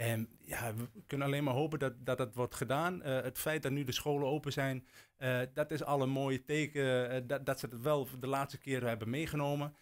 En 0.00 0.28
ja, 0.38 0.74
we 0.74 0.88
kunnen 1.06 1.26
alleen 1.26 1.44
maar 1.44 1.54
hopen 1.54 1.78
dat 1.78 1.92
dat, 1.98 2.18
dat 2.18 2.34
wordt 2.34 2.54
gedaan. 2.54 3.02
Eh, 3.02 3.22
het 3.22 3.38
feit 3.38 3.62
dat 3.62 3.72
nu 3.72 3.84
de 3.84 3.92
scholen 3.92 4.28
open 4.28 4.52
zijn, 4.52 4.86
eh, 5.16 5.40
dat 5.54 5.70
is 5.70 5.84
al 5.84 6.02
een 6.02 6.10
mooie 6.10 6.44
teken 6.44 7.10
eh, 7.10 7.20
dat, 7.26 7.46
dat 7.46 7.58
ze 7.58 7.66
het 7.66 7.80
wel 7.80 8.08
de 8.20 8.26
laatste 8.26 8.58
keer 8.58 8.86
hebben 8.86 9.10
meegenomen. 9.10 9.74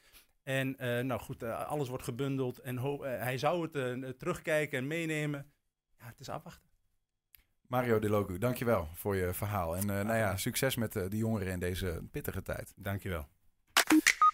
En 0.42 0.76
nou 1.06 1.20
goed, 1.20 1.42
alles 1.42 1.88
wordt 1.88 2.04
gebundeld 2.04 2.58
en 2.58 2.78
hij 3.02 3.38
zou 3.38 3.68
het 3.70 4.18
terugkijken 4.18 4.78
en 4.78 4.86
meenemen. 4.86 5.50
Ja, 5.98 6.06
het 6.06 6.20
is 6.20 6.28
afwachten. 6.28 6.68
Mario 7.66 7.98
De 7.98 8.08
Logu, 8.08 8.38
dankjewel 8.38 8.88
voor 8.94 9.16
je 9.16 9.34
verhaal. 9.34 9.76
En 9.76 9.86
nou 9.86 10.14
ja, 10.16 10.36
succes 10.36 10.76
met 10.76 10.92
de 10.92 11.16
jongeren 11.16 11.52
in 11.52 11.58
deze 11.58 12.02
pittige 12.10 12.42
tijd. 12.42 12.72
Dankjewel. 12.76 13.28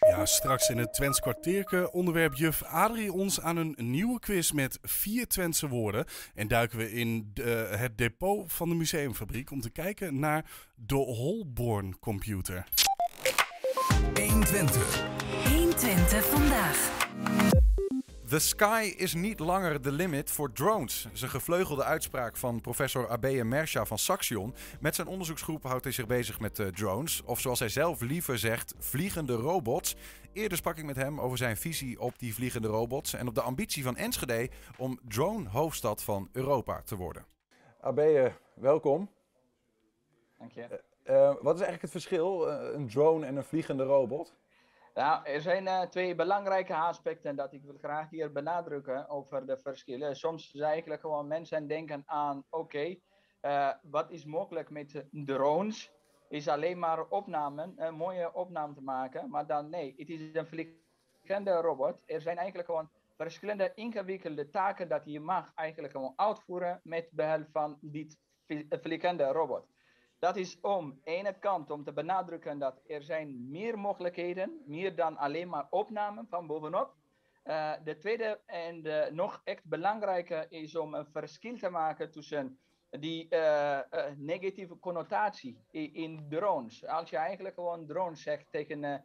Ja, 0.08 0.26
straks 0.26 0.68
in 0.68 0.78
het 0.78 0.94
Twents 0.94 1.20
kwartierke 1.20 1.92
onderwerp 1.92 2.34
juf 2.34 2.62
Adrie 2.62 3.12
ons 3.12 3.40
aan 3.40 3.56
een 3.56 3.74
nieuwe 3.78 4.18
quiz 4.20 4.50
met 4.50 4.78
vier 4.82 5.26
Twentse 5.28 5.68
woorden. 5.68 6.04
En 6.34 6.48
duiken 6.48 6.78
we 6.78 6.92
in 6.92 7.30
de- 7.34 7.68
het 7.76 7.98
depot 7.98 8.52
van 8.52 8.68
de 8.68 8.74
museumfabriek 8.74 9.50
om 9.50 9.60
te 9.60 9.70
kijken 9.70 10.18
naar 10.18 10.44
de 10.74 10.94
Holborn 10.94 11.98
computer. 11.98 12.64
120. 14.14 15.04
120 15.48 16.24
vandaag. 16.26 16.92
The 18.28 18.38
sky 18.38 18.94
is 18.96 19.14
niet 19.14 19.38
langer 19.38 19.80
the 19.80 19.92
limit 19.92 20.30
voor 20.30 20.52
drones. 20.52 21.02
Dat 21.02 21.12
is 21.12 21.22
een 21.22 21.28
gevleugelde 21.28 21.84
uitspraak 21.84 22.36
van 22.36 22.60
professor 22.60 23.08
Abeye 23.08 23.44
Mersha 23.44 23.84
van 23.84 23.98
Saxion. 23.98 24.54
Met 24.80 24.94
zijn 24.94 25.06
onderzoeksgroep 25.06 25.62
houdt 25.62 25.84
hij 25.84 25.92
zich 25.92 26.06
bezig 26.06 26.40
met 26.40 26.58
eh, 26.58 26.66
drones. 26.66 27.22
Of 27.24 27.40
zoals 27.40 27.58
hij 27.58 27.68
zelf 27.68 28.00
liever 28.00 28.38
zegt, 28.38 28.74
vliegende 28.78 29.34
robots. 29.34 29.96
Eerder 30.32 30.58
sprak 30.58 30.76
ik 30.76 30.84
met 30.84 30.96
hem 30.96 31.20
over 31.20 31.38
zijn 31.38 31.56
visie 31.56 32.00
op 32.00 32.18
die 32.18 32.34
vliegende 32.34 32.68
robots. 32.68 33.12
En 33.14 33.28
op 33.28 33.34
de 33.34 33.42
ambitie 33.42 33.82
van 33.82 33.96
Enschede 33.96 34.48
om 34.78 34.98
drone-hoofdstad 35.08 36.02
van 36.02 36.28
Europa 36.32 36.82
te 36.82 36.96
worden. 36.96 37.26
Abeye, 37.80 38.32
welkom. 38.54 39.10
Dank 40.38 40.52
je. 40.52 40.82
wat 41.40 41.54
is 41.54 41.60
eigenlijk 41.60 41.82
het 41.82 41.90
verschil, 41.90 42.50
eh, 42.50 42.74
een 42.74 42.88
drone 42.88 43.26
en 43.26 43.36
een 43.36 43.44
vliegende 43.44 43.84
robot? 43.84 44.34
Nou, 44.94 45.24
er 45.26 45.40
zijn 45.40 45.66
eh, 45.66 45.82
twee 45.82 46.14
belangrijke 46.14 46.74
aspecten 46.74 47.36
dat 47.36 47.52
ik 47.52 47.62
wil 47.64 47.76
graag 47.78 48.10
hier 48.10 48.32
benadrukken 48.32 49.08
over 49.08 49.46
de 49.46 49.58
verschillen. 49.58 50.16
Soms 50.16 50.52
is 50.54 50.60
eigenlijk 50.60 51.00
gewoon 51.00 51.26
mensen 51.26 51.66
denken 51.66 52.02
aan, 52.06 52.44
oké, 52.50 52.96
eh, 53.40 53.70
wat 53.82 54.10
is 54.10 54.24
mogelijk 54.24 54.70
met 54.70 54.94
eh, 54.94 55.02
drones? 55.10 55.92
Is 56.28 56.48
alleen 56.48 56.78
maar 56.78 57.08
opnamen, 57.08 57.72
een 57.76 57.94
mooie 57.94 58.34
opname 58.34 58.74
te 58.74 58.82
maken, 58.82 59.30
maar 59.30 59.46
dan 59.46 59.70
nee, 59.70 59.94
het 59.96 60.08
is 60.08 60.34
een 60.34 60.46
vliegende 60.46 61.50
robot. 61.52 62.02
Er 62.06 62.20
zijn 62.20 62.36
eigenlijk 62.36 62.68
gewoon 62.68 62.90
verschillende 63.16 63.72
ingewikkelde 63.74 64.50
taken 64.50 64.88
dat 64.88 65.04
je 65.04 65.20
mag 65.20 65.52
eigenlijk 65.54 65.92
gewoon 65.92 66.12
uitvoeren 66.16 66.80
met 66.82 67.08
behulp 67.10 67.48
van 67.50 67.78
dit 67.80 68.18
vlie- 68.46 68.66
vliegende 68.70 69.24
robot. 69.24 69.73
Dat 70.18 70.36
is 70.36 70.60
om 70.60 71.00
ene 71.04 71.38
kant 71.38 71.70
om 71.70 71.84
te 71.84 71.92
benadrukken 71.92 72.58
dat 72.58 72.80
er 72.86 73.02
zijn 73.02 73.50
meer 73.50 73.78
mogelijkheden, 73.78 74.62
meer 74.66 74.96
dan 74.96 75.16
alleen 75.16 75.48
maar 75.48 75.66
opnamen 75.70 76.26
van 76.28 76.46
bovenop. 76.46 76.94
Eh, 77.44 77.72
de 77.84 77.96
tweede 77.96 78.40
en 78.46 78.82
de 78.82 79.08
nog 79.12 79.40
echt 79.44 79.64
belangrijke 79.64 80.46
is 80.48 80.76
om 80.76 80.94
een 80.94 81.06
verschil 81.06 81.56
te 81.56 81.68
maken 81.68 82.10
tussen 82.10 82.58
die 82.90 83.28
eh, 83.28 83.78
eh, 83.78 84.16
negatieve 84.16 84.78
connotatie 84.78 85.58
in, 85.70 86.26
drones. 86.28 86.86
Als 86.86 87.10
je 87.10 87.16
eigenlijk 87.16 87.54
gewoon 87.54 87.86
drones 87.86 88.22
zegt 88.22 88.46
tegen 88.50 89.04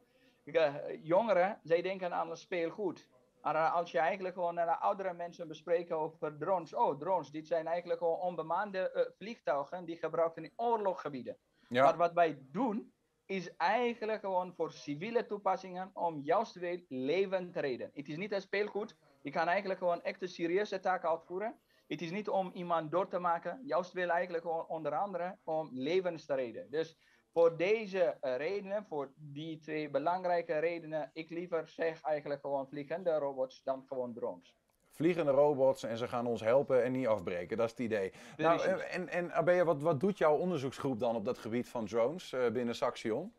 jongeren, 1.01 1.59
zij 1.63 1.81
denken 1.81 2.13
aan 2.13 2.29
een 2.29 2.37
speelgoed. 2.37 3.07
Maar 3.41 3.55
eh, 3.55 3.73
als 3.73 3.91
je 3.91 3.99
eigenlijk 3.99 4.35
gewoon 4.35 4.53
naar 4.53 4.77
oudere 4.77 5.13
mensen 5.13 5.47
bespreekt 5.47 5.91
over 5.91 6.37
drones. 6.37 6.73
Oh, 6.73 6.99
drones, 6.99 7.31
dit 7.31 7.47
zijn 7.47 7.67
eigenlijk 7.67 7.99
gewoon 7.99 8.19
onbemande 8.19 8.91
eh, 8.91 9.05
vliegtuigen 9.17 9.85
die 9.85 9.97
gebruiken 9.97 10.43
in 10.43 10.53
oorlogsgebieden. 10.55 11.37
Maar 11.69 11.97
wat 11.97 12.13
wij 12.13 12.39
doen, 12.41 12.93
is 13.25 13.55
eigenlijk 13.57 14.19
gewoon 14.19 14.53
voor 14.55 14.71
civiele 14.71 15.25
toepassingen 15.25 15.91
om 15.93 16.19
juist 16.19 16.55
weer 16.55 16.85
leven 16.87 17.51
te 17.51 17.59
redden. 17.59 17.89
Het 17.93 18.09
is 18.09 18.17
niet 18.17 18.31
een 18.31 18.41
speelgoed. 18.41 18.95
Je 19.21 19.31
kan 19.31 19.47
eigenlijk 19.47 19.79
gewoon 19.79 20.01
echt 20.01 20.21
een 20.21 20.27
serieuze 20.27 20.79
taak 20.79 21.05
uitvoeren. 21.05 21.59
Het 21.87 22.01
is 22.01 22.11
niet 22.11 22.29
om 22.29 22.51
iemand 22.53 22.91
door 22.91 23.07
te 23.07 23.19
maken. 23.19 23.61
Juist 23.63 23.93
wil 23.93 24.09
eigenlijk 24.09 24.43
gewoon 24.43 24.67
onder 24.67 24.95
andere 24.95 25.37
om 25.43 25.69
levens 25.71 26.25
te 26.25 26.33
redden. 26.35 26.69
Dus 26.69 26.97
voor 27.39 27.57
deze 27.57 28.17
eh, 28.21 28.35
redenen, 28.35 28.85
voor 28.85 29.11
die 29.15 29.59
twee 29.59 29.89
belangrijke 29.89 30.57
redenen, 30.57 31.09
ik 31.13 31.29
liever 31.29 31.67
zeg 31.67 32.01
eigenlijk 32.01 32.41
gewoon 32.41 32.67
vliegende 32.67 33.17
robots 33.17 33.63
dan 33.63 33.83
gewoon 33.87 34.13
drones. 34.13 34.55
Vliegende 34.89 35.31
robots 35.31 35.83
en 35.83 35.97
ze 35.97 36.07
gaan 36.07 36.27
ons 36.27 36.41
helpen 36.41 36.83
en 36.83 36.91
niet 36.91 37.07
afbreken, 37.07 37.57
dat 37.57 37.65
is 37.65 37.71
het 37.71 37.79
idee. 37.79 38.13
Nou, 38.37 38.61
en, 38.61 39.09
en 39.09 39.33
Abea, 39.33 39.63
wat, 39.63 39.81
wat 39.81 39.99
doet 39.99 40.17
jouw 40.17 40.37
onderzoeksgroep 40.37 40.99
dan 40.99 41.15
op 41.15 41.25
dat 41.25 41.37
gebied 41.37 41.69
van 41.69 41.85
drones 41.85 42.33
eh, 42.33 42.51
binnen 42.51 42.75
Saxion? 42.75 43.33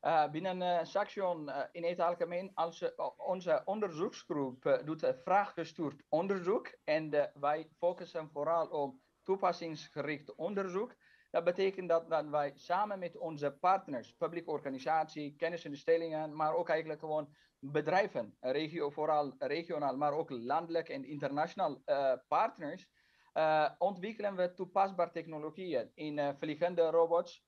Eh, 0.00 0.30
binnen 0.30 0.86
Saxion 0.86 1.50
in 1.72 1.84
het 1.84 2.00
algemeen, 2.00 2.50
als, 2.54 2.92
onze 3.16 3.62
onderzoeksgroep 3.64 4.80
doet 4.84 5.02
een 5.02 5.16
vraaggestuurd 5.16 6.02
onderzoek 6.08 6.72
en 6.84 7.30
wij 7.34 7.68
focussen 7.78 8.28
vooral 8.32 8.66
op 8.66 8.94
toepassingsgericht 9.22 10.34
onderzoek. 10.34 10.94
Dat 11.30 11.44
betekent 11.44 11.88
dat, 11.88 12.10
dat 12.10 12.28
wij 12.28 12.52
samen 12.54 12.98
met 12.98 13.16
onze 13.16 13.56
partners, 13.60 14.12
publieke 14.16 14.50
organisatie, 14.50 15.36
kennisinstellingen, 15.36 16.36
maar 16.36 16.54
ook 16.54 16.68
eigenlijk 16.68 17.00
gewoon 17.00 17.34
bedrijven, 17.58 18.36
regio, 18.40 18.90
vooral 18.90 19.34
regionaal, 19.38 19.96
maar 19.96 20.12
ook 20.12 20.30
landelijk 20.30 20.88
en 20.88 21.04
internationaal 21.04 21.82
eh, 21.84 22.12
partners, 22.28 22.88
eh, 23.32 23.70
ontwikkelen 23.78 24.36
we 24.36 24.54
toepasbare 24.54 25.10
technologieën 25.10 25.90
in 25.94 26.18
eh, 26.18 26.28
vliegende 26.38 26.90
robots. 26.90 27.46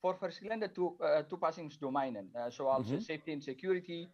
voor 0.00 0.18
verschillende 0.18 0.70
eh, 0.98 1.18
toepassingsdomeinen, 1.18 2.30
zoals 2.48 2.88
Mhm. 2.90 3.00
safety 3.00 3.32
and 3.32 3.42
security, 3.42 4.08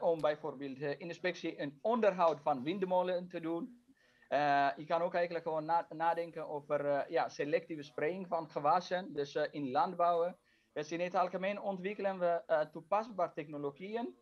om 0.00 0.20
bijvoorbeeld 0.20 0.78
uh, 0.80 0.98
inspectie 0.98 1.56
en 1.56 1.78
onderhoud 1.82 2.40
van 2.40 2.62
windmolen 2.62 3.28
te 3.28 3.40
doen. 3.40 3.83
Uh, 4.28 4.68
je 4.76 4.84
kan 4.86 5.02
ook 5.02 5.14
eigenlijk 5.14 5.44
gewoon 5.44 5.64
na 5.64 5.86
nadenken 5.88 6.48
over 6.48 7.10
ja, 7.10 7.28
selectieve 7.28 7.82
spraying 7.82 8.28
van 8.28 8.50
gewassen, 8.50 9.12
dus 9.12 9.34
in 9.34 9.70
landbouwen. 9.70 10.36
Dus 10.72 10.92
in 10.92 11.00
het 11.00 11.14
algemeen 11.14 11.60
ontwikkelen 11.60 12.18
we 12.18 12.68
toepasbare 12.72 13.32
technologieën 13.32 14.14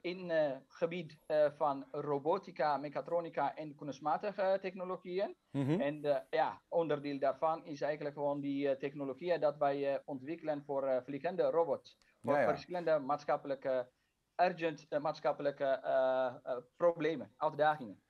in 0.00 0.30
het 0.30 0.62
gebied 0.68 1.18
van 1.56 1.86
robotica, 1.90 2.76
mechatronica 2.76 3.56
en 3.56 3.74
kunstmatige 3.74 4.58
technologieën. 4.60 5.36
Mm 5.50 5.66
-hmm. 5.66 5.80
En 5.80 6.26
ja, 6.30 6.62
onderdeel 6.68 7.18
daarvan 7.18 7.64
is 7.64 7.80
eigenlijk 7.80 8.14
gewoon 8.14 8.40
die 8.40 8.76
technologieën 8.76 9.40
dat 9.40 9.56
wij 9.56 10.02
ontwikkelen 10.04 10.62
voor 10.64 11.02
vliegende 11.04 11.42
robots. 11.42 11.98
Voor 12.22 12.34
ja, 12.34 12.40
ja. 12.40 12.48
verschillende 12.48 12.98
maatschappelijke 12.98 13.88
urgent 14.36 14.86
uh, 14.90 15.00
maatschappelijke 15.00 15.80
uh, 15.84 16.56
problemen, 16.76 17.32
uitdagingen. 17.36 18.02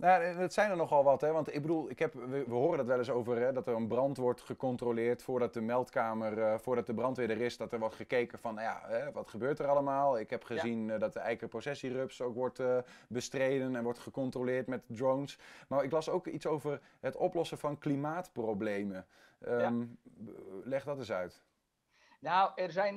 Nou, 0.00 0.22
het 0.22 0.52
zijn 0.52 0.70
er 0.70 0.76
nogal 0.76 1.04
wat, 1.04 1.20
hè? 1.20 1.32
Want 1.32 1.54
ik 1.54 1.62
bedoel, 1.62 1.90
ik 1.90 1.98
heb, 1.98 2.12
we, 2.12 2.44
we 2.46 2.54
horen 2.54 2.76
dat 2.76 2.86
wel 2.86 2.98
eens 2.98 3.10
over, 3.10 3.40
hè, 3.40 3.52
dat 3.52 3.66
er 3.66 3.74
een 3.74 3.86
brand 3.86 4.16
wordt 4.16 4.40
gecontroleerd 4.40 5.22
voordat 5.22 5.54
de 5.54 5.60
meldkamer, 5.60 6.60
voordat 6.60 6.86
de 6.86 6.94
brandweer 6.94 7.30
er 7.30 7.40
is, 7.40 7.56
dat 7.56 7.72
er 7.72 7.78
wordt 7.78 7.94
gekeken 7.94 8.38
van, 8.38 8.54
nou 8.54 8.66
ja, 8.66 8.80
hè, 8.88 9.12
wat 9.12 9.28
gebeurt 9.28 9.58
er 9.58 9.66
allemaal? 9.66 10.18
Ik 10.18 10.30
heb 10.30 10.44
gezien 10.44 10.86
ja. 10.86 10.98
dat 10.98 11.12
de 11.12 11.20
eikenprocessierups 11.20 12.20
ook 12.20 12.34
wordt 12.34 12.62
bestreden 13.08 13.76
en 13.76 13.82
wordt 13.82 13.98
gecontroleerd 13.98 14.66
met 14.66 14.82
drones. 14.86 15.38
Maar 15.68 15.84
ik 15.84 15.90
las 15.90 16.08
ook 16.08 16.26
iets 16.26 16.46
over 16.46 16.80
het 17.00 17.16
oplossen 17.16 17.58
van 17.58 17.78
klimaatproblemen. 17.78 19.06
Um, 19.48 19.98
ja. 20.14 20.32
Leg 20.64 20.84
dat 20.84 20.98
eens 20.98 21.12
uit. 21.12 21.42
Nou, 22.20 22.50
er 22.54 22.70
zijn 22.70 22.96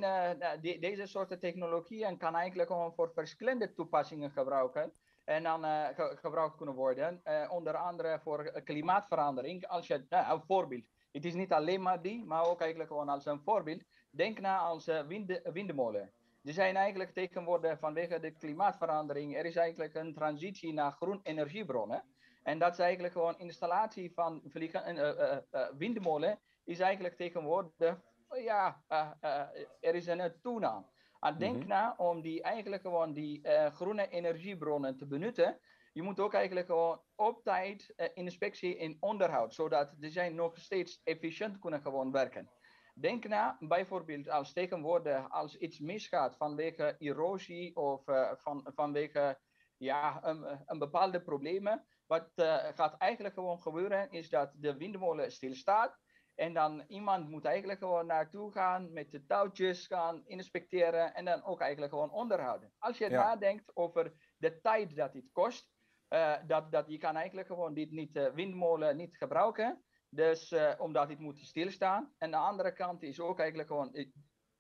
de, 0.62 0.78
deze 0.80 1.06
soorten 1.06 1.40
technologieën 1.40 2.18
kan 2.18 2.36
eigenlijk 2.36 2.70
gewoon 2.70 2.94
voor 2.94 3.12
verschillende 3.14 3.74
toepassingen 3.74 4.32
gebruiken. 4.32 4.92
En 5.24 5.44
dan 5.44 5.66
uh, 5.66 5.88
ge 5.88 6.18
gebruikt 6.22 6.56
kunnen 6.56 6.76
worden. 6.76 7.22
Uh, 7.26 7.52
onder 7.52 7.78
andere 7.78 8.20
voor 8.20 8.62
klimaatverandering. 8.64 9.68
Als 9.68 9.88
je, 9.88 10.06
nou, 10.10 10.34
een 10.34 10.46
voorbeeld. 10.46 10.86
Het 11.12 11.26
is 11.26 11.34
niet 11.34 11.54
alleen 11.54 11.82
maar 11.82 12.02
die, 12.02 12.26
maar 12.26 12.46
ook 12.46 12.60
eigenlijk 12.60 12.90
gewoon 12.90 13.10
als 13.10 13.26
een 13.26 13.42
voorbeeld. 13.42 13.84
Denk 14.10 14.40
na 14.40 14.58
als 14.58 14.86
wind, 14.86 15.42
windmolen. 15.44 16.12
Die 16.42 16.54
zijn 16.54 16.76
eigenlijk 16.76 17.14
tegenwoordig 17.14 17.80
vanwege 17.80 18.20
de 18.20 18.32
klimaatverandering. 18.32 19.38
Er 19.38 19.46
is 19.46 19.56
eigenlijk 19.56 19.96
een 19.96 20.14
transitie 20.14 20.74
naar 20.74 20.92
groen 20.92 21.20
energiebronnen. 21.24 22.04
En 22.44 22.60
dat 22.60 22.72
is 22.72 22.80
eigenlijk 22.80 23.14
gewoon 23.14 23.40
installatie 23.40 24.14
van 24.14 24.42
vliegen, 24.46 25.46
windmolen. 25.78 26.40
Is 26.64 26.80
eigenlijk 26.80 27.16
tegenwoordig 27.16 28.02
ja, 28.42 28.84
uh, 28.90 29.12
uh, 29.22 29.40
er 29.80 29.96
is 29.96 30.08
een 30.08 30.34
toename. 30.42 30.86
En 31.24 31.38
denk 31.38 31.54
mm-hmm. 31.54 31.70
na 31.70 31.94
om 31.98 32.22
die 32.22 32.42
eigenlijk 32.42 32.82
gewoon 32.82 33.14
die 33.14 33.42
uh, 33.48 33.66
groene 33.66 34.10
energiebronnen 34.10 34.98
te 34.98 35.06
benutten. 35.06 35.60
Je 35.94 36.02
moet 36.02 36.20
ook 36.20 36.34
eigenlijk 36.34 36.66
gewoon 36.66 37.02
op 37.16 37.44
tijd 37.44 37.94
inspectie 38.14 38.78
en 38.78 38.98
onderhoud, 39.00 39.54
zodat 39.54 39.94
de 39.98 40.10
zijn 40.10 40.36
nog 40.36 40.58
steeds 40.58 41.02
efficiënt 41.04 41.60
kunnen 41.60 41.82
gewoon 41.82 42.12
werken. 42.12 42.50
Denk 42.94 43.28
na, 43.28 43.58
bijvoorbeeld 43.60 44.30
als 44.30 44.54
tegenwoordig 44.54 45.30
als 45.30 45.58
iets 45.58 45.80
misgaat 45.80 46.36
vanwege 46.38 46.96
erosie 47.00 47.76
of 47.76 48.04
van, 48.34 48.70
vanwege 48.76 49.40
ja, 49.78 50.20
een, 50.24 50.62
een 50.66 50.80
bepaalde 50.80 51.22
problemen. 51.22 51.86
Wat 52.08 52.32
gaat 52.76 52.98
eigenlijk 52.98 53.34
gewoon 53.34 53.62
gebeuren 53.62 54.12
is 54.12 54.30
dat 54.30 54.54
de 54.56 54.78
windmolen 54.78 55.32
stilstaat. 55.32 56.00
En 56.36 56.54
dan 56.54 56.84
iemand 56.88 57.30
moet 57.30 57.46
eigenlijk 57.46 57.80
gewoon 57.80 58.06
naartoe 58.06 58.52
gaan, 58.52 58.94
met 58.94 59.12
de 59.12 59.26
touwtjes 59.26 59.88
gaan 59.88 60.22
inspecteren 60.26 61.14
en 61.14 61.26
dan 61.26 61.44
ook 61.44 61.62
eigenlijk 61.62 61.92
gewoon 61.94 62.12
onderhouden. 62.12 62.74
Als 62.78 62.98
je 62.98 63.10
ja. 63.10 63.24
nadenkt 63.24 63.72
over 63.76 64.14
de 64.38 64.62
tijd 64.62 64.96
dat 64.96 65.14
dit 65.14 65.32
kost, 65.32 65.72
uh, 66.10 66.36
dat, 66.48 66.72
dat 66.72 66.86
je 66.88 66.98
kan 66.98 67.16
eigenlijk 67.16 67.48
gewoon 67.48 67.74
dit 67.74 67.92
niet, 67.92 68.16
uh, 68.16 68.28
windmolen 68.28 68.98
niet 68.98 69.18
gebruiken. 69.18 69.84
Dus 70.10 70.52
uh, 70.52 70.74
omdat 70.78 71.08
dit 71.08 71.20
moet 71.20 71.40
stilstaan. 71.40 72.14
En 72.18 72.32
de 72.32 72.38
andere 72.38 72.74
kant 72.74 73.04
is 73.04 73.20
ook 73.20 73.40
eigenlijk 73.40 73.70
gewoon, 73.70 73.90
het 73.94 74.12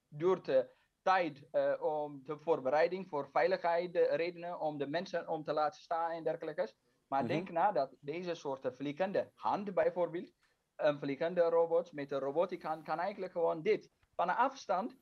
duurt 0.07 0.67
tijd 1.01 1.47
om 1.79 2.21
de 2.23 2.39
voorbereiding 2.39 3.09
voor 3.09 3.29
veiligheid 3.31 3.95
redenen, 3.95 4.59
om 4.59 4.77
de 4.77 4.87
mensen 4.87 5.27
om 5.27 5.43
te 5.43 5.53
laten 5.53 5.81
staan 5.81 6.11
en 6.11 6.23
dergelijke. 6.23 6.73
Maar 7.07 7.23
mm 7.23 7.27
-hmm. 7.27 7.35
denk 7.35 7.51
na 7.51 7.71
dat 7.71 7.95
deze 7.99 8.35
soorten 8.35 8.75
vliegende 8.75 9.31
hand 9.35 9.73
bijvoorbeeld, 9.73 10.33
een 10.75 10.99
vliegende 10.99 11.41
robot 11.41 11.91
met 11.91 12.11
een 12.11 12.19
robotica 12.19 12.79
kan 12.83 12.99
eigenlijk 12.99 13.31
gewoon 13.31 13.61
dit 13.61 13.89
van 14.15 14.29
een 14.29 14.35
afstand 14.35 14.97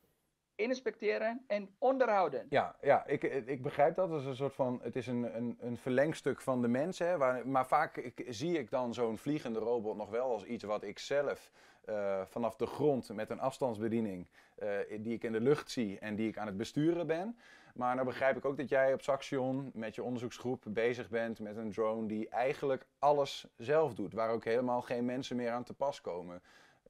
inspecteren 0.55 1.43
en 1.47 1.75
onderhouden. 1.77 2.45
Ja, 2.49 2.75
ja 2.81 3.05
ik, 3.05 3.23
ik 3.23 3.61
begrijp 3.61 3.95
dat. 3.95 4.09
Het 4.09 4.21
is 4.21 4.25
een 4.25 4.35
soort 4.35 4.53
van, 4.53 4.79
het 4.83 4.95
is 4.95 5.07
een, 5.07 5.35
een, 5.35 5.57
een 5.59 5.77
verlengstuk 5.77 6.41
van 6.41 6.61
de 6.61 6.67
mens. 6.67 6.99
Hè, 6.99 7.17
waar, 7.17 7.47
maar 7.47 7.67
vaak 7.67 7.97
ik, 7.97 8.25
zie 8.27 8.57
ik 8.57 8.69
dan 8.69 8.93
zo'n 8.93 9.17
vliegende 9.17 9.59
robot 9.59 9.97
nog 9.97 10.09
wel 10.09 10.31
als 10.31 10.43
iets 10.43 10.63
wat 10.63 10.83
ik 10.83 10.99
zelf 10.99 11.51
uh, 11.89 12.21
vanaf 12.25 12.55
de 12.55 12.65
grond 12.65 13.13
met 13.13 13.29
een 13.29 13.39
afstandsbediening, 13.39 14.27
uh, 14.63 14.69
die 14.99 15.13
ik 15.13 15.23
in 15.23 15.31
de 15.31 15.41
lucht 15.41 15.71
zie 15.71 15.99
en 15.99 16.15
die 16.15 16.27
ik 16.27 16.37
aan 16.37 16.47
het 16.47 16.57
besturen 16.57 17.07
ben. 17.07 17.37
Maar 17.81 17.95
nou 17.95 18.07
begrijp 18.07 18.37
ik 18.37 18.45
ook 18.45 18.57
dat 18.57 18.69
jij 18.69 18.93
op 18.93 19.01
Saxion 19.01 19.71
met 19.73 19.95
je 19.95 20.03
onderzoeksgroep 20.03 20.63
bezig 20.67 21.09
bent 21.09 21.39
met 21.39 21.57
een 21.57 21.71
drone 21.71 22.07
die 22.07 22.29
eigenlijk 22.29 22.87
alles 22.99 23.47
zelf 23.57 23.93
doet. 23.93 24.13
Waar 24.13 24.29
ook 24.29 24.43
helemaal 24.43 24.81
geen 24.81 25.05
mensen 25.05 25.35
meer 25.35 25.51
aan 25.51 25.63
te 25.63 25.73
pas 25.73 26.01
komen. 26.01 26.43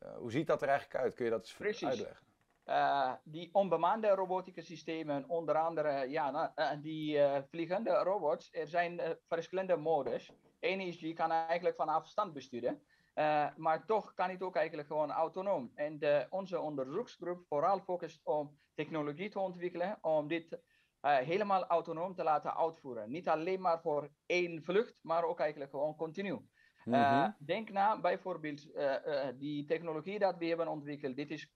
Uh, 0.03 0.17
hoe 0.17 0.31
ziet 0.31 0.47
dat 0.47 0.61
er 0.61 0.67
eigenlijk 0.67 1.03
uit? 1.03 1.13
Kun 1.13 1.25
je 1.25 1.31
dat 1.31 1.39
eens 1.39 1.53
Precies. 1.53 1.87
uitleggen? 1.87 2.25
Uh, 2.65 3.13
die 3.23 3.49
onbemande 3.53 4.07
robotische 4.07 4.61
systemen, 4.61 5.29
onder 5.29 5.57
andere 5.57 6.09
ja, 6.09 6.53
uh, 6.55 6.71
die 6.81 7.19
vliegende 7.49 7.91
robots, 7.91 8.49
er 8.51 8.67
zijn 8.67 9.01
verschillende 9.27 9.75
modes. 9.75 10.31
Eén 10.59 10.79
is, 10.79 10.99
je 10.99 11.13
kan 11.13 11.31
eigenlijk 11.31 11.75
van 11.75 11.89
afstand 11.89 12.33
besturen. 12.33 12.81
maar 13.55 13.85
toch 13.85 14.13
kan 14.13 14.29
het 14.29 14.43
ook 14.43 14.55
eigenlijk 14.55 14.87
gewoon 14.87 15.11
autonoom. 15.11 15.71
En 15.75 15.99
onze 16.29 16.59
onderzoeksgroep 16.59 17.45
vooral 17.47 17.79
focust 17.79 18.21
om 18.23 18.59
technologie 18.73 19.29
te 19.29 19.39
ontwikkelen 19.39 19.97
om 20.01 20.27
dit 20.27 20.59
uh, 21.01 21.17
helemaal 21.17 21.65
autonoom 21.65 22.15
te 22.15 22.23
laten 22.23 22.57
uitvoeren. 22.57 23.11
Niet 23.11 23.27
alleen 23.27 23.61
maar 23.61 23.81
voor 23.81 24.09
één 24.25 24.63
vlucht, 24.63 24.99
maar 25.01 25.23
ook 25.23 25.39
eigenlijk 25.39 25.71
gewoon 25.71 25.95
continu. 25.95 26.31
Mm 26.83 26.93
-hmm. 26.93 27.35
denk 27.39 27.69
na 27.69 27.99
bijvoorbeeld 27.99 28.65
uh, 28.75 29.27
die 29.35 29.65
technologie 29.65 30.19
dat 30.19 30.37
we 30.37 30.45
hebben 30.45 30.67
ontwikkeld. 30.67 31.15
Dit 31.15 31.31
is 31.31 31.53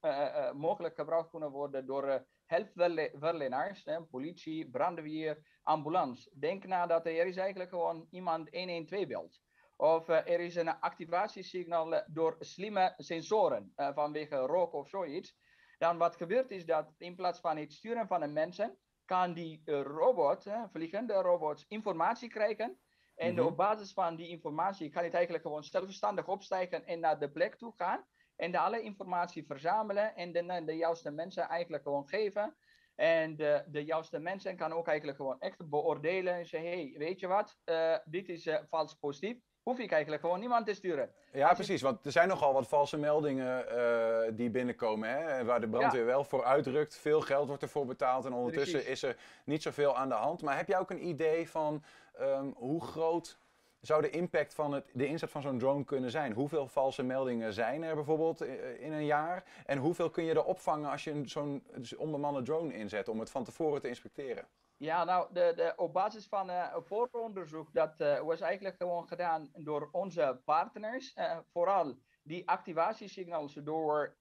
mogelijk 0.54 0.94
gebruikt 0.94 1.30
kunnen 1.30 1.50
worden 1.50 1.86
door 1.86 2.26
hulpverleners, 2.46 3.86
politie, 4.10 4.70
brandweer, 4.70 5.58
ambulance. 5.62 6.30
Denk 6.38 6.66
na 6.66 6.86
dat 6.86 7.06
er 7.06 7.26
is 7.26 7.36
eigenlijk 7.36 7.70
gewoon 7.70 8.06
iemand 8.10 8.48
112 8.50 9.06
belt. 9.06 9.40
Of 9.76 10.08
er 10.08 10.40
is 10.40 10.54
een 10.54 10.80
activatiesignaal 10.80 12.02
door 12.06 12.36
slimme 12.38 12.94
sensoren 12.96 13.72
vanwege 13.74 14.36
rook 14.36 14.72
of 14.72 14.88
zoiets. 14.88 15.36
Dan 15.78 15.98
wat 15.98 16.16
gebeurt 16.16 16.50
is 16.50 16.64
dat 16.64 16.94
in 16.98 17.14
plaats 17.14 17.40
van 17.40 17.56
het 17.56 17.72
sturen 17.72 18.06
van 18.06 18.22
een 18.22 18.32
mensen, 18.32 18.78
kan 19.06 19.32
die 19.32 19.62
uh, 19.64 19.82
robot, 19.82 20.44
hè, 20.44 20.68
vliegende 20.68 21.12
robots, 21.12 21.64
informatie 21.68 22.28
krijgen. 22.28 22.78
En 23.14 23.32
mm 23.32 23.38
-hmm. 23.38 23.46
op 23.46 23.56
basis 23.56 23.92
van 23.92 24.16
die 24.16 24.28
informatie 24.28 24.90
kan 24.90 25.04
het 25.04 25.14
eigenlijk 25.14 25.44
gewoon 25.44 25.64
zelfstandig 25.64 26.28
opstijgen 26.28 26.86
en 26.86 27.00
naar 27.00 27.18
de 27.18 27.30
plek 27.30 27.54
toe 27.54 27.72
gaan. 27.76 28.04
En 28.36 28.50
de 28.50 28.58
alle 28.58 28.80
informatie 28.80 29.46
verzamelen 29.46 30.16
en 30.16 30.32
de, 30.32 30.62
de 30.64 30.76
juiste 30.76 31.10
mensen 31.10 31.48
eigenlijk 31.48 31.82
gewoon 31.82 32.08
geven. 32.08 32.56
En 32.96 33.36
de, 33.36 33.64
de 33.66 33.84
juiste 33.84 34.18
mensen 34.18 34.56
kan 34.56 34.72
ook 34.72 34.86
eigenlijk 34.86 35.18
gewoon 35.18 35.40
echt 35.40 35.68
beoordelen 35.68 36.34
en 36.34 36.46
zeggen, 36.46 36.70
hey, 36.70 36.94
weet 36.98 37.20
je 37.20 37.26
wat, 37.26 37.56
uh, 37.64 37.96
dit 38.04 38.28
is 38.28 38.46
uh, 38.46 38.56
vals 38.68 38.94
positief 38.94 39.36
hoef 39.70 39.78
ik 39.78 39.92
eigenlijk 39.92 40.22
gewoon 40.22 40.40
niemand 40.40 40.66
te 40.66 40.74
sturen. 40.74 41.10
Ja, 41.32 41.54
precies. 41.54 41.82
Want 41.82 42.04
er 42.04 42.12
zijn 42.12 42.28
nogal 42.28 42.52
wat 42.52 42.68
valse 42.68 42.96
meldingen 42.96 43.66
uh, 43.72 44.36
die 44.36 44.50
binnenkomen. 44.50 45.10
Hè, 45.10 45.44
waar 45.44 45.60
de 45.60 45.68
brandweer 45.68 46.00
ja. 46.00 46.06
wel 46.06 46.24
voor 46.24 46.44
uitdrukt. 46.44 46.96
Veel 46.96 47.20
geld 47.20 47.48
wordt 47.48 47.62
ervoor 47.62 47.86
betaald. 47.86 48.24
En 48.24 48.32
ondertussen 48.32 48.80
precies. 48.80 49.02
is 49.02 49.02
er 49.02 49.16
niet 49.44 49.62
zoveel 49.62 49.96
aan 49.96 50.08
de 50.08 50.14
hand. 50.14 50.42
Maar 50.42 50.56
heb 50.56 50.68
jij 50.68 50.78
ook 50.78 50.90
een 50.90 51.06
idee 51.06 51.50
van 51.50 51.82
um, 52.20 52.54
hoe 52.56 52.84
groot 52.84 53.38
zou 53.80 54.02
de 54.02 54.10
impact 54.10 54.54
van 54.54 54.72
het, 54.72 54.90
de 54.92 55.06
inzet 55.06 55.30
van 55.30 55.42
zo'n 55.42 55.58
drone 55.58 55.84
kunnen 55.84 56.10
zijn? 56.10 56.32
Hoeveel 56.32 56.68
valse 56.68 57.02
meldingen 57.02 57.52
zijn 57.52 57.82
er 57.82 57.94
bijvoorbeeld 57.94 58.40
in 58.78 58.92
een 58.92 59.04
jaar? 59.04 59.44
En 59.66 59.78
hoeveel 59.78 60.10
kun 60.10 60.24
je 60.24 60.34
er 60.34 60.44
opvangen 60.44 60.90
als 60.90 61.04
je 61.04 61.22
zo'n 61.24 61.66
onbemande 61.96 62.42
drone 62.42 62.74
inzet 62.74 63.08
om 63.08 63.20
het 63.20 63.30
van 63.30 63.44
tevoren 63.44 63.80
te 63.80 63.88
inspecteren? 63.88 64.48
Ja, 64.78 65.04
nou, 65.04 65.32
de, 65.32 65.52
de, 65.56 65.72
op 65.76 65.92
basis 65.92 66.26
van 66.26 66.50
uh, 66.50 66.76
vooronderzoek, 66.78 67.72
dat 67.72 68.00
uh, 68.00 68.20
was 68.20 68.40
eigenlijk 68.40 68.76
gewoon 68.76 69.08
gedaan 69.08 69.50
door 69.54 69.88
onze 69.92 70.40
partners. 70.44 71.14
Vooral 71.52 71.98
die 72.22 72.48
activatiesignalen 72.48 73.64
door 73.64 74.16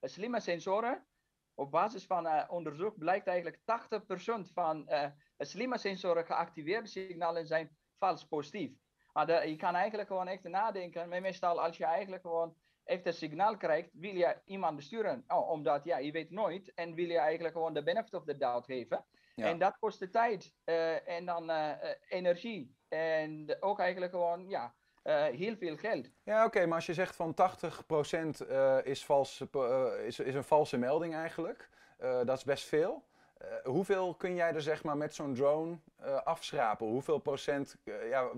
slimme 0.00 0.40
sensoren. 0.40 1.06
Op 1.54 1.70
basis 1.70 2.06
van 2.06 2.48
onderzoek 2.50 2.98
blijkt 2.98 3.26
eigenlijk 3.26 3.58
80% 4.48 4.52
van 4.52 4.88
slimme 5.38 5.78
sensoren 5.78 6.26
geactiveerde 6.26 6.88
signalen 6.88 7.46
zijn 7.46 7.76
vals 7.98 8.26
positief. 8.26 8.81
Maar 9.12 9.26
de, 9.26 9.32
je 9.32 9.56
kan 9.56 9.74
eigenlijk 9.74 10.08
gewoon 10.08 10.28
echt 10.28 10.42
nadenken, 10.42 11.08
maar 11.08 11.20
meestal 11.20 11.62
als 11.62 11.76
je 11.76 11.84
eigenlijk 11.84 12.22
gewoon 12.22 12.56
echt 12.84 13.06
een 13.06 13.12
signaal 13.12 13.56
krijgt, 13.56 13.90
wil 13.92 14.14
je 14.14 14.36
iemand 14.44 14.76
besturen. 14.76 15.24
Oh, 15.28 15.50
omdat 15.50 15.84
ja, 15.84 15.98
je 15.98 16.12
weet 16.12 16.30
nooit 16.30 16.74
en 16.74 16.94
wil 16.94 17.08
je 17.08 17.18
eigenlijk 17.18 17.54
gewoon 17.54 17.74
de 17.74 17.82
benefit 17.82 18.14
of 18.14 18.24
the 18.24 18.36
doubt 18.36 18.66
geven. 18.66 19.04
Ja. 19.34 19.46
En 19.46 19.58
dat 19.58 19.78
kost 19.78 19.98
de 19.98 20.10
tijd 20.10 20.54
eh, 20.64 21.08
en 21.08 21.26
dan 21.26 21.50
eh, 21.50 21.70
eh, 21.70 21.96
energie. 22.08 22.76
En 22.88 23.56
ook 23.60 23.78
eigenlijk 23.78 24.12
gewoon, 24.12 24.48
ja, 24.48 24.74
heel 25.32 25.56
veel 25.56 25.76
geld. 25.76 26.10
Ja, 26.24 26.44
oké, 26.44 26.66
maar 26.66 26.74
als 26.74 26.86
je 26.86 26.94
zegt 26.94 27.16
van 27.16 27.34
80% 27.34 28.46
eh 28.48 28.78
is, 28.82 29.04
vals, 29.04 29.44
is, 30.04 30.18
is 30.18 30.34
een 30.34 30.44
valse 30.44 30.78
melding 30.78 31.14
eigenlijk, 31.14 31.68
dat 31.98 32.36
is 32.36 32.44
best 32.44 32.64
veel. 32.64 33.04
Eh, 33.42 33.64
hoeveel 33.64 34.14
kun 34.14 34.34
jij 34.34 34.54
er 34.54 34.62
zeg 34.62 34.82
maar 34.82 34.96
met 34.96 35.14
zo'n 35.14 35.34
drone 35.34 35.78
eh, 35.96 36.22
afschrapen? 36.22 36.86
Hoeveel 36.86 37.18
procent, 37.18 37.76
eh, 37.84 38.08
ja, 38.08 38.30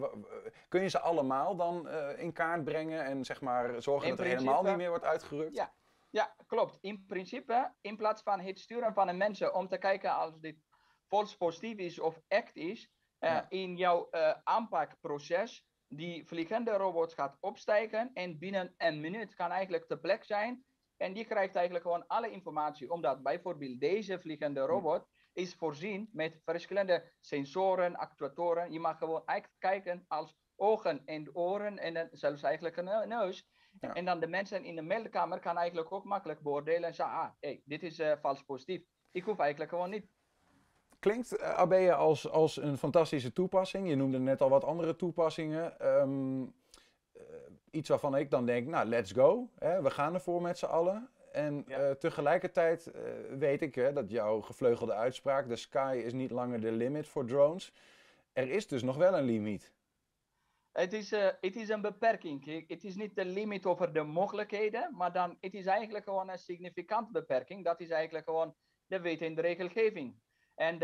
kun 0.69 0.83
je 0.83 0.89
ze 0.89 1.01
allemaal 1.01 1.57
dan 1.57 1.89
in 2.17 2.33
kaart 2.33 2.65
brengen 2.65 3.05
en 3.05 3.25
zeg 3.25 3.41
maar 3.41 3.83
zorgen 3.83 4.09
In 4.09 4.17
dat 4.17 4.25
er 4.25 4.33
helemaal 4.33 4.63
niet 4.63 4.77
meer 4.77 4.89
wordt 4.89 5.05
uitgerukt? 5.05 5.57
Ja. 5.57 5.75
Ja, 6.11 6.35
klopt. 6.47 6.79
In 6.81 7.05
principe, 7.07 7.75
in 7.81 7.97
plaats 7.97 8.23
van 8.23 8.41
het 8.41 8.59
sturen 8.59 8.95
van 8.95 9.07
de 9.07 9.13
mensen 9.13 9.55
om 9.55 9.69
te 9.69 9.79
kijken 9.79 10.15
als 10.15 10.41
dit 10.41 10.57
vals 11.09 11.37
positief 11.37 11.79
is 11.79 12.01
of 12.01 12.21
echt 12.29 12.57
is, 12.57 12.91
in 13.49 13.77
jouw 13.77 14.09
aanpakproces, 14.45 15.67
die 15.89 16.27
vliegende 16.27 16.71
robot 16.71 17.13
gaat 17.13 17.37
opstijgen 17.41 18.11
en 18.13 18.39
binnen 18.39 18.75
een 18.77 19.01
minuut 19.01 19.35
kan 19.35 19.51
eigenlijk 19.51 19.87
te 19.87 19.99
plek 19.99 20.25
zijn. 20.25 20.65
En 20.97 21.13
die 21.13 21.25
krijgt 21.25 21.55
eigenlijk 21.55 21.85
gewoon 21.85 22.07
alle 22.07 22.31
informatie, 22.31 22.91
omdat 22.91 23.23
bijvoorbeeld 23.23 23.81
deze 23.81 24.21
vliegende 24.21 24.61
robot 24.61 25.07
is 25.33 25.55
voorzien 25.55 26.09
met 26.13 26.41
verschillende 26.45 27.13
sensoren, 27.21 27.97
actuatoren. 27.97 28.73
Je 28.73 28.81
mag 28.81 28.99
gewoon 28.99 29.23
eigenlijk 29.25 29.61
kijken 29.61 30.05
als 30.09 30.37
ogen 30.57 31.03
en 31.05 31.35
oren 31.35 31.79
en 31.79 31.95
dan 31.95 32.09
zelfs 32.13 32.43
eigenlijk 32.43 32.77
een 32.77 32.85
neu- 32.85 33.07
neus. 33.07 33.49
Ja. 33.81 33.93
En 33.93 34.05
dan 34.05 34.21
de 34.21 34.27
mensen 34.27 34.65
in 34.65 34.75
de 34.75 34.83
meldkamer 34.83 35.41
kan 35.41 35.57
eigenlijk 35.57 35.93
ook 35.93 36.05
makkelijk 36.05 36.41
beoordelen 36.41 36.89
en 36.89 36.95
zeggen, 36.95 37.17
ah, 37.17 37.31
hey, 37.41 37.63
dit 37.65 37.83
is 37.83 37.99
eh, 37.99 38.13
vals 38.21 38.43
positief. 38.43 38.83
Ik 39.13 39.25
hoef 39.25 39.39
eigenlijk 39.39 39.71
gewoon 39.71 39.91
niet. 39.91 40.07
Klinkt 40.99 41.41
uh, 41.41 41.99
als, 41.99 42.31
als 42.31 42.57
een 42.57 42.79
fantastische 42.79 43.33
toepassing. 43.33 43.89
Je 43.89 43.97
noemde 43.97 44.19
net 44.19 44.41
al 44.41 44.49
wat 44.49 44.65
andere 44.65 44.97
toepassingen. 44.97 45.81
Ehm, 45.81 46.43
eh, 46.43 46.49
iets 47.75 47.89
waarvan 47.89 48.17
ik 48.17 48.31
dan 48.31 48.47
denk, 48.47 48.67
nou, 48.67 48.87
let's 48.89 49.13
go. 49.13 49.51
Hè, 49.59 49.83
we 49.83 49.91
gaan 49.91 50.15
ervoor 50.15 50.43
met 50.43 50.59
z'n 50.59 50.65
allen. 50.67 51.09
En 51.33 51.65
Ja. 51.67 51.79
eh, 51.79 51.91
tegelijkertijd 51.91 52.87
eh, 52.87 53.03
weet 53.39 53.63
ik 53.63 53.75
hè, 53.75 53.93
dat 53.93 54.11
jouw 54.11 54.41
gevleugelde 54.41 54.93
uitspraak, 54.95 55.49
de 55.49 55.57
sky 55.57 56.03
is 56.05 56.13
niet 56.13 56.31
langer 56.31 56.61
de 56.61 56.73
limit 56.73 57.09
voor 57.09 57.27
drones. 57.27 57.73
Er 58.33 58.51
is 58.51 58.67
dus 58.67 58.83
nog 58.83 58.97
wel 58.97 59.19
een 59.19 59.25
limiet. 59.25 59.73
Het 60.73 60.93
is, 60.93 61.13
eh, 61.13 61.29
het 61.41 61.57
is 61.57 61.69
een 61.69 61.81
beperking. 61.81 62.67
Het 62.69 62.85
is 62.85 62.95
niet 62.95 63.17
de 63.17 63.25
limit 63.25 63.67
over 63.67 63.93
de 63.93 64.03
mogelijkheden, 64.03 64.91
maar 64.97 65.13
dan, 65.13 65.37
het 65.41 65.55
is 65.55 65.67
eigenlijk 65.67 66.05
gewoon 66.05 66.29
een 66.29 66.39
significant 66.39 67.13
beperking. 67.13 67.65
Dat 67.65 67.81
is 67.81 67.91
eigenlijk 67.91 68.25
gewoon 68.25 68.55
de 68.87 69.01
wet 69.01 69.21
en 69.21 69.35
de 69.35 69.41
regelgeving. 69.41 70.23
En 70.55 70.79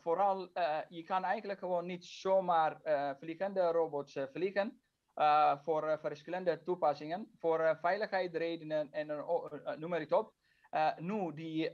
vooral, 0.00 0.50
je 0.88 1.02
kan 1.04 1.24
eigenlijk 1.24 1.58
gewoon 1.58 1.86
niet 1.86 2.04
zomaar 2.04 2.80
vliegende 3.18 3.60
robots 3.60 4.16
vliegen. 4.32 4.82
Eh, 5.14 5.58
voor 5.64 5.88
eh, 5.88 5.98
verschillende 5.98 6.62
toepassingen, 6.62 7.30
voor 7.38 7.60
eh, 7.60 7.76
veiligheidsredenen 7.80 8.92
en 8.92 9.06
noem 9.78 9.90
maar 9.90 10.00
het 10.00 10.12
op. 10.12 10.34
Nu, 10.96 11.34
die 11.34 11.70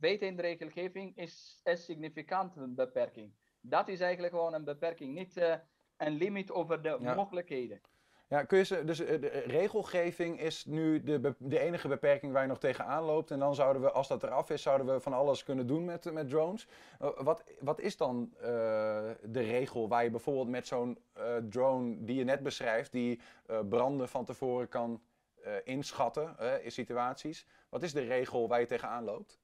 wet 0.00 0.22
en 0.22 0.36
de 0.36 0.42
regelgeving 0.42 1.16
is 1.16 1.60
een 1.62 1.76
significante 1.76 2.68
beperking. 2.68 3.34
Dat 3.60 3.88
is 3.88 4.00
eigenlijk 4.00 4.32
gewoon 4.34 4.54
een 4.54 4.64
beperking, 4.64 5.14
niet 5.14 5.36
een 5.96 6.12
limit 6.16 6.52
over 6.52 6.82
de 6.82 6.96
Ja. 7.00 7.14
mogelijkheden. 7.14 7.80
Ja, 8.30 8.44
kun 8.44 8.58
je 8.58 8.84
dus 8.84 9.00
eh, 9.00 9.20
de 9.20 9.28
regelgeving 9.28 10.40
is 10.40 10.64
nu 10.64 11.02
de, 11.02 11.34
de 11.38 11.58
enige 11.58 11.88
beperking 11.88 12.32
waar 12.32 12.42
je 12.42 12.48
nog 12.48 12.58
tegenaan 12.58 13.02
loopt. 13.02 13.30
En 13.30 13.38
dan 13.38 13.54
zouden 13.54 13.82
we, 13.82 13.90
als 13.90 14.08
dat 14.08 14.22
eraf 14.22 14.50
is, 14.50 14.62
zouden 14.62 14.86
we 14.94 15.00
van 15.00 15.12
alles 15.12 15.42
kunnen 15.44 15.66
doen 15.66 15.84
met, 15.84 16.12
met 16.12 16.28
drones. 16.28 16.68
Eh, 17.00 17.08
wat, 17.16 17.44
wat 17.60 17.80
is 17.80 17.96
dan 17.96 18.30
eh, 18.36 18.42
de 19.22 19.40
regel 19.40 19.88
waar 19.88 20.04
je 20.04 20.10
bijvoorbeeld 20.10 20.48
met 20.48 20.66
zo'n 20.66 20.98
eh, 21.12 21.36
drone 21.36 22.04
die 22.04 22.16
je 22.16 22.24
net 22.24 22.42
beschrijft, 22.42 22.92
die 22.92 23.20
eh, 23.46 23.58
branden 23.68 24.08
van 24.08 24.24
tevoren 24.24 24.68
kan 24.68 25.02
eh, 25.42 25.52
inschatten 25.64 26.38
eh, 26.38 26.64
in 26.64 26.72
situaties. 26.72 27.46
Wat 27.68 27.82
is 27.82 27.92
de 27.92 28.04
regel 28.04 28.48
waar 28.48 28.60
je 28.60 28.66
tegenaan 28.66 29.04
loopt? 29.04 29.40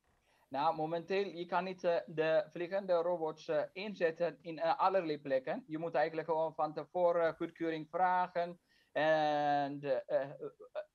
Nou, 0.49 0.77
momenteel, 0.77 1.25
je 1.25 1.47
kan 1.47 1.65
niet 1.65 1.85
eh, 1.85 1.97
de 2.07 2.45
vliegende 2.51 2.93
robots 2.93 3.49
eh, 3.49 3.63
inzetten 3.73 4.39
in 4.41 4.59
eh, 4.59 4.79
allerlei 4.79 5.21
plekken. 5.21 5.65
Je 5.67 5.79
moet 5.79 5.95
eigenlijk 5.95 6.29
gewoon 6.29 6.55
van 6.55 6.73
tevoren 6.73 7.35
goedkeuring 7.35 7.89
vragen. 7.91 8.59
En, 8.97 9.81
eh, 9.81 10.21
eh, 10.21 10.31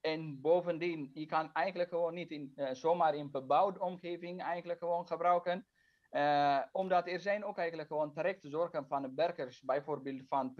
en 0.01 0.41
bovendien, 0.41 1.09
je 1.13 1.25
kan 1.25 1.53
eigenlijk 1.53 1.89
gewoon 1.89 2.13
niet 2.13 2.31
in, 2.31 2.51
eh, 2.55 2.73
zomaar 2.73 3.15
in 3.15 3.31
bebouwde 3.31 3.79
omgeving 3.79 4.41
eigenlijk 4.41 4.79
gewoon 4.79 5.07
gebruiken. 5.07 5.67
Eh, 6.09 6.59
omdat 6.71 7.07
er 7.07 7.19
zijn 7.19 7.45
ook 7.45 7.57
eigenlijk 7.57 7.87
gewoon 7.87 8.13
terechte 8.13 8.49
zorgen 8.49 8.87
van 8.87 9.01
de 9.01 9.13
burgers, 9.13 9.61
bijvoorbeeld 9.61 10.27
van 10.27 10.53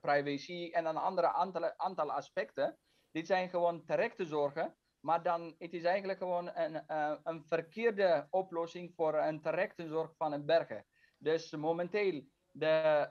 privacy 0.00 0.70
en 0.72 0.86
een 0.86 0.96
andere 0.96 1.32
aantal, 1.76 2.12
aspecten. 2.12 2.78
Dit 3.10 3.26
zijn 3.26 3.48
gewoon 3.48 3.84
terechte 3.84 4.26
zorgen. 4.26 4.76
Maar 5.00 5.22
dan 5.22 5.54
het 5.58 5.72
is 5.72 5.84
eigenlijk 5.84 6.18
gewoon 6.18 6.50
een, 6.54 6.84
een 7.22 7.44
verkeerde 7.44 8.26
oplossing 8.30 8.92
voor 8.94 9.14
een 9.14 9.42
terechte 9.42 9.88
zorg 9.88 10.16
van 10.16 10.32
een 10.32 10.46
burger. 10.46 10.84
Dus 11.18 11.50
momenteel, 11.50 12.24
de 12.58 13.10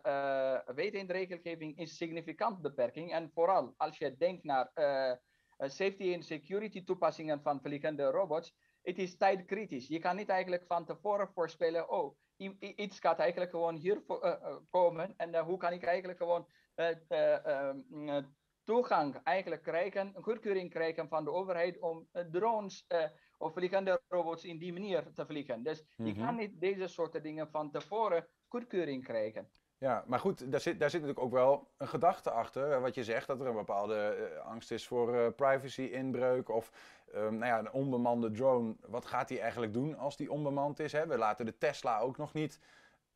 uh, 0.67 0.75
wet 0.75 0.93
en 0.93 1.07
de 1.07 1.13
regelgeving 1.13 1.77
is 1.77 1.97
significant 1.97 2.61
beperking. 2.61 3.11
En 3.13 3.31
vooral 3.33 3.73
als 3.77 3.97
je 3.97 4.15
denkt 4.17 4.43
naar 4.43 4.71
eh, 4.73 5.11
eh, 5.11 5.17
safety 5.57 6.13
en 6.13 6.23
security 6.23 6.83
toepassingen 6.83 7.41
van 7.41 7.61
vliegende 7.61 8.03
robots, 8.03 8.55
het 8.81 8.97
is 8.97 9.17
tijdkritisch. 9.17 9.87
Je 9.87 9.99
kan 9.99 10.15
niet 10.15 10.29
eigenlijk 10.29 10.63
van 10.67 10.85
tevoren 10.85 11.29
voorspellen, 11.33 11.89
oh, 11.89 12.17
iets 12.59 12.99
gaat 12.99 13.19
eigenlijk 13.19 13.51
gewoon 13.51 13.75
hier 13.75 14.01
vo- 14.05 14.19
eh, 14.19 14.31
eh, 14.31 14.55
komen. 14.69 15.13
En 15.17 15.33
eh, 15.33 15.41
hoe 15.43 15.57
kan 15.57 15.73
ik 15.73 15.83
eigenlijk 15.83 16.17
gewoon 16.17 16.49
eh, 16.75 16.89
eh, 17.07 17.45
eh, 17.45 17.75
mm, 17.89 18.35
toegang 18.63 19.15
eigenlijk 19.23 19.61
krijgen, 19.63 20.11
een 20.15 20.23
goedkeuring 20.23 20.69
krijgen 20.69 21.07
van 21.07 21.23
de 21.23 21.31
overheid 21.31 21.79
om 21.79 22.07
eh, 22.11 22.23
drones 22.31 22.85
eh, 22.87 23.03
of 23.37 23.53
vliegende 23.53 24.01
robots 24.07 24.43
in 24.43 24.57
die 24.57 24.73
manier 24.73 25.13
te 25.13 25.25
vliegen. 25.25 25.63
Dus 25.63 25.79
je 26.01 26.11
Mhm. 26.13 26.25
kan 26.25 26.35
niet 26.35 26.59
deze 26.59 26.87
soorten 26.87 27.23
dingen 27.23 27.49
van 27.51 27.71
tevoren 27.71 28.27
goedkeuring 28.55 29.03
krijgen. 29.03 29.47
Ja, 29.77 30.03
maar 30.07 30.19
goed, 30.19 30.51
daar 30.51 30.59
zit, 30.59 30.79
daar 30.79 30.89
zit 30.89 31.01
natuurlijk 31.01 31.25
ook 31.25 31.33
wel 31.33 31.67
een 31.77 31.87
gedachte 31.87 32.31
achter. 32.31 32.71
eh, 32.71 32.81
Wat 32.81 32.95
je 32.95 33.03
zegt, 33.03 33.27
dat 33.27 33.39
er 33.41 33.47
een 33.47 33.55
bepaalde 33.55 33.95
eh, 33.95 34.45
angst 34.45 34.71
is 34.71 34.87
voor 34.87 35.15
eh, 35.15 35.27
privacy-inbreuk. 35.35 36.49
Of 36.49 36.71
ehm, 37.13 37.23
nou 37.37 37.45
ja, 37.45 37.59
een 37.59 37.71
onbemande 37.71 38.31
drone. 38.31 38.75
Wat 38.87 39.05
gaat 39.05 39.27
die 39.27 39.39
eigenlijk 39.39 39.73
doen 39.73 39.97
als 39.97 40.17
die 40.17 40.31
onbemand 40.31 40.79
is? 40.79 40.91
Hè? 40.91 41.07
We 41.07 41.17
laten 41.17 41.45
de 41.45 41.57
Tesla 41.57 41.99
ook 41.99 42.17
nog 42.17 42.33
niet 42.33 42.59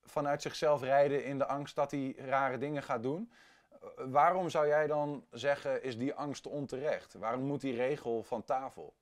vanuit 0.03 0.41
zichzelf 0.41 0.81
rijden 0.81 1.23
in 1.23 1.37
de 1.37 1.47
angst 1.47 1.75
dat 1.75 1.91
hij 1.91 2.13
rare 2.17 2.57
dingen 2.57 2.83
gaat 2.83 3.03
doen. 3.03 3.31
Waarom 3.95 4.49
zou 4.49 4.67
jij 4.67 4.87
dan 4.87 5.25
zeggen, 5.31 5.83
is 5.83 5.97
die 5.97 6.13
angst 6.13 6.47
onterecht? 6.47 7.13
Waarom 7.13 7.41
moet 7.41 7.61
die 7.61 7.75
regel 7.75 8.23
van 8.23 8.43
tafel? 8.45 8.93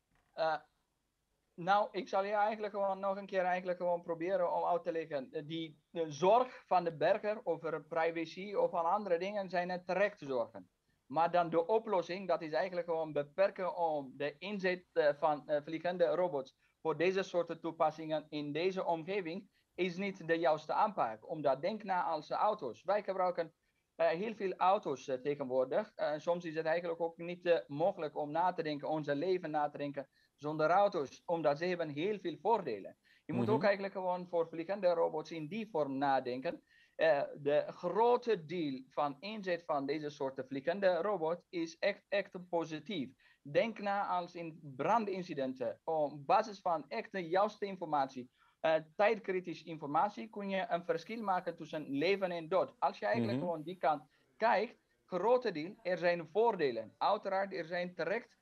Nou, 1.58 1.88
ik 1.91 2.08
zal 2.08 2.24
je 2.24 2.32
eigenlijk 2.34 2.74
gewoon 2.74 2.99
nog 2.99 3.18
een 3.18 3.26
keer 3.26 3.43
eigenlijk 3.43 3.78
gewoon 3.78 4.01
proberen 4.01 4.53
om 4.53 4.64
uit 4.64 4.84
te 4.84 4.91
leggen. 4.91 5.32
Eh, 5.32 5.47
Die 5.47 5.80
de 5.89 6.12
zorg 6.12 6.64
van 6.66 6.84
de 6.84 6.97
burger 6.97 7.41
over 7.43 7.84
privacy 7.84 8.53
of 8.53 8.74
aan 8.74 8.86
andere 8.86 9.18
dingen 9.18 9.49
zijn 9.49 9.70
het 9.70 9.86
terechte 9.86 10.26
zorgen. 10.26 10.70
Maar 11.05 11.32
dan 11.32 11.49
de 11.49 11.66
oplossing, 11.66 12.28
dat 12.28 12.41
is 12.41 12.51
eigenlijk 12.51 12.88
gewoon 12.88 13.14
beperken 13.14 13.76
om 13.76 14.14
de 14.18 14.38
inzet 14.38 14.86
eh, 14.93 15.14
van 15.14 15.47
eh, 15.47 15.62
vliegende 15.64 16.05
robots 16.05 16.55
voor 16.82 16.97
deze 16.97 17.24
soorten 17.24 17.60
toepassingen 17.60 18.26
in 18.30 18.51
deze 18.51 18.86
omgeving, 18.86 19.49
is 19.76 19.97
niet 19.97 20.28
de 20.28 20.39
juiste 20.39 20.74
aanpak. 20.74 21.30
Omdat 21.30 21.62
denk 21.62 21.84
na 21.84 22.03
als 22.03 22.30
auto's. 22.30 22.84
Wij 22.84 23.03
gebruiken 23.03 23.53
heel 23.95 24.36
veel 24.36 24.53
auto's 24.53 25.08
eh, 25.08 25.16
tegenwoordig. 25.22 25.91
Soms 26.18 26.45
is 26.45 26.55
het 26.55 26.66
eigenlijk 26.66 27.01
ook 27.01 27.18
niet 27.18 27.64
mogelijk 27.68 28.18
om 28.18 28.32
na 28.32 28.53
te 28.53 28.64
denken, 28.64 28.88
onze 28.89 29.16
leven 29.16 29.51
na 29.51 29.70
te 29.70 29.78
denken 29.78 30.08
zonder 30.38 30.70
auto's, 30.70 31.22
omdat 31.26 31.58
ze 31.58 31.66
hebben 31.66 31.90
heel 31.90 32.20
veel 32.20 32.38
voordelen. 32.42 32.98
Je 33.26 33.34
moet 33.34 33.46
Mhm. 33.46 33.54
ook 33.56 33.64
eigenlijk 33.64 33.94
gewoon 33.94 34.28
voor 34.28 34.48
vliegende 34.48 34.88
robots 34.88 35.32
in 35.32 35.48
die 35.48 35.70
vorm 35.70 35.98
nadenken. 35.98 36.64
Eh, 36.96 37.24
de 37.38 37.64
grote 37.68 38.46
deel 38.46 38.84
van 38.90 39.18
inzet 39.20 39.64
van 39.66 39.86
deze 39.86 40.10
soorten 40.10 40.48
vliegende 40.48 40.96
robot 40.96 41.46
is 41.50 41.78
echt, 41.78 42.06
echt 42.08 42.50
positief. 42.50 43.10
Denk 43.42 43.80
na 43.80 44.08
als 44.08 44.36
in 44.36 44.60
brandincidenten. 44.76 45.82
Op 45.84 46.26
basis 46.26 46.60
van 46.62 46.86
echt 46.88 47.12
de 47.12 47.28
juiste 47.28 47.66
informatie, 47.66 48.32
uh, 48.62 48.76
tijdkritisch 48.96 49.64
informatie, 49.64 50.30
kun 50.30 50.50
je 50.50 50.66
een 50.70 50.86
verschil 50.86 51.22
maken 51.24 51.56
tussen 51.56 51.90
leven 51.90 52.32
en 52.32 52.48
dood. 52.48 52.76
Als 52.80 53.00
je 53.00 53.06
eigenlijk 53.06 53.38
Mhm. 53.38 53.46
gewoon 53.48 53.64
die 53.64 53.78
kant 53.78 54.04
kijkt, 54.36 54.78
grote 55.06 55.52
deel, 55.52 55.76
er 55.82 55.98
zijn 55.98 56.28
voordelen. 56.32 56.94
Uiteraard, 56.98 57.54
er 57.54 57.66
zijn 57.66 57.96
terecht 57.96 58.28
uh, 58.28 58.36
uh, 58.36 58.37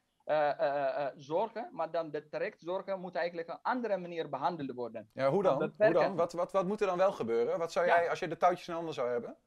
zorgen, 1.15 1.69
maar 1.71 1.91
dan 1.91 2.11
de 2.11 2.27
terecht 2.27 2.59
zorgen 2.59 2.99
moet 2.99 3.15
eigenlijk 3.15 3.49
op 3.49 3.55
een 3.55 3.61
andere 3.61 3.97
manier 3.97 4.29
behandeld 4.29 4.71
worden. 4.71 5.09
Ja, 5.13 5.29
hoe 5.29 5.43
dan? 5.43 5.73
Hoe 5.77 5.93
dan? 5.93 6.15
Wat, 6.15 6.33
wat, 6.33 6.51
wat 6.51 6.65
moet 6.65 6.81
er 6.81 6.87
dan 6.87 6.97
wel 6.97 7.11
gebeuren? 7.11 7.57
Wat 7.57 7.71
zou 7.71 7.85
Ja. 7.85 7.95
jij, 7.95 8.09
als 8.09 8.19
je 8.19 8.27
de 8.27 8.37
touwtjes 8.37 8.67
in 8.67 8.73
handen 8.73 8.93
zou 8.93 9.09
hebben? 9.09 9.37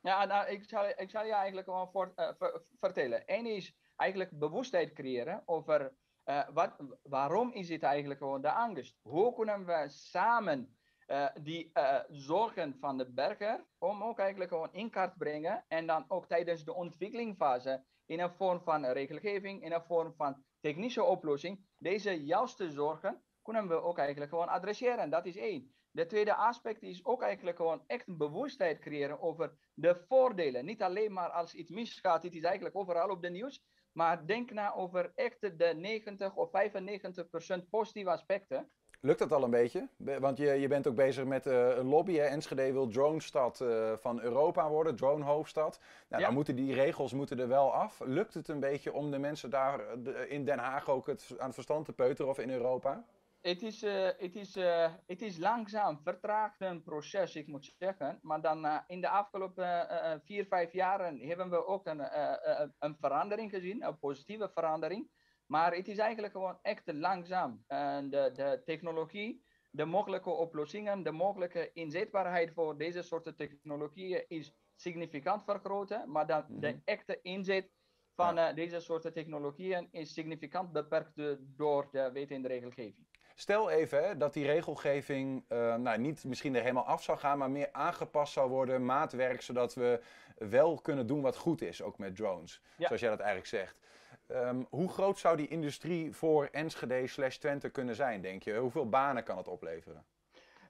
Ja, 0.00 0.24
nou, 0.24 0.48
ik 0.48 0.64
zal, 0.64 0.88
ik 0.96 1.10
zal 1.10 1.24
je 1.24 1.32
eigenlijk 1.32 1.66
gewoon 1.66 1.90
voor, 1.90 2.12
uh, 2.16 2.28
ver, 2.38 2.62
vertellen. 2.80 3.22
Eén 3.26 3.46
is 3.46 3.76
eigenlijk 3.96 4.38
bewustheid 4.38 4.92
creëren 4.92 5.42
over 5.44 5.94
uh, 6.24 6.48
wat, 6.52 6.76
waarom 7.02 7.52
is 7.52 7.66
dit 7.66 7.82
eigenlijk 7.82 8.20
gewoon 8.20 8.42
de 8.42 8.52
angst? 8.52 8.98
Hoe 9.02 9.34
kunnen 9.34 9.66
we 9.66 9.84
samen 9.88 10.76
eh, 11.06 11.26
die 11.42 11.70
eh, 11.72 12.00
zorgen 12.08 12.76
van 12.78 12.98
de 12.98 13.12
burger 13.12 13.64
om 13.78 14.02
ook 14.02 14.18
eigenlijk 14.18 14.50
gewoon 14.50 14.72
in 14.72 14.90
kaart 14.90 15.18
brengen 15.18 15.64
en 15.68 15.86
dan 15.86 16.04
ook 16.08 16.26
tijdens 16.26 16.64
de 16.64 16.74
ontwikkelingfase 16.74 17.84
in 18.06 18.20
een 18.20 18.34
vorm 18.36 18.60
van 18.62 18.84
regelgeving, 18.84 19.62
in 19.62 19.72
een 19.72 19.84
vorm 19.86 20.14
van 20.16 20.44
technische 20.60 21.02
oplossing, 21.02 21.66
deze 21.78 22.24
juiste 22.24 22.70
zorgen 22.70 23.22
kunnen 23.42 23.68
we 23.68 23.82
ook 23.82 23.98
eigenlijk 23.98 24.30
gewoon 24.30 24.48
adresseren. 24.48 25.10
Dat 25.10 25.26
is 25.26 25.36
één. 25.36 25.74
De 25.90 26.06
tweede 26.06 26.34
aspect 26.34 26.82
is 26.82 27.04
ook 27.04 27.22
eigenlijk 27.22 27.56
gewoon 27.56 27.84
echt 27.86 28.08
een 28.08 28.16
bewustheid 28.16 28.78
creëren 28.78 29.20
over 29.20 29.56
de 29.74 30.04
voordelen. 30.08 30.64
Niet 30.64 30.82
alleen 30.82 31.12
maar 31.12 31.30
als 31.30 31.54
iets 31.54 31.70
misgaat, 31.70 32.22
het 32.22 32.34
is 32.34 32.42
eigenlijk 32.42 32.76
overal 32.76 33.08
op 33.08 33.22
de 33.22 33.30
nieuws. 33.30 33.62
Maar 33.92 34.26
denk 34.26 34.50
na 34.50 34.74
over 34.74 35.12
echt 35.14 35.40
de 35.40 35.74
90 35.76 36.34
of 36.34 36.50
95 36.50 37.28
procent 37.28 37.68
positieve 37.70 38.10
aspecten. 38.10 38.70
Lukt 39.04 39.18
dat 39.18 39.32
al 39.32 39.42
een 39.44 39.50
beetje? 39.50 39.88
Be- 39.96 40.20
Want 40.20 40.36
je, 40.38 40.46
je 40.46 40.68
bent 40.68 40.86
ook 40.86 40.94
bezig 40.94 41.24
met 41.24 41.46
eh, 41.46 41.76
een 41.76 41.86
lobby. 41.86 42.14
Hè? 42.14 42.24
Enschede 42.24 42.72
wil 42.72 42.88
dronestad 42.88 43.60
eh, 43.60 43.92
van 43.96 44.20
Europa 44.20 44.68
worden, 44.68 44.96
dronehoofdstad. 44.96 45.80
Nou, 46.08 46.20
Ja. 46.22 46.26
Dan 46.28 46.34
moeten 46.36 46.56
die 46.56 46.74
regels 46.74 47.12
moeten 47.12 47.38
er 47.38 47.48
wel 47.48 47.72
af. 47.72 48.00
Lukt 48.04 48.34
het 48.34 48.48
een 48.48 48.60
beetje 48.60 48.92
om 48.92 49.10
de 49.10 49.18
mensen 49.18 49.50
daar 49.50 49.80
eh, 49.80 49.96
de- 49.98 50.28
in 50.28 50.44
Den 50.44 50.58
Haag 50.58 50.88
ook 50.88 51.06
het, 51.06 51.34
aan 51.38 51.44
het 51.46 51.54
verstand 51.54 51.84
te 51.84 51.92
peuteren 51.92 52.30
of 52.30 52.38
in 52.38 52.50
Europa? 52.50 53.04
Het 53.40 53.62
is, 53.62 53.80
het 54.18 54.36
is, 54.36 54.54
het 55.06 55.22
is 55.22 55.38
langzaam, 55.38 56.00
vertraagd 56.02 56.60
een 56.60 56.82
proces, 56.82 57.36
ik 57.36 57.46
moet 57.46 57.74
zeggen. 57.78 58.18
Maar 58.22 58.40
dan 58.40 58.66
in 58.86 59.00
de 59.00 59.08
afgelopen 59.08 59.88
vier, 60.24 60.46
vijf 60.46 60.72
jaren 60.72 61.18
hebben 61.20 61.50
we 61.50 61.66
ook 61.66 61.86
een, 61.86 62.00
een 62.78 62.96
verandering 63.00 63.50
gezien, 63.50 63.82
een 63.86 63.98
positieve 63.98 64.50
verandering. 64.54 65.08
Maar 65.46 65.74
het 65.74 65.88
is 65.88 65.98
eigenlijk 65.98 66.32
gewoon 66.32 66.58
echt 66.62 66.92
langzaam. 66.92 67.64
En 67.66 68.10
de, 68.10 68.30
de 68.34 68.62
technologie, 68.64 69.44
de 69.70 69.84
mogelijke 69.84 70.30
oplossingen, 70.30 71.02
de 71.02 71.12
mogelijke 71.12 71.70
inzetbaarheid 71.72 72.52
voor 72.52 72.78
deze 72.78 73.02
soorten 73.02 73.36
technologieën 73.36 74.24
is 74.28 74.54
significant 74.74 75.44
vergroten. 75.44 76.10
Maar 76.10 76.26
dan 76.26 76.44
de 76.48 76.68
Mhm. 76.68 76.78
echte 76.84 77.18
inzet 77.22 77.70
van 78.14 78.38
eh, 78.38 78.54
deze 78.54 78.80
soorten 78.80 79.12
technologieën 79.12 79.88
is 79.90 80.12
significant 80.12 80.72
beperkt 80.72 81.12
door 81.56 81.88
de 81.90 82.10
wet 82.12 82.30
en 82.30 82.42
de 82.42 82.48
regelgeving. 82.48 83.06
Stel 83.34 83.70
even 83.70 84.04
hè, 84.04 84.16
dat 84.16 84.32
die 84.32 84.46
regelgeving 84.46 85.44
eh, 85.48 85.74
nou, 85.76 85.98
niet 85.98 86.24
misschien 86.24 86.54
er 86.54 86.60
helemaal 86.60 86.86
af 86.86 87.02
zou 87.02 87.18
gaan, 87.18 87.38
maar 87.38 87.50
meer 87.50 87.68
aangepast 87.72 88.32
zou 88.32 88.50
worden, 88.50 88.84
maatwerk, 88.84 89.40
zodat 89.42 89.74
we 89.74 90.00
wel 90.36 90.80
kunnen 90.80 91.06
doen 91.06 91.20
wat 91.20 91.36
goed 91.36 91.62
is, 91.62 91.82
ook 91.82 91.98
met 91.98 92.16
drones. 92.16 92.62
Ja. 92.76 92.86
Zoals 92.86 93.00
jij 93.00 93.10
dat 93.10 93.18
eigenlijk 93.20 93.48
zegt. 93.48 93.78
Ehm, 94.26 94.64
hoe 94.70 94.88
groot 94.88 95.18
zou 95.18 95.36
die 95.36 95.48
industrie 95.48 96.12
voor 96.12 96.46
Enschede 96.46 97.06
slash 97.06 97.36
Twente 97.36 97.70
kunnen 97.70 97.94
zijn, 97.94 98.20
denk 98.22 98.42
je? 98.42 98.56
Hoeveel 98.56 98.88
banen 98.88 99.24
kan 99.24 99.36
het 99.36 99.48
opleveren? 99.48 100.06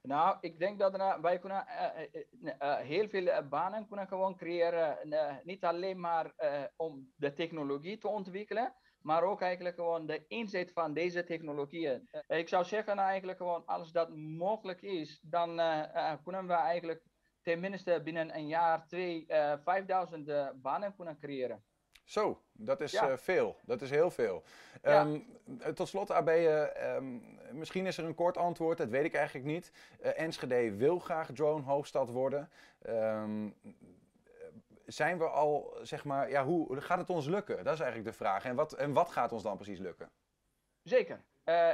Nou, 0.02 0.36
ik 0.40 0.59
denk 0.59 0.78
dat 0.78 0.98
er, 0.98 1.20
wij 1.20 1.38
kunnen 1.38 1.66
eh, 1.66 1.84
eh, 2.02 2.24
eh, 2.42 2.55
eh, 2.59 2.78
heel 2.86 3.09
veel 3.09 3.26
eh, 3.26 3.48
banen 3.48 3.86
kunnen 3.86 4.07
gewoon 4.09 4.36
creëren. 4.36 5.11
eh, 5.11 5.36
niet 5.44 5.64
alleen 5.64 6.00
maar 6.00 6.32
eh, 6.36 6.62
om 6.76 7.12
de 7.16 7.32
technologie 7.32 7.98
te 7.98 8.09
ontwikkelen, 8.09 8.74
maar 9.00 9.22
ook 9.22 9.40
eigenlijk 9.40 9.74
gewoon 9.76 10.07
de 10.07 10.26
inzet 10.26 10.72
van 10.72 10.94
deze 10.94 11.24
technologieën. 11.24 12.09
Eh, 12.26 12.38
ik 12.38 12.48
zou 12.48 12.64
zeggen 12.64 12.98
eigenlijk 12.98 13.38
gewoon 13.38 13.64
als 13.66 13.92
dat 13.92 14.16
mogelijk 14.16 14.82
is, 14.82 15.20
dan 15.22 15.61
eh, 15.61 15.94
eh, 16.12 16.18
kunnen 16.24 16.46
we 16.46 16.52
eigenlijk 16.52 17.02
tenminste 17.42 18.00
binnen 18.05 18.36
een 18.36 18.46
jaar, 18.46 18.86
twee, 18.86 19.26
eh 19.26 19.59
5000 19.64 20.28
eh, 20.28 20.48
banen 20.55 20.94
kunnen 20.96 21.18
creëren. 21.18 21.64
Zo, 22.05 22.40
dat 22.52 22.80
is 22.80 22.92
Ja. 22.92 23.11
eh, 23.11 23.16
veel. 23.16 23.57
Dat 23.62 23.80
is 23.82 23.90
heel 23.90 24.11
veel. 24.11 24.42
Ja. 24.82 25.00
Ehm, 25.00 25.20
eh, 25.61 25.68
tot 25.68 25.88
slot, 25.88 26.11
AB, 26.11 26.28
eh, 26.28 26.94
ehm, 26.96 27.18
misschien 27.59 27.86
is 27.86 27.98
er 27.98 28.05
een 28.05 28.14
kort 28.14 28.36
antwoord, 28.36 28.78
dat 28.78 28.88
weet 28.88 29.05
ik 29.05 29.14
eigenlijk 29.14 29.46
niet. 29.46 29.72
Enschede 30.00 30.76
wil 30.76 30.98
graag 30.98 31.30
drone-hoofdstad 31.32 32.11
worden. 32.11 32.50
Ehm, 32.82 33.50
zijn 34.86 35.18
we 35.18 35.28
al, 35.28 35.76
zeg 35.82 36.05
maar, 36.05 36.30
ja, 36.30 36.44
hoe 36.44 36.80
gaat 36.80 36.98
het 36.98 37.11
ons 37.11 37.26
lukken? 37.26 37.64
Dat 37.64 37.74
is 37.74 37.80
eigenlijk 37.80 38.11
de 38.11 38.16
vraag. 38.24 38.44
En 38.44 38.55
wat, 38.55 38.72
en 38.72 38.92
wat 38.92 39.11
gaat 39.11 39.32
ons 39.32 39.42
dan 39.42 39.57
precies 39.57 39.78
lukken? 39.78 40.11
Zeker. 40.82 41.24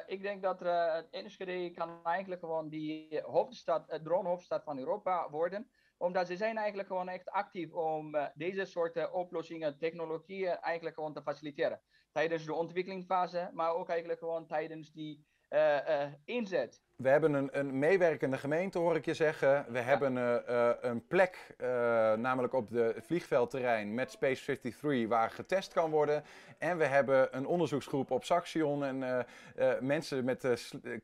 Ik 0.07 0.23
denk 0.23 0.43
dat 0.43 0.63
Enschede 1.11 1.71
kan 1.71 2.01
eigenlijk 2.05 2.41
gewoon 2.41 2.69
die 2.69 3.21
hoofdstad, 3.23 3.99
drone-hoofdstad 4.03 4.63
van 4.63 4.79
Europa 4.79 5.31
worden. 5.31 5.71
Omdat 6.01 6.27
ze 6.27 6.37
zijn 6.37 6.57
eigenlijk 6.57 6.89
gewoon 6.89 7.09
echt 7.09 7.31
actief 7.31 7.73
om 7.73 8.15
uh, 8.15 8.27
deze 8.35 8.65
soort 8.65 9.11
oplossingen, 9.11 9.79
technologieën 9.79 10.57
eigenlijk 10.57 10.97
gewoon 10.97 11.15
te 11.15 11.23
faciliteren. 11.23 11.81
Tijdens 12.13 12.45
de 12.45 12.55
ontwikkelingsfase, 12.55 13.51
maar 13.53 13.75
ook 13.75 13.89
eigenlijk 13.89 14.19
gewoon 14.19 14.47
tijdens 14.47 14.93
die 14.93 15.27
uh, 15.51 16.13
inzet. 16.25 16.83
We 17.01 17.09
hebben 17.09 17.33
een, 17.33 17.49
een, 17.53 17.79
meewerkende 17.79 18.39
gemeente, 18.39 18.79
hoor 18.79 18.97
ik 18.97 19.05
je 19.05 19.15
zeggen. 19.15 19.65
We 19.69 19.79
ja. 19.79 19.85
hebben 19.85 20.17
uh, 20.17 20.71
een 20.81 21.07
plek, 21.07 21.55
uh, 21.61 21.67
namelijk 22.13 22.53
op 22.53 22.71
de 22.71 22.95
vliegveldterrein 23.05 23.95
met 23.95 24.11
Space 24.11 24.45
53, 24.45 25.09
waar 25.09 25.31
getest 25.31 25.73
kan 25.73 25.91
worden. 25.91 26.25
En 26.59 26.79
we 26.79 26.85
hebben 26.85 27.37
een 27.37 27.47
onderzoeksgroep 27.47 28.11
op 28.11 28.25
Saxion 28.25 28.85
en 28.85 29.27
uh, 29.57 29.73
mensen 29.81 30.25
met 30.25 30.47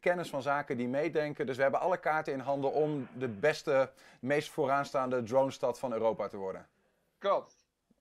kennis 0.01 0.28
van 0.28 0.42
zaken 0.42 0.76
die 0.76 0.88
meedenken. 0.88 1.47
Dus 1.47 1.57
we 1.57 1.62
hebben 1.62 1.80
alle 1.80 1.99
kaarten 1.99 2.32
in 2.32 2.40
handen 2.40 2.72
om 2.72 3.09
de 3.18 3.28
beste, 3.28 3.90
meest 4.20 4.51
vooraanstaande 4.51 5.22
dronestad 5.22 5.78
van 5.78 5.92
Europa 5.92 6.28
te 6.28 6.36
worden. 6.36 6.66
Klopt. 7.18 7.57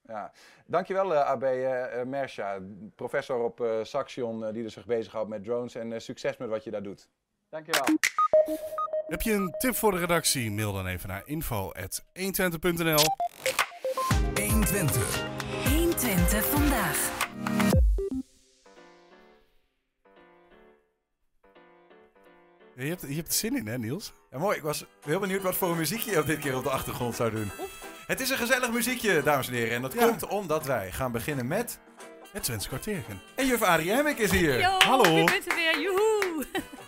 Ja. 0.08 0.32
Dankjewel 0.66 1.14
uh, 1.14 1.30
AB 1.30 1.44
uh, 1.44 2.02
Mersha, 2.04 2.60
professor 2.96 3.44
op 3.44 3.66
Saxion, 3.84 4.54
die 4.54 4.64
er 4.64 4.72
zich 4.72 4.86
bezighoudt 4.86 5.30
met 5.30 5.44
drones. 5.44 5.76
En 5.76 6.02
succes 6.02 6.38
met 6.38 6.50
wat 6.50 6.64
je 6.64 6.72
daar 6.72 6.84
doet. 6.84 7.10
Dankjewel. 7.50 7.86
Heb 9.08 9.22
je 9.22 9.34
een 9.34 9.56
tip 9.58 9.76
voor 9.76 9.92
de 9.92 9.98
redactie? 9.98 10.52
Mail 10.52 10.74
dan 10.74 10.88
even 10.88 11.10
naar 11.10 11.22
info.120.nl 11.26 13.04
120. 14.36 15.24
120 15.70 16.46
vandaag. 16.46 17.14
Je 22.76 22.86
hebt, 22.86 23.02
je 23.02 23.16
hebt 23.16 23.28
er 23.28 23.34
zin 23.34 23.58
in, 23.58 23.68
hè, 23.68 23.78
Niels? 23.78 24.14
Ja, 24.32 24.38
mooi. 24.38 24.58
Ik 24.58 24.64
was 24.64 24.86
heel 25.02 25.20
benieuwd 25.20 25.42
wat 25.42 25.56
voor 25.56 25.70
een 25.70 25.78
muziekje 25.78 26.12
je 26.12 26.20
op 26.20 26.26
dit 26.26 26.40
keer 26.40 26.56
op 26.58 26.64
de 26.64 26.70
achtergrond 26.70 27.16
zou 27.16 27.32
doen. 27.32 27.52
Het 28.08 28.20
is 28.20 28.30
een 28.30 28.38
gezellig 28.38 28.72
muziekje, 28.72 29.24
dames 29.24 29.48
en 29.48 29.54
heren. 29.54 29.76
En 29.76 29.82
dat 29.82 29.94
ja. 29.94 30.08
komt 30.08 30.28
omdat 30.28 30.66
wij 30.66 30.92
gaan 30.92 31.12
beginnen 31.12 31.48
met... 31.48 31.80
Het 32.32 32.44
Twents 32.44 32.68
kwartiertje. 32.68 33.14
En 33.36 33.46
juf 33.46 33.62
Arie 33.62 33.92
Hemmik 33.92 34.18
is 34.18 34.32
hier. 34.32 34.60
Yo, 34.60 34.70
Hallo. 34.70 35.26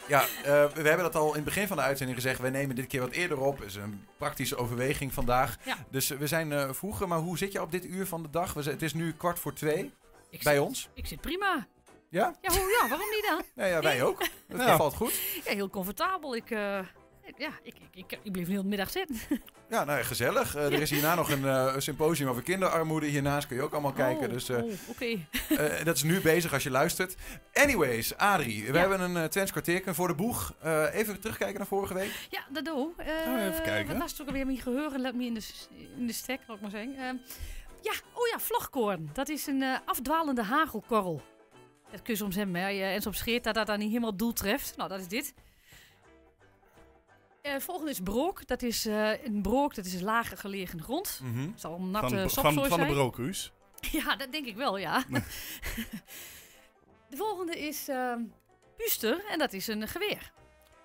Ja, 0.08 0.22
uh, 0.22 0.26
we 0.46 0.88
hebben 0.88 0.98
dat 0.98 1.16
al 1.16 1.28
in 1.28 1.36
het 1.36 1.44
begin 1.44 1.68
van 1.68 1.78
de 1.78 1.84
uitzending 1.84 2.18
gezegd. 2.18 2.40
We 2.40 2.50
nemen 2.50 2.76
dit 2.76 2.88
keer 2.88 3.02
wat 3.02 3.12
eerder 3.12 3.40
op. 3.40 3.58
Het 3.60 3.68
is 3.68 3.76
een 3.76 4.06
praktische 4.18 4.56
overweging 4.56 5.14
vandaag. 5.14 5.58
Ja. 5.64 5.78
Dus 5.90 6.08
we 6.08 6.28
zijn 6.28 6.52
uh, 6.52 6.70
vroeger. 6.72 7.08
Maar 7.08 7.20
hoe 7.20 7.38
zit 7.38 7.52
je 7.52 7.62
op 7.62 7.72
dit 7.72 7.86
uur 7.86 8.08
van 8.08 8.24
de 8.24 8.30
dag? 8.30 8.54
We, 8.54 8.64
het 8.64 8.82
is 8.82 8.94
nu 8.94 9.14
kwart 9.14 9.40
voor 9.40 9.54
twee 9.54 9.94
ik 10.30 10.44
bij 10.44 10.54
zit, 10.54 10.64
ons. 10.64 10.90
Ik 10.94 11.06
zit 11.06 11.22
prima. 11.22 11.68
Ja? 12.10 12.36
Ja, 12.42 12.52
hoe, 12.52 12.78
ja 12.82 12.88
waarom 12.90 13.10
niet 13.10 13.26
dan? 13.30 13.42
Nee, 13.56 13.70
ja, 13.70 13.82
wij 13.82 14.04
ook. 14.04 14.20
Het 14.48 14.62
ja. 14.62 14.78
valt 14.78 14.94
goed. 14.94 15.14
Ja, 15.46 15.54
heel 15.54 15.70
comfortabel. 15.70 16.36
Ik, 16.36 16.50
uh, 16.50 16.80
ja, 17.38 17.50
ik, 17.64 17.74
ik, 17.92 18.12
ik, 18.12 18.20
ik 18.24 18.32
bleef 18.32 18.48
heel 18.48 18.62
de 18.62 18.68
middag 18.68 18.90
zitten. 18.90 19.18
Ja, 19.70 19.84
nou 19.84 20.04
gezellig. 20.04 20.56
Uh, 20.56 20.66
er 20.66 20.82
is 20.82 20.90
hierna 20.90 21.16
nog 21.16 21.32
een 21.32 21.42
uh, 21.42 21.74
symposium 21.78 22.30
over 22.30 22.44
kinderarmoede. 22.44 23.06
Hiernaast 23.06 23.48
kun 23.48 23.56
je 23.56 23.62
ook 23.62 23.72
allemaal 23.72 23.92
kijken. 23.92 24.28
Oh, 24.28 24.34
dus, 24.34 24.50
oh, 24.50 24.58
oké. 24.88 25.18
Okay. 25.50 25.84
dat 25.84 25.96
is 25.96 26.04
nu 26.04 26.22
bezig 26.22 26.54
als 26.54 26.64
je 26.64 26.70
luistert. 26.70 27.16
Anyways, 27.54 28.18
Adrie, 28.18 28.66
we 28.66 28.74
ja. 28.74 28.80
hebben 28.80 29.02
een 29.02 29.16
uh, 29.16 29.24
Twents 29.24 29.52
kwartierken 29.52 29.96
voor 29.96 30.08
de 30.08 30.16
boeg. 30.16 30.54
even 30.92 31.20
terugkijken 31.20 31.58
naar 31.58 31.68
vorige 31.68 31.94
week. 31.94 32.12
Ja, 32.30 32.46
dat 32.50 32.66
doe 32.66 32.92
ik. 32.98 33.06
Oh, 33.08 33.42
even 33.42 33.64
kijken. 33.64 33.88
Wat 33.88 33.98
was 33.98 34.12
het 34.12 34.22
ook 34.22 34.28
alweer 34.28 34.46
mijn 34.46 34.58
geheugen? 34.58 35.02
Laat 35.02 35.14
me 35.14 35.26
in 35.26 35.34
de, 35.34 35.42
in 35.98 36.08
de 36.08 36.14
stek, 36.14 36.40
laat 36.48 36.56
ik 36.56 36.62
maar 36.62 36.72
zeggen. 36.72 36.96
Ehm, 36.96 37.16
ja, 37.82 37.94
oh 38.14 38.28
ja, 38.32 38.40
vlogkoorn. 38.40 39.10
Dat 39.14 39.30
is 39.30 39.48
een 39.48 39.64
afdwalende 39.86 40.44
hagelkorrel. 40.44 41.22
Dat 41.92 42.02
kun 42.02 42.14
je 42.14 42.20
soms 42.20 42.36
hebben, 42.36 42.62
hè. 42.62 42.70
En 42.70 43.02
soms 43.02 43.18
scheert 43.18 43.44
dat 43.44 43.56
dat 43.56 43.68
dan 43.68 43.80
niet 43.80 43.90
helemaal 43.90 44.16
doel 44.16 44.34
treft. 44.34 44.78
Nou, 44.78 44.90
dat 44.90 45.00
is 45.00 45.08
dit. 45.08 45.34
Uh, 47.44 47.60
volgende 47.60 47.92
is 47.92 48.00
brook. 48.00 48.48
Dat 48.48 48.62
is 48.62 48.86
uh, 48.86 49.26
een 49.26 49.42
brook, 49.42 49.76
dat 49.76 49.86
is 49.86 49.94
een 49.94 50.04
lager 50.04 50.38
gelegen 50.38 50.84
grond. 50.84 51.20
Mm 51.24 51.34
-hmm. 51.34 51.54
zal 51.56 51.76
een 51.76 51.92
natte 51.92 52.30
van, 52.30 52.30
van, 52.30 52.54
van, 52.54 52.68
van 52.68 52.80
de 52.80 52.86
brookhuis. 52.86 53.52
Ja, 53.92 54.16
dat 54.16 54.32
denk 54.32 54.46
ik 54.46 54.56
wel, 54.56 54.78
ja. 54.78 55.04
de 57.10 57.18
volgende 57.18 57.60
is 57.60 57.90
uh, 57.90 58.14
puster 58.78 59.26
en 59.26 59.40
dat 59.40 59.54
is 59.54 59.68
een 59.68 59.88
geweer. 59.88 60.32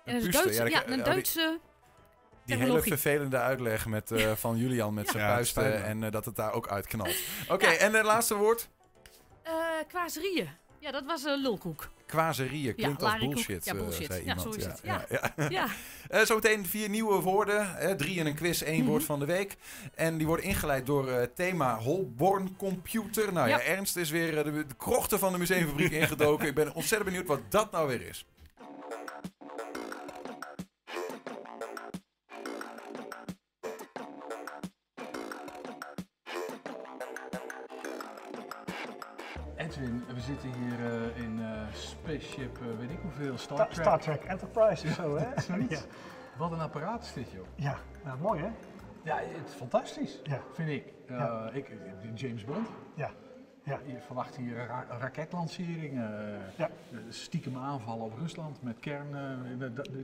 En 0.05 0.15
een 0.15 0.27
is 0.27 0.33
Duitse, 0.33 0.63
ja, 0.63 0.65
ja, 0.65 0.87
een 0.87 1.03
Duitse... 1.03 1.59
Die 2.45 2.57
hele 2.57 2.81
vervelende 2.81 3.37
uitleg 3.37 3.85
met, 3.85 4.11
uh, 4.11 4.31
van 4.31 4.57
Julian 4.57 4.93
met 4.93 5.05
ja. 5.05 5.11
zijn 5.11 5.35
puisten 5.35 5.63
ja, 5.63 5.69
en 5.69 6.01
uh, 6.01 6.11
dat 6.11 6.25
het 6.25 6.35
daar 6.35 6.53
ook 6.53 6.67
uitknalt. 6.67 7.09
Oké, 7.43 7.53
okay, 7.53 7.73
ja. 7.73 7.79
en 7.79 7.93
het 7.93 8.05
laatste 8.05 8.35
woord? 8.35 8.69
Uh, 9.47 9.53
kwazerieën. 9.87 10.49
Ja, 10.83 10.91
dat 10.91 11.05
was 11.05 11.23
een 11.23 11.41
lulkoek. 11.41 11.89
Kwazerieën 12.05 12.75
klinkt 12.75 13.01
ja, 13.01 13.11
als 13.11 13.19
bullshit, 13.19 13.65
ja, 13.65 13.73
bullshit. 13.73 14.05
zei 14.05 14.25
ja, 14.25 14.35
iemand. 14.35 14.53
zo 14.53 14.59
is 14.59 14.65
het. 14.65 14.81
Ja, 14.83 15.05
ja. 15.09 15.49
ja. 15.49 15.67
uh, 16.11 16.25
zometeen 16.29 16.65
vier 16.65 16.89
nieuwe 16.89 17.21
woorden. 17.21 17.97
Drie 17.97 18.15
in 18.15 18.25
een 18.25 18.35
quiz, 18.35 18.61
één 18.61 18.73
mm 18.73 18.79
-hmm. 18.79 18.89
woord 18.89 19.03
van 19.03 19.19
de 19.19 19.25
week. 19.25 19.57
En 19.95 20.17
die 20.17 20.27
worden 20.27 20.45
ingeleid 20.45 20.85
door 20.85 21.09
het 21.09 21.29
uh, 21.29 21.35
thema 21.35 21.77
Holborn 21.77 22.55
Computer. 22.55 23.33
Nou 23.33 23.49
ja, 23.49 23.61
Ernst 23.61 23.95
is 23.95 24.09
weer 24.09 24.43
de, 24.43 24.51
de 24.51 24.75
krochten 24.77 25.19
van 25.19 25.31
de 25.31 25.37
museumfabriek 25.37 25.91
ingedoken. 25.91 26.47
Ik 26.47 26.55
ben 26.55 26.73
ontzettend 26.73 27.09
benieuwd 27.09 27.27
wat 27.27 27.41
dat 27.49 27.71
nou 27.71 27.87
weer 27.87 28.07
is. 28.07 28.25
We 39.91 40.19
zitten 40.21 40.49
hier 40.53 40.91
eh, 40.91 41.23
in 41.23 41.39
eh, 41.41 41.47
Spaceship, 41.73 42.57
eh, 42.57 42.77
weet 42.79 42.89
ik 42.89 42.99
hoeveel, 43.01 43.37
Star 43.37 43.57
Ta- 43.57 43.63
Trek. 43.65 43.85
Star 43.85 43.99
Trek 43.99 44.23
Enterprise 44.23 44.87
of 44.87 44.93
zo, 44.93 45.17
hè? 45.17 45.41
Zoiets. 45.41 45.79
Ja, 45.79 45.85
Wat 46.37 46.51
een 46.51 46.59
apparaat 46.59 47.03
is 47.03 47.13
dit, 47.13 47.31
joh. 47.31 47.45
ja. 47.55 47.75
Nou, 48.03 48.19
mooi 48.19 48.41
hè? 48.41 48.49
Ja, 49.03 49.17
het 49.17 49.47
is 49.47 49.53
fantastisch, 49.53 50.19
Ja. 50.23 50.39
vind 50.53 50.69
ik. 50.69 50.93
Ja. 51.07 51.49
ik. 51.53 51.71
James 52.13 52.45
Bond. 52.45 52.67
Ja. 52.93 53.09
Ja. 53.63 53.79
Je 53.85 53.99
verwacht 54.05 54.35
hier 54.35 54.59
een 54.59 54.67
ra 54.67 54.85
raketlanceringen, 54.99 56.33
eh, 56.33 56.37
Ja. 56.57 56.69
stiekem 57.09 57.57
aanvallen 57.57 58.03
op 58.05 58.17
Rusland 58.17 58.63
met 58.63 58.79
kern, 58.79 59.07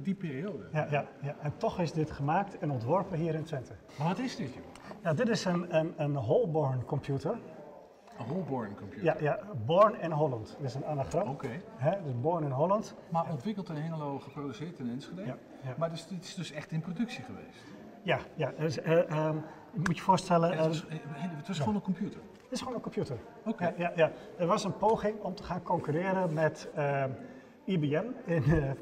die 0.03 0.15
periode. 0.15 0.63
Ja, 0.71 0.87
ja, 0.89 1.05
ja. 1.21 1.35
En 1.41 1.53
toch 1.57 1.79
is 1.79 1.91
dit 1.91 2.11
gemaakt 2.11 2.57
en 2.57 2.71
ontworpen 2.71 3.17
hier 3.17 3.33
in 3.35 3.43
Twente. 3.43 3.73
Maar 3.97 4.07
wat 4.07 4.19
is 4.19 4.35
dit, 4.35 4.53
joh? 4.53 4.63
Ja, 5.03 5.13
dit 5.13 5.29
is 5.29 5.45
een, 5.45 5.75
een, 5.77 5.93
een 5.97 6.15
Holborn 6.15 6.85
computer. 6.85 7.37
Een 8.19 8.25
Holborn 8.25 8.75
computer. 8.75 9.03
Ja, 9.03 9.15
ja, 9.19 9.39
born 9.65 10.01
in 10.01 10.11
Holland. 10.11 10.55
Dat 10.57 10.67
is 10.67 10.75
een 10.75 10.85
anagram. 10.85 11.29
Oké. 11.29 11.49
Dus 12.03 12.19
born 12.21 12.43
in 12.43 12.51
Holland. 12.51 12.95
Maar 13.09 13.31
ontwikkeld 13.31 13.69
in 13.69 13.75
Hengelo, 13.75 14.19
geproduceerd 14.19 14.79
in 14.79 14.89
Enschede. 14.89 15.25
Ja, 15.25 15.37
ja. 15.61 15.73
Maar 15.77 15.89
dus, 15.89 16.07
dit 16.07 16.23
is 16.23 16.35
dus 16.35 16.51
echt 16.51 16.71
in 16.71 16.81
productie 16.81 17.23
geweest. 17.23 17.63
Ja, 18.01 18.19
ja. 18.35 18.53
Dus, 18.57 18.81
eh, 18.81 19.09
ehm, 19.09 19.35
je 19.73 19.79
moet 19.83 19.97
je 19.97 20.03
voorstellen, 20.03 20.49
Het 20.49 20.59
eh, 20.59 20.65
was, 20.65 20.87
eh, 20.87 20.97
het 21.15 21.47
was 21.47 21.59
gewoon 21.59 21.75
een 21.75 21.81
computer. 21.81 22.19
het 22.43 22.51
is 22.51 22.59
gewoon 22.59 22.75
een 22.75 22.81
computer. 22.81 23.17
Oké. 23.45 23.63
Ja, 23.63 23.73
ja, 23.77 23.91
ja. 23.95 24.11
Er 24.37 24.47
was 24.47 24.63
een 24.63 24.77
poging 24.77 25.21
om 25.21 25.35
te 25.35 25.43
gaan 25.43 25.63
concurreren 25.63 26.33
met 26.33 26.69
ehm, 26.75 27.09
IBM 27.69 28.03
in 28.25 28.41
de. 28.41 28.73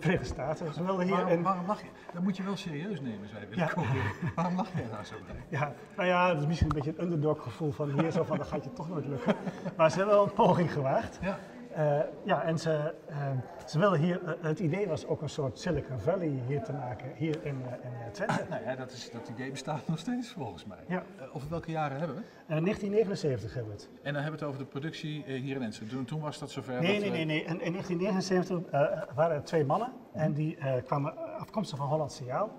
Ze 0.74 0.84
wilden 0.84 1.06
hier 1.06 1.16
Waarom, 1.16 1.32
in, 1.32 1.42
waarom 1.44 1.66
lach 1.68 1.82
je? 1.82 1.88
Dat 2.14 2.24
moet 2.24 2.38
je 2.38 2.44
wel 2.44 2.56
serieus 2.56 3.02
nemen, 3.02 3.28
zei 3.30 3.46
Ja. 3.52 3.66
komen. 3.66 3.90
Waarom 4.36 4.56
lach 4.56 4.68
jij 4.76 4.86
nou 4.92 5.04
zo 5.04 5.16
bij? 5.28 5.36
Ja, 5.60 5.74
nou 5.96 6.08
ja, 6.08 6.28
dat 6.28 6.38
is 6.42 6.46
misschien 6.48 6.70
een 6.70 6.76
beetje 6.76 6.94
een 6.98 7.04
underdog 7.04 7.44
gevoel 7.44 7.72
van 7.72 8.00
hier 8.00 8.12
zo 8.12 8.24
van, 8.24 8.38
dat 8.38 8.48
gaat 8.48 8.64
je 8.64 8.74
toch 8.74 8.90
nooit 8.90 9.06
lukken. 9.06 9.36
Maar 9.78 9.92
ze 9.92 9.98
hebben 9.98 10.16
wel 10.16 10.24
een 10.26 10.34
poging 10.34 10.72
gewaagd. 10.74 11.20
Ja. 11.22 11.38
Eh, 11.78 12.00
ja, 12.24 12.44
en 12.44 12.58
ze, 12.60 12.94
ehm, 13.10 13.38
ze 13.66 13.80
wilden 13.80 14.00
hier, 14.00 14.24
eh, 14.26 14.34
het 14.42 14.60
idee 14.60 14.88
was 14.88 15.06
ook 15.08 15.22
een 15.22 15.30
soort 15.30 15.60
Silicon 15.60 16.00
Valley 16.00 16.42
hier 16.48 16.64
te 16.64 16.74
maken, 16.74 17.12
hier 17.16 17.46
in, 17.46 17.62
eh, 17.66 18.06
in 18.06 18.12
Twente. 18.12 18.46
Nou 18.50 18.64
ja, 18.64 18.76
dat, 18.76 18.92
is, 18.92 19.12
dat 19.12 19.28
idee 19.30 19.52
bestaat 19.52 19.88
nog 19.88 20.00
steeds 20.00 20.30
volgens 20.32 20.66
mij. 20.66 20.78
Ja. 20.88 21.04
Over 21.34 21.50
welke 21.50 21.72
jaren 21.72 21.98
hebben 21.98 22.16
we? 22.16 22.22
Eh, 22.22 22.58
1979 22.62 23.54
hebben 23.54 23.72
we 23.76 23.78
het. 23.80 23.90
En 24.02 24.14
dan 24.14 24.22
hebben 24.24 24.40
we 24.40 24.46
het 24.46 24.54
over 24.56 24.60
de 24.66 24.70
productie 24.72 25.24
hier 25.26 25.56
in 25.56 25.62
Enschede. 25.62 25.90
Toen, 25.92 26.06
toen 26.06 26.20
was 26.22 26.40
dat 26.40 26.52
zover. 26.52 26.82
Nee, 26.82 27.00
dat, 27.00 27.02
nee, 27.02 27.10
nee, 27.12 27.26
nee. 27.26 27.44
In, 27.44 27.62
in 27.62 27.72
1979 27.72 28.72
eh, 28.72 29.02
waren 29.16 29.36
er 29.36 29.44
twee 29.44 29.66
mannen 29.66 29.92
en 30.14 30.34
die 30.34 30.58
kwamen 30.86 31.38
afkomstig 31.40 31.78
van 31.78 31.88
Holland 31.88 32.12
Signaal. 32.12 32.50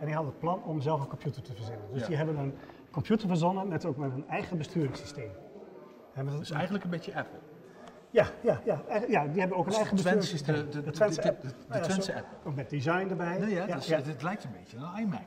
En 0.00 0.06
die 0.06 0.14
hadden 0.14 0.32
het 0.32 0.40
plan 0.40 0.62
om 0.64 0.80
zelf 0.80 1.00
een 1.00 1.08
computer 1.08 1.42
te 1.42 1.54
verzinnen. 1.54 1.84
Dus 1.92 2.00
Ja. 2.00 2.06
die 2.06 2.16
hebben 2.16 2.36
een 2.38 2.54
computer 2.90 3.28
verzonnen 3.28 3.68
met 3.68 3.84
ook 3.84 3.96
met 3.96 4.12
een 4.12 4.28
eigen 4.28 4.56
besturingssysteem. 4.58 5.30
Hebben 6.12 6.32
ze- 6.32 6.38
Dus 6.38 6.50
eigenlijk 6.50 6.84
een 6.84 6.90
beetje 6.90 7.14
Apple. 7.14 7.38
Ja, 8.10 8.26
ja, 8.40 8.60
ja, 8.64 8.80
eigenlijk- 8.88 9.08
ja, 9.12 9.26
die 9.32 9.40
hebben 9.40 9.56
ook 9.58 9.64
een 9.64 9.70
Dus 9.70 9.78
eigen 9.80 9.96
de 9.96 10.02
besturingssysteem. 10.02 10.70
de- 10.70 10.82
de- 10.82 10.90
Twentse 10.90 11.20
de- 11.20 11.28
app. 11.28 11.40
de- 11.40 11.48
Nou 11.68 11.82
Twentse 11.82 12.14
app. 12.14 12.26
Ook 12.44 12.54
met 12.54 12.70
design 12.70 13.06
erbij. 13.10 13.38
Nee, 13.38 13.50
ja, 13.50 13.60
ja, 13.60 13.66
dat 13.66 13.76
is- 13.76 13.86
ja. 13.86 14.00
Het 14.02 14.22
lijkt 14.22 14.44
een 14.44 14.50
beetje 14.58 14.76
een 14.76 14.98
iMac. 15.02 15.20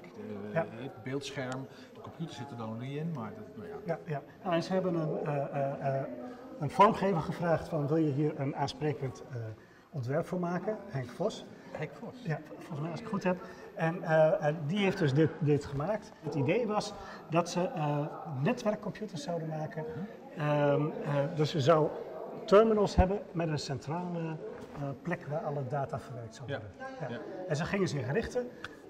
Ja. 0.54 0.66
Het 0.76 1.04
beeldscherm, 1.04 1.68
de 1.94 2.02
computer 2.02 2.36
zit 2.36 2.52
er 2.52 2.58
dan 2.58 2.78
niet 2.78 2.98
in, 2.98 3.12
maar 3.16 3.32
dat, 3.36 3.58
nou 3.58 3.68
ja. 3.70 3.76
Ja, 3.86 4.00
ja. 4.06 4.22
Nou, 4.44 4.56
en 4.56 4.64
ze 4.64 4.74
hebben 4.74 4.96
een, 4.96 5.26
eh, 5.26 5.36
eh, 5.36 5.96
eh, 6.00 6.04
een 6.60 6.70
vormgever 6.70 7.22
gevraagd 7.22 7.68
van 7.68 7.88
wil 7.88 7.98
je 7.98 8.12
hier 8.12 8.40
een 8.40 8.56
aansprekend 8.56 9.24
eh, 9.32 9.36
ontwerp 9.90 10.26
voor 10.26 10.40
maken, 10.40 10.78
Henk 10.90 11.10
Vos. 11.10 11.46
Henk 11.72 11.92
Vos. 11.94 12.22
Ja, 12.24 12.40
volgens 12.58 12.80
mij 12.80 12.90
als 12.92 13.00
ik 13.00 13.06
het 13.06 13.14
goed 13.14 13.24
heb. 13.24 13.38
En 13.76 14.04
eh, 14.04 14.48
eh, 14.48 14.56
die 14.68 14.78
heeft 14.80 14.98
dus 14.98 15.14
dit, 15.14 15.30
dit 15.40 15.66
gemaakt. 15.66 16.12
Het 16.24 16.36
idee 16.36 16.68
was 16.68 16.94
dat 17.30 17.50
ze 17.50 17.62
eh, 17.68 18.06
netwerkcomputers 18.44 19.24
zouden 19.24 19.48
maken. 19.48 19.86
Ehm, 20.38 20.82
eh, 21.04 21.14
dus 21.36 21.50
ze 21.52 21.60
zou 21.62 21.90
terminals 22.50 22.96
hebben 22.96 23.20
met 23.32 23.48
een 23.50 23.60
centrale 23.60 24.20
eh, 24.20 24.90
plek 25.02 25.26
waar 25.28 25.40
alle 25.40 25.68
data 25.68 26.00
verwerkt 26.00 26.36
zou 26.36 26.48
worden. 26.48 26.72
Ja. 27.00 27.10
Ja. 27.10 27.20
En 27.48 27.56
ze 27.56 27.66
gingen 27.66 27.88
zich 27.88 28.12
richten 28.12 28.48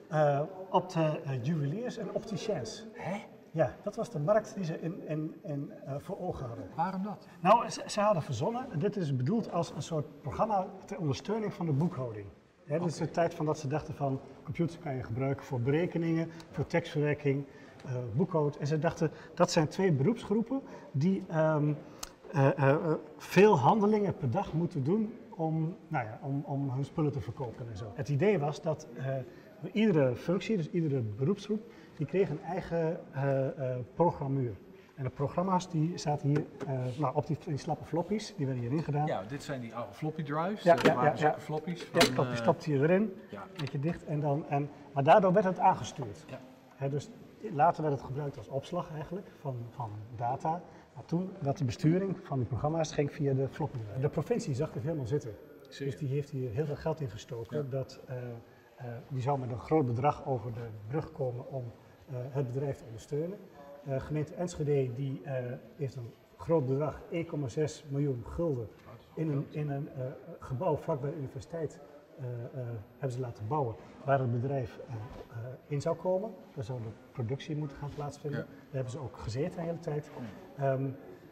eh, 0.07 0.41
op 0.70 0.89
de 0.89 1.22
eh, 1.26 1.43
juweliers 1.43 1.97
en 1.97 2.12
opticiens. 2.14 2.86
Hè? 2.93 3.18
Ja, 3.51 3.76
dat 3.84 3.95
was 3.95 4.10
de 4.10 4.20
markt 4.20 4.55
die 4.55 4.64
ze 4.64 4.82
in, 4.82 5.07
in, 5.07 5.36
in, 5.43 5.72
voor 5.97 6.20
ogen 6.20 6.47
hadden. 6.47 6.70
Waarom 6.76 7.03
dat? 7.03 7.28
Nou, 7.39 7.70
ze, 7.70 7.84
ze 7.88 7.99
hadden 7.99 8.24
verzonnen, 8.24 8.80
dit 8.80 8.95
is 8.95 9.16
bedoeld 9.16 9.51
als 9.51 9.72
een 9.76 9.82
soort 9.82 10.22
programma 10.22 10.66
ter 10.86 10.97
ondersteuning 10.97 11.53
van 11.53 11.66
de 11.66 11.72
boekhouding. 11.72 12.26
Dit 12.66 12.86
is 12.86 12.95
de 12.95 13.12
tijd 13.12 13.34
van 13.34 13.45
dat 13.45 13.60
ze 13.60 13.68
dachten 13.68 13.93
van, 13.93 14.22
computers 14.43 14.80
kan 14.80 14.95
je 14.95 15.03
gebruiken 15.03 15.45
voor 15.45 15.62
berekeningen, 15.62 16.32
voor 16.51 16.68
tekstverwerking, 16.68 17.45
eh 17.86 17.91
boekhoud. 18.14 18.55
En 18.55 18.68
ze 18.68 18.80
dachten, 18.80 19.12
dat 19.34 19.51
zijn 19.51 19.68
twee 19.68 19.91
beroepsgroepen 19.91 20.62
die 20.91 21.24
ehm, 21.28 21.34
eh, 21.34 21.70
eh, 21.70 21.70
eh, 21.70 21.76
veel 23.17 23.57
handelingen 23.57 24.15
per 24.15 24.32
dag 24.32 24.53
moeten 24.53 24.84
doen 24.84 25.13
om, 25.30 25.75
nou 25.88 26.05
ja, 26.05 26.19
om, 26.21 26.43
om 26.45 26.69
hun 26.69 26.86
spullen 26.86 27.11
te 27.11 27.21
verkopen 27.21 27.69
en 27.69 27.77
zo. 27.77 27.91
Het 27.95 28.09
idee 28.09 28.39
was 28.39 28.61
dat 28.61 28.88
eh, 28.97 29.15
iedere 29.71 30.15
functie, 30.15 30.57
dus 30.57 30.69
iedere 30.69 31.01
beroepsgroep, 31.01 31.71
die 31.97 32.05
kreeg 32.05 32.30
een 32.30 32.43
eigen 32.43 32.99
eh, 33.13 33.47
eh, 33.47 33.77
programmeur. 33.93 34.55
En 34.99 35.05
de 35.05 35.11
programma's 35.11 35.69
die 35.69 35.97
zaten 35.97 36.27
hier 36.27 36.45
eh, 36.67 36.80
nou, 36.97 37.15
op 37.15 37.27
die, 37.27 37.38
die 37.45 37.57
slappe 37.57 37.86
floppies, 37.86 38.34
die 38.36 38.45
werden 38.45 38.63
hierin 38.63 38.84
gedaan. 38.84 39.05
Ja, 39.05 39.23
dit 39.23 39.43
zijn 39.43 39.61
die 39.61 39.75
oude 39.75 39.93
floppy 39.93 40.23
drives. 40.23 40.63
Ja, 40.63 40.75
Dat 40.75 40.86
ja, 40.86 40.95
waren 40.95 41.11
ja, 41.11 41.17
zulke 41.17 41.36
ja. 41.36 41.41
floppies. 41.41 41.82
Ja, 41.82 41.99
van, 41.99 42.13
klopt, 42.13 42.30
eh, 42.30 42.36
stopte 42.36 42.71
je 42.71 42.80
erin, 42.80 43.13
ja. 43.30 43.41
een 43.41 43.47
beetje 43.57 43.80
dicht. 43.80 44.05
En 44.05 44.19
dan, 44.19 44.45
en, 44.49 44.69
maar 44.93 45.03
daardoor 45.03 45.34
werd 45.34 45.45
het 45.45 45.59
aangestuurd. 45.59 46.25
Ja. 46.80 46.88
Dus 46.88 47.09
later 47.51 47.84
werd 47.84 47.95
het 47.95 48.05
gebruikt 48.05 48.38
als 48.38 48.47
opslag 48.47 48.91
eigenlijk 48.93 49.27
van, 49.39 49.55
van 49.69 49.91
data. 50.15 50.61
Maar 50.99 51.07
toen 51.07 51.31
dat 51.41 51.57
de 51.57 51.65
besturing 51.65 52.17
van 52.23 52.37
die 52.37 52.47
programma's 52.47 52.91
ging 52.91 53.11
via 53.11 53.33
de 53.33 53.47
drive. 53.49 53.69
De 53.99 54.09
provincie 54.09 54.55
zag 54.55 54.73
het 54.73 54.83
helemaal 54.83 55.07
zitten. 55.07 55.35
Dus 55.77 55.97
die 55.97 56.09
heeft 56.09 56.29
hier 56.29 56.49
heel 56.49 56.65
veel 56.65 56.75
geld 56.75 56.99
in 57.01 57.09
gestoken. 57.09 57.69
Dat, 57.69 57.99
eh, 58.07 58.15
eh, 58.75 58.85
die 59.07 59.21
zou 59.21 59.39
met 59.39 59.51
een 59.51 59.59
groot 59.59 59.85
bedrag 59.85 60.27
over 60.27 60.53
de 60.53 60.67
brug 60.87 61.11
komen 61.11 61.51
om 61.51 61.63
eh, 62.09 62.15
het 62.29 62.45
bedrijf 62.45 62.77
te 62.77 62.83
ondersteunen. 62.85 63.37
Gemeente 63.87 64.33
Enschede 64.33 64.93
die, 64.93 65.21
heeft 65.75 65.95
een 65.95 66.11
groot 66.37 66.65
bedrag, 66.65 67.01
1,6 67.11 67.85
miljoen 67.89 68.25
gulden, 68.25 68.67
in 69.15 69.29
een, 69.29 69.47
in 69.49 69.69
een 69.69 69.89
gebouw 70.39 70.75
vlakbij 70.75 71.09
de 71.09 71.17
universiteit 71.17 71.79
hebben 72.91 73.11
ze 73.11 73.20
laten 73.20 73.47
bouwen. 73.47 73.76
Waar 74.05 74.20
het 74.20 74.32
bedrijf 74.32 74.78
eh, 74.88 74.93
eh, 74.95 75.38
in 75.67 75.82
zou 75.82 75.95
komen. 75.95 76.34
Daar 76.55 76.63
zou 76.63 76.82
de 76.82 76.89
productie 77.11 77.55
moeten 77.55 77.78
gaan 77.78 77.89
plaatsvinden. 77.95 78.39
Ja. 78.39 78.45
Daar 78.45 78.55
hebben 78.72 78.91
ze 78.91 78.99
ook 78.99 79.17
gezeten 79.17 79.55
de 79.59 79.65
hele 79.65 79.80
tijd. 79.80 80.11
Ehm, 80.57 80.89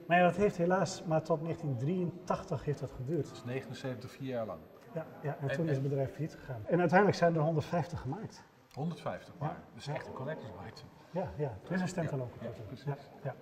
maar 0.07 0.17
ja, 0.17 0.23
dat 0.23 0.35
heeft 0.35 0.57
helaas 0.57 1.03
maar 1.03 1.21
tot 1.21 1.41
1983 1.41 2.63
heeft 2.65 2.79
dat 2.79 2.91
geduurd. 2.91 3.27
Dat 3.27 3.35
is 3.35 3.43
79, 3.43 4.11
vier 4.11 4.27
jaar 4.27 4.45
lang. 4.45 4.59
Ja, 4.93 5.05
ja 5.21 5.37
en 5.41 5.49
En- 5.49 5.55
toen 5.55 5.65
is 5.67 5.73
het 5.73 5.83
bedrijf 5.83 6.11
failliet 6.11 6.35
gegaan. 6.35 6.61
En 6.65 6.79
uiteindelijk 6.79 7.17
zijn 7.17 7.35
er 7.35 7.41
150 7.41 7.99
gemaakt. 7.99 8.43
150 8.73 9.33
maar. 9.39 9.57
Dus 9.73 9.87
echt 9.87 10.07
een 10.07 10.13
collector's. 10.13 10.51
Ja, 11.11 11.31
ja. 11.37 11.57
Het 11.61 11.71
is 11.71 11.81
een 11.81 11.87
standalone 11.87 12.23
Ja, 12.23 12.37
computer. 12.37 12.63
precies. 12.63 12.85
Ja, 12.85 12.97
ja. 13.23 13.35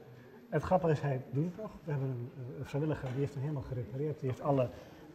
Het 0.49 0.63
grappige 0.63 0.91
is, 0.91 1.01
hij 1.01 1.25
doet 1.31 1.45
het 1.45 1.57
nog. 1.57 1.71
We 1.83 1.91
hebben 1.91 2.09
een, 2.09 2.31
eh, 2.37 2.59
een 2.59 2.65
vrijwilliger, 2.65 3.09
die 3.09 3.19
heeft 3.19 3.33
hem 3.33 3.41
helemaal 3.41 3.63
gerepareerd. 3.63 4.19
Die 4.19 4.29
heeft 4.29 4.41
alle 4.41 4.69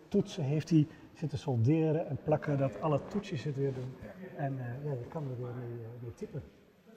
toetsen 0.09 0.45
heeft 0.45 0.70
hij 0.70 0.87
zitten 1.21 1.39
solderen 1.39 2.09
en 2.09 2.18
plakken, 2.23 2.59
dat 2.59 2.81
alle 2.81 3.01
toetsjes 3.07 3.45
het 3.45 3.57
weer 3.57 3.75
doen. 3.75 3.95
En 4.37 4.59
eh, 4.59 4.85
ja, 4.85 4.91
je 4.91 5.07
kan 5.09 5.23
er 5.31 5.37
weer 5.37 5.55
mee, 5.55 5.85
eh, 5.85 6.03
mee 6.03 6.14
typen. 6.14 6.43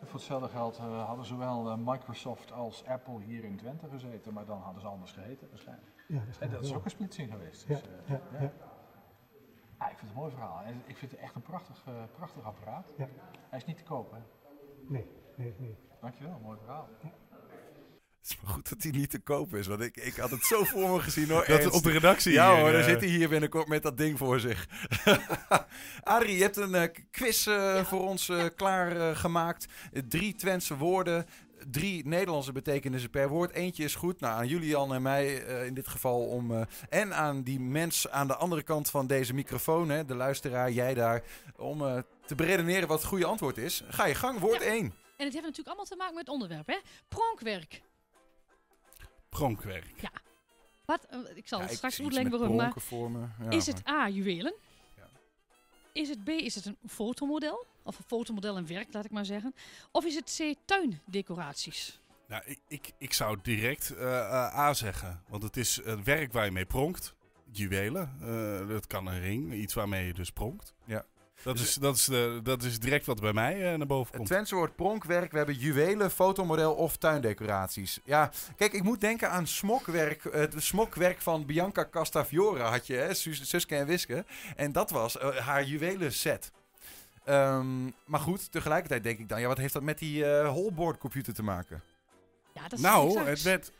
Voor 0.02 0.14
hetzelfde 0.20 0.50
geld 0.50 0.78
eh, 0.78 1.06
hadden 1.06 1.26
zowel 1.26 1.78
Microsoft 1.78 2.52
als 2.52 2.86
Apple 2.86 3.22
hier 3.22 3.44
in 3.44 3.56
Twente 3.58 3.88
gezeten, 3.90 4.34
maar 4.34 4.46
dan 4.46 4.60
hadden 4.60 4.82
ze 4.82 4.88
anders 4.88 5.12
geheten 5.12 5.48
waarschijnlijk. 5.50 5.92
Ja, 6.08 6.22
En 6.40 6.50
dat 6.50 6.64
is 6.64 6.74
ook 6.74 6.84
een 6.86 6.90
splitsing 6.92 7.32
geweest. 7.32 7.68
Ja, 7.68 7.76
Dus, 7.76 7.84
eh, 7.84 7.90
ja, 8.06 8.22
ja. 8.40 8.52
Ah, 9.78 9.92
ik 9.92 9.98
vind 9.98 10.00
het 10.00 10.10
een 10.10 10.16
mooi 10.16 10.32
verhaal. 10.32 10.62
En 10.64 10.82
ik 10.86 10.98
vind 10.98 11.12
het 11.12 11.20
echt 11.20 11.36
een 11.36 11.42
prachtig, 11.42 11.84
prachtig 12.16 12.44
apparaat. 12.44 12.94
Ja. 12.98 13.08
Hij 13.50 13.60
is 13.60 13.66
niet 13.66 13.78
te 13.78 13.84
koop, 13.84 14.12
hè? 14.12 14.20
Nee, 14.88 15.08
nee, 15.36 15.54
nee. 15.58 15.76
Dankjewel, 16.02 16.40
mooi 16.44 16.58
verhaal. 16.58 16.88
Het 18.24 18.32
is 18.32 18.38
maar 18.42 18.54
goed 18.54 18.70
dat 18.70 18.84
hij 18.84 18.92
niet 18.92 19.10
te 19.10 19.20
koop 19.20 19.56
is, 19.56 19.68
want 19.68 19.82
ik, 19.82 19.98
ik 19.98 20.16
had 20.16 20.30
het 20.32 20.44
zo 20.44 20.64
voor 20.64 20.90
me 20.90 21.00
gezien 21.00 21.30
hoor. 21.30 21.46
Dat 21.48 21.60
Ernst. 21.60 21.76
op 21.76 21.84
de 21.84 21.92
redactie 21.92 22.32
Ja 22.34 22.52
hier, 22.52 22.60
hoor, 22.62 22.72
dan 22.72 22.82
eh. 22.82 22.88
zit 22.88 23.00
hij 23.00 23.10
hier 23.10 23.30
binnenkort 23.30 23.68
met 23.68 23.84
dat 23.84 23.98
ding 23.98 24.18
voor 24.18 24.40
zich. 24.40 24.68
Adrie, 26.04 26.36
je 26.36 26.42
hebt 26.42 26.58
een 26.58 26.76
eh, 26.76 26.90
quiz 27.12 27.48
eh, 27.48 27.86
voor 27.86 28.08
ons 28.08 28.30
eh, 28.30 28.46
klaar 28.56 29.16
gemaakt. 29.16 29.66
drie 30.08 30.36
Twentse 30.36 30.78
woorden, 30.78 31.26
drie 31.72 32.08
Nederlandse 32.08 32.52
betekenissen 32.52 33.10
per 33.10 33.30
woord. 33.30 33.52
Eentje 33.52 33.84
is 33.84 33.96
goed. 33.96 34.20
Nou, 34.20 34.34
aan 34.38 34.48
Julian 34.48 34.94
en 34.94 35.02
mij 35.02 35.46
eh, 35.46 35.66
in 35.66 35.74
dit 35.74 35.88
geval 35.88 36.20
om... 36.26 36.52
eh, 36.52 36.62
en 36.90 37.14
aan 37.16 37.44
die 37.44 37.60
mens 37.60 38.10
aan 38.10 38.28
de 38.28 38.36
andere 38.36 38.64
kant 38.64 38.90
van 38.90 39.08
deze 39.08 39.34
microfoon, 39.34 39.90
hè, 39.90 40.06
de 40.06 40.16
luisteraar, 40.16 40.72
jij 40.72 40.94
daar... 40.94 41.24
om 41.56 41.86
eh, 41.86 41.98
te 42.26 42.36
beredeneren 42.36 42.88
wat 42.88 42.98
het 43.00 43.08
goede 43.08 43.26
antwoord 43.26 43.58
is. 43.58 43.84
Ga 43.88 44.06
je 44.06 44.16
gang, 44.16 44.40
woord 44.40 44.62
1. 44.62 44.78
En 45.18 45.26
het 45.26 45.34
heeft 45.34 45.34
natuurlijk 45.34 45.68
allemaal 45.68 45.86
te 45.86 45.96
maken 45.96 46.14
met 46.16 46.24
het 46.26 46.34
onderwerp, 46.34 46.68
hè? 46.68 46.78
Pronkwerk. 47.08 47.82
Pronkwerk. 49.34 49.86
Wat, 50.86 51.04
eh, 51.10 51.20
ik 51.36 51.48
zal 51.48 51.60
Ja, 51.60 51.66
het 51.66 51.76
straks 51.76 51.98
waarom, 51.98 52.56
maar. 52.56 53.36
Ja, 53.40 53.50
is 53.50 53.66
het 53.66 53.88
A, 53.88 54.10
juwelen? 54.10 54.54
Ja. 54.98 55.08
Is 55.94 56.10
het 56.10 56.24
B, 56.24 56.30
is 56.30 56.56
het 56.56 56.66
een 56.66 56.78
fotomodel? 56.88 57.66
Of 57.84 57.98
een 57.98 58.06
fotomodel 58.08 58.58
in 58.58 58.68
werk, 58.68 58.94
laat 58.94 59.06
ik 59.06 59.12
maar 59.12 59.26
zeggen. 59.26 59.56
Of 59.92 60.06
is 60.06 60.16
het 60.16 60.36
C, 60.38 60.56
tuindecoraties? 60.66 62.00
Nou, 62.28 62.44
ik, 62.46 62.60
ik, 62.68 62.92
ik 62.98 63.14
zou 63.14 63.38
direct 63.42 63.90
eh, 63.96 64.20
eh, 64.20 64.58
A 64.60 64.74
zeggen. 64.74 65.24
Want 65.28 65.44
het 65.44 65.58
is 65.58 65.76
het 65.84 66.04
werk 66.04 66.34
waar 66.34 66.46
je 66.46 66.52
mee 66.52 66.66
pronkt. 66.66 67.16
Juwelen. 67.52 68.18
eh, 68.22 68.68
dat 68.68 68.88
kan 68.88 69.08
een 69.08 69.20
ring. 69.22 69.54
Iets 69.54 69.74
waarmee 69.74 70.06
je 70.06 70.14
dus 70.14 70.32
pronkt. 70.32 70.74
Ja. 70.86 71.06
Dat, 71.44 71.58
Dus- 71.58 71.68
is, 71.68 71.76
dat, 71.76 71.96
is 71.96 72.06
de, 72.06 72.40
dat 72.44 72.64
is 72.64 72.80
direct 72.80 73.06
wat 73.06 73.20
bij 73.22 73.34
mij 73.34 73.72
eh, 73.72 73.78
naar 73.78 73.88
boven 73.88 74.08
Het 74.08 74.16
komt. 74.16 74.28
Twentse 74.28 74.56
woord 74.56 74.76
pronkwerk. 74.76 75.32
We 75.32 75.38
hebben 75.38 75.56
juwelen, 75.56 76.12
fotomodel 76.12 76.74
of 76.74 76.98
tuindecoraties. 76.98 78.00
Ja, 78.04 78.32
kijk, 78.58 78.74
ik 78.74 78.84
moet 78.84 79.02
denken 79.02 79.30
aan 79.30 79.48
smokwerk. 79.48 80.24
Het 80.32 80.54
smokwerk 80.58 81.22
van 81.22 81.46
Bianca 81.46 81.88
Castafiore 81.92 82.62
had 82.64 82.88
je, 82.88 82.96
hè? 82.96 83.14
Sus- 83.14 83.50
Suske 83.50 83.76
en 83.76 83.86
Wiske. 83.86 84.26
En 84.56 84.72
dat 84.72 84.90
was 84.90 85.18
eh, 85.18 85.36
haar 85.38 85.64
juwelen 85.64 86.14
set. 86.14 86.52
Ehm, 87.24 87.84
maar 88.06 88.20
goed, 88.20 88.52
tegelijkertijd 88.52 89.04
denk 89.04 89.20
ik 89.20 89.30
dan, 89.30 89.42
ja, 89.42 89.48
wat 89.48 89.58
heeft 89.58 89.74
dat 89.74 89.84
met 89.84 90.00
die 90.00 90.26
eh 90.26 90.50
holboard 90.50 90.98
computer 90.98 91.34
te 91.34 91.44
maken? 91.44 91.82
Ja, 92.54 92.62
dat 92.62 92.74
is 92.74 92.80
Nou, 92.80 93.20
het 93.24 93.42
werd, 93.42 93.72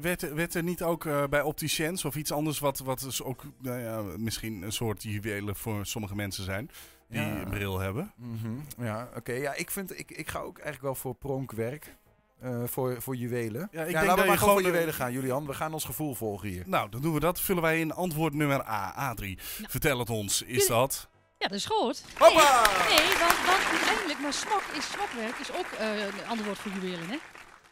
werd- 0.00 0.32
werd, 0.34 0.54
er 0.54 0.62
niet 0.62 0.82
ook 0.82 1.06
eh, 1.06 1.24
bij 1.30 1.42
opticiens 1.42 2.04
of 2.04 2.16
iets 2.16 2.32
anders 2.32 2.58
wat, 2.58 2.78
wat 2.78 3.00
dus 3.00 3.22
ook 3.22 3.42
nou 3.58 3.80
ja, 3.80 4.02
misschien 4.18 4.62
een 4.62 4.72
soort 4.72 5.02
juwelen 5.02 5.56
voor 5.56 5.86
sommige 5.86 6.14
mensen 6.14 6.44
zijn 6.44 6.70
die 7.08 7.20
Ja. 7.20 7.26
een 7.40 7.48
bril 7.50 7.78
hebben. 7.78 8.12
Mhm, 8.16 8.84
Ja, 8.84 9.08
oké. 9.16 9.32
Ja, 9.32 9.54
ik, 9.54 9.70
vind, 9.70 9.98
ik, 9.98 10.10
ik 10.10 10.28
ga 10.28 10.38
ook 10.38 10.54
eigenlijk 10.54 10.82
wel 10.82 10.94
voor 10.94 11.14
pronkwerk. 11.14 11.94
eh, 12.40 12.62
voor, 12.64 13.02
voor 13.02 13.16
juwelen. 13.16 13.68
Ja, 13.72 13.80
ik 13.80 13.92
denk 13.92 13.92
laten 13.94 14.08
dat 14.08 14.18
we 14.18 14.26
maar 14.26 14.38
gewoon 14.38 14.54
voor 14.54 14.62
juwelen 14.62 14.94
gaan, 14.94 15.12
Julian. 15.12 15.46
We 15.46 15.54
gaan 15.54 15.72
ons 15.72 15.84
gevoel 15.84 16.14
volgen 16.14 16.48
hier. 16.48 16.62
Nou, 16.66 16.88
dan 16.90 17.00
doen 17.02 17.14
we 17.14 17.20
dat. 17.20 17.40
Vullen 17.40 17.62
wij 17.62 17.80
in 17.80 17.92
antwoord 17.92 18.34
nummer 18.34 18.68
A. 18.68 18.92
Adrie, 18.94 19.38
vertel 19.68 19.98
het 19.98 20.10
ons. 20.10 20.42
Is 20.42 20.66
dat... 20.66 21.08
Ja, 21.38 21.48
dat 21.48 21.56
is 21.56 21.64
goed. 21.66 22.04
Hoppa! 22.18 22.62
Nee, 22.88 22.98
nee 22.98 23.18
want, 23.18 23.46
want 23.46 23.64
uiteindelijk, 23.70 24.20
maar 24.20 24.32
smok 24.32 24.62
is, 24.78 24.90
smokwerk 24.90 25.38
is 25.38 25.52
ook 25.52 25.66
eh, 25.78 26.04
een 26.04 26.26
ander 26.28 26.44
woord 26.44 26.58
voor 26.58 26.72
juwelen, 26.72 27.08
hè? 27.08 27.16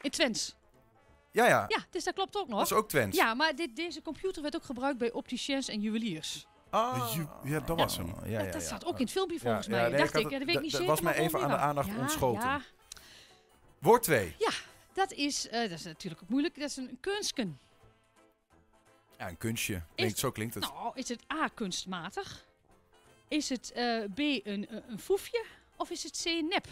In 0.01 0.11
Twents. 0.11 0.57
Ja, 1.35 1.47
ja. 1.47 1.64
Ja, 1.68 1.78
dus 1.91 2.05
dat 2.05 2.14
klopt 2.14 2.37
ook 2.37 2.49
nog. 2.49 2.59
Dat 2.59 2.66
is 2.70 2.72
ook 2.76 2.89
Twents. 2.89 3.16
Ja, 3.16 3.35
maar 3.35 3.57
dit, 3.57 3.76
deze 3.76 4.03
computer 4.03 4.43
werd 4.43 4.57
ook 4.57 4.64
gebruikt 4.64 4.99
bij 4.99 5.12
opticiens 5.12 5.68
en 5.68 5.80
juweliers. 5.80 6.47
Ah. 6.70 7.12
Ju- 7.14 7.28
ja, 7.51 7.61
dat 7.61 7.78
was 7.78 7.97
hem. 7.97 8.07
Ja, 8.07 8.14
ja, 8.30 8.43
dat 8.43 8.53
dat 8.53 8.61
ja. 8.61 8.66
staat 8.66 8.85
ook 8.85 8.95
in 8.97 9.03
het 9.03 9.11
filmpje 9.11 9.39
volgens 9.39 9.66
ja, 9.66 9.72
mij. 9.72 9.89
nee, 9.89 9.99
dacht 9.99 10.14
ik 10.16 10.22
dat 10.22 10.30
weet 10.30 10.41
ik 10.41 10.53
dat- 10.53 10.62
niet 10.62 10.70
dat 10.72 10.80
zeker. 10.80 10.87
was 10.95 11.01
mij 11.01 11.14
even 11.14 11.41
aan 11.43 11.49
de 11.49 11.57
aandacht 11.57 11.97
ontschoten. 11.99 12.49
Ja, 12.49 12.61
Woord 13.78 14.03
2. 14.03 14.35
ja, 14.39 14.51
dat 14.93 15.12
is, 15.12 15.49
eh, 15.49 15.61
dat 15.61 15.70
is 15.70 15.85
natuurlijk 15.85 16.22
ook 16.22 16.28
moeilijk. 16.28 16.59
Dat 16.61 16.68
is 16.70 16.76
een 16.76 16.99
kunstken. 17.01 17.59
Ja, 19.18 19.28
een 19.28 19.39
kunstje. 19.39 19.82
Klinkt, 19.95 20.18
zo 20.18 20.30
klinkt 20.30 20.55
het. 20.55 20.62
Nou, 20.64 20.91
is 20.95 21.09
het 21.09 21.22
A, 21.32 21.49
kunstmatig? 21.49 22.45
Is 23.28 23.49
het 23.49 23.72
eh, 23.72 23.99
B, 24.14 24.18
een, 24.18 24.43
een, 24.45 24.82
een 24.89 24.99
foefje? 25.01 25.45
Of 25.76 25.91
is 25.91 26.03
het 26.03 26.20
C, 26.24 26.43
nep? 26.49 26.66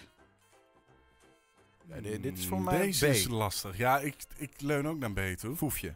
Ja, 1.88 2.00
dit, 2.00 2.22
dit 2.22 2.38
is 2.38 2.46
voor 2.46 2.60
mij 2.60 2.78
Deze 2.78 3.06
B. 3.06 3.08
is 3.08 3.28
lastig. 3.28 3.76
Ja, 3.76 3.98
ik, 3.98 4.14
ik 4.36 4.50
leun 4.60 4.88
ook 4.88 4.98
naar 4.98 5.12
B 5.12 5.20
toe. 5.38 5.56
Foefje. 5.56 5.94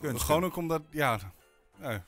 Kunstken. 0.00 0.24
Gewoon 0.26 0.44
ook 0.44 0.56
omdat... 0.56 0.82
Ja, 0.90 1.18
ja. 1.80 2.04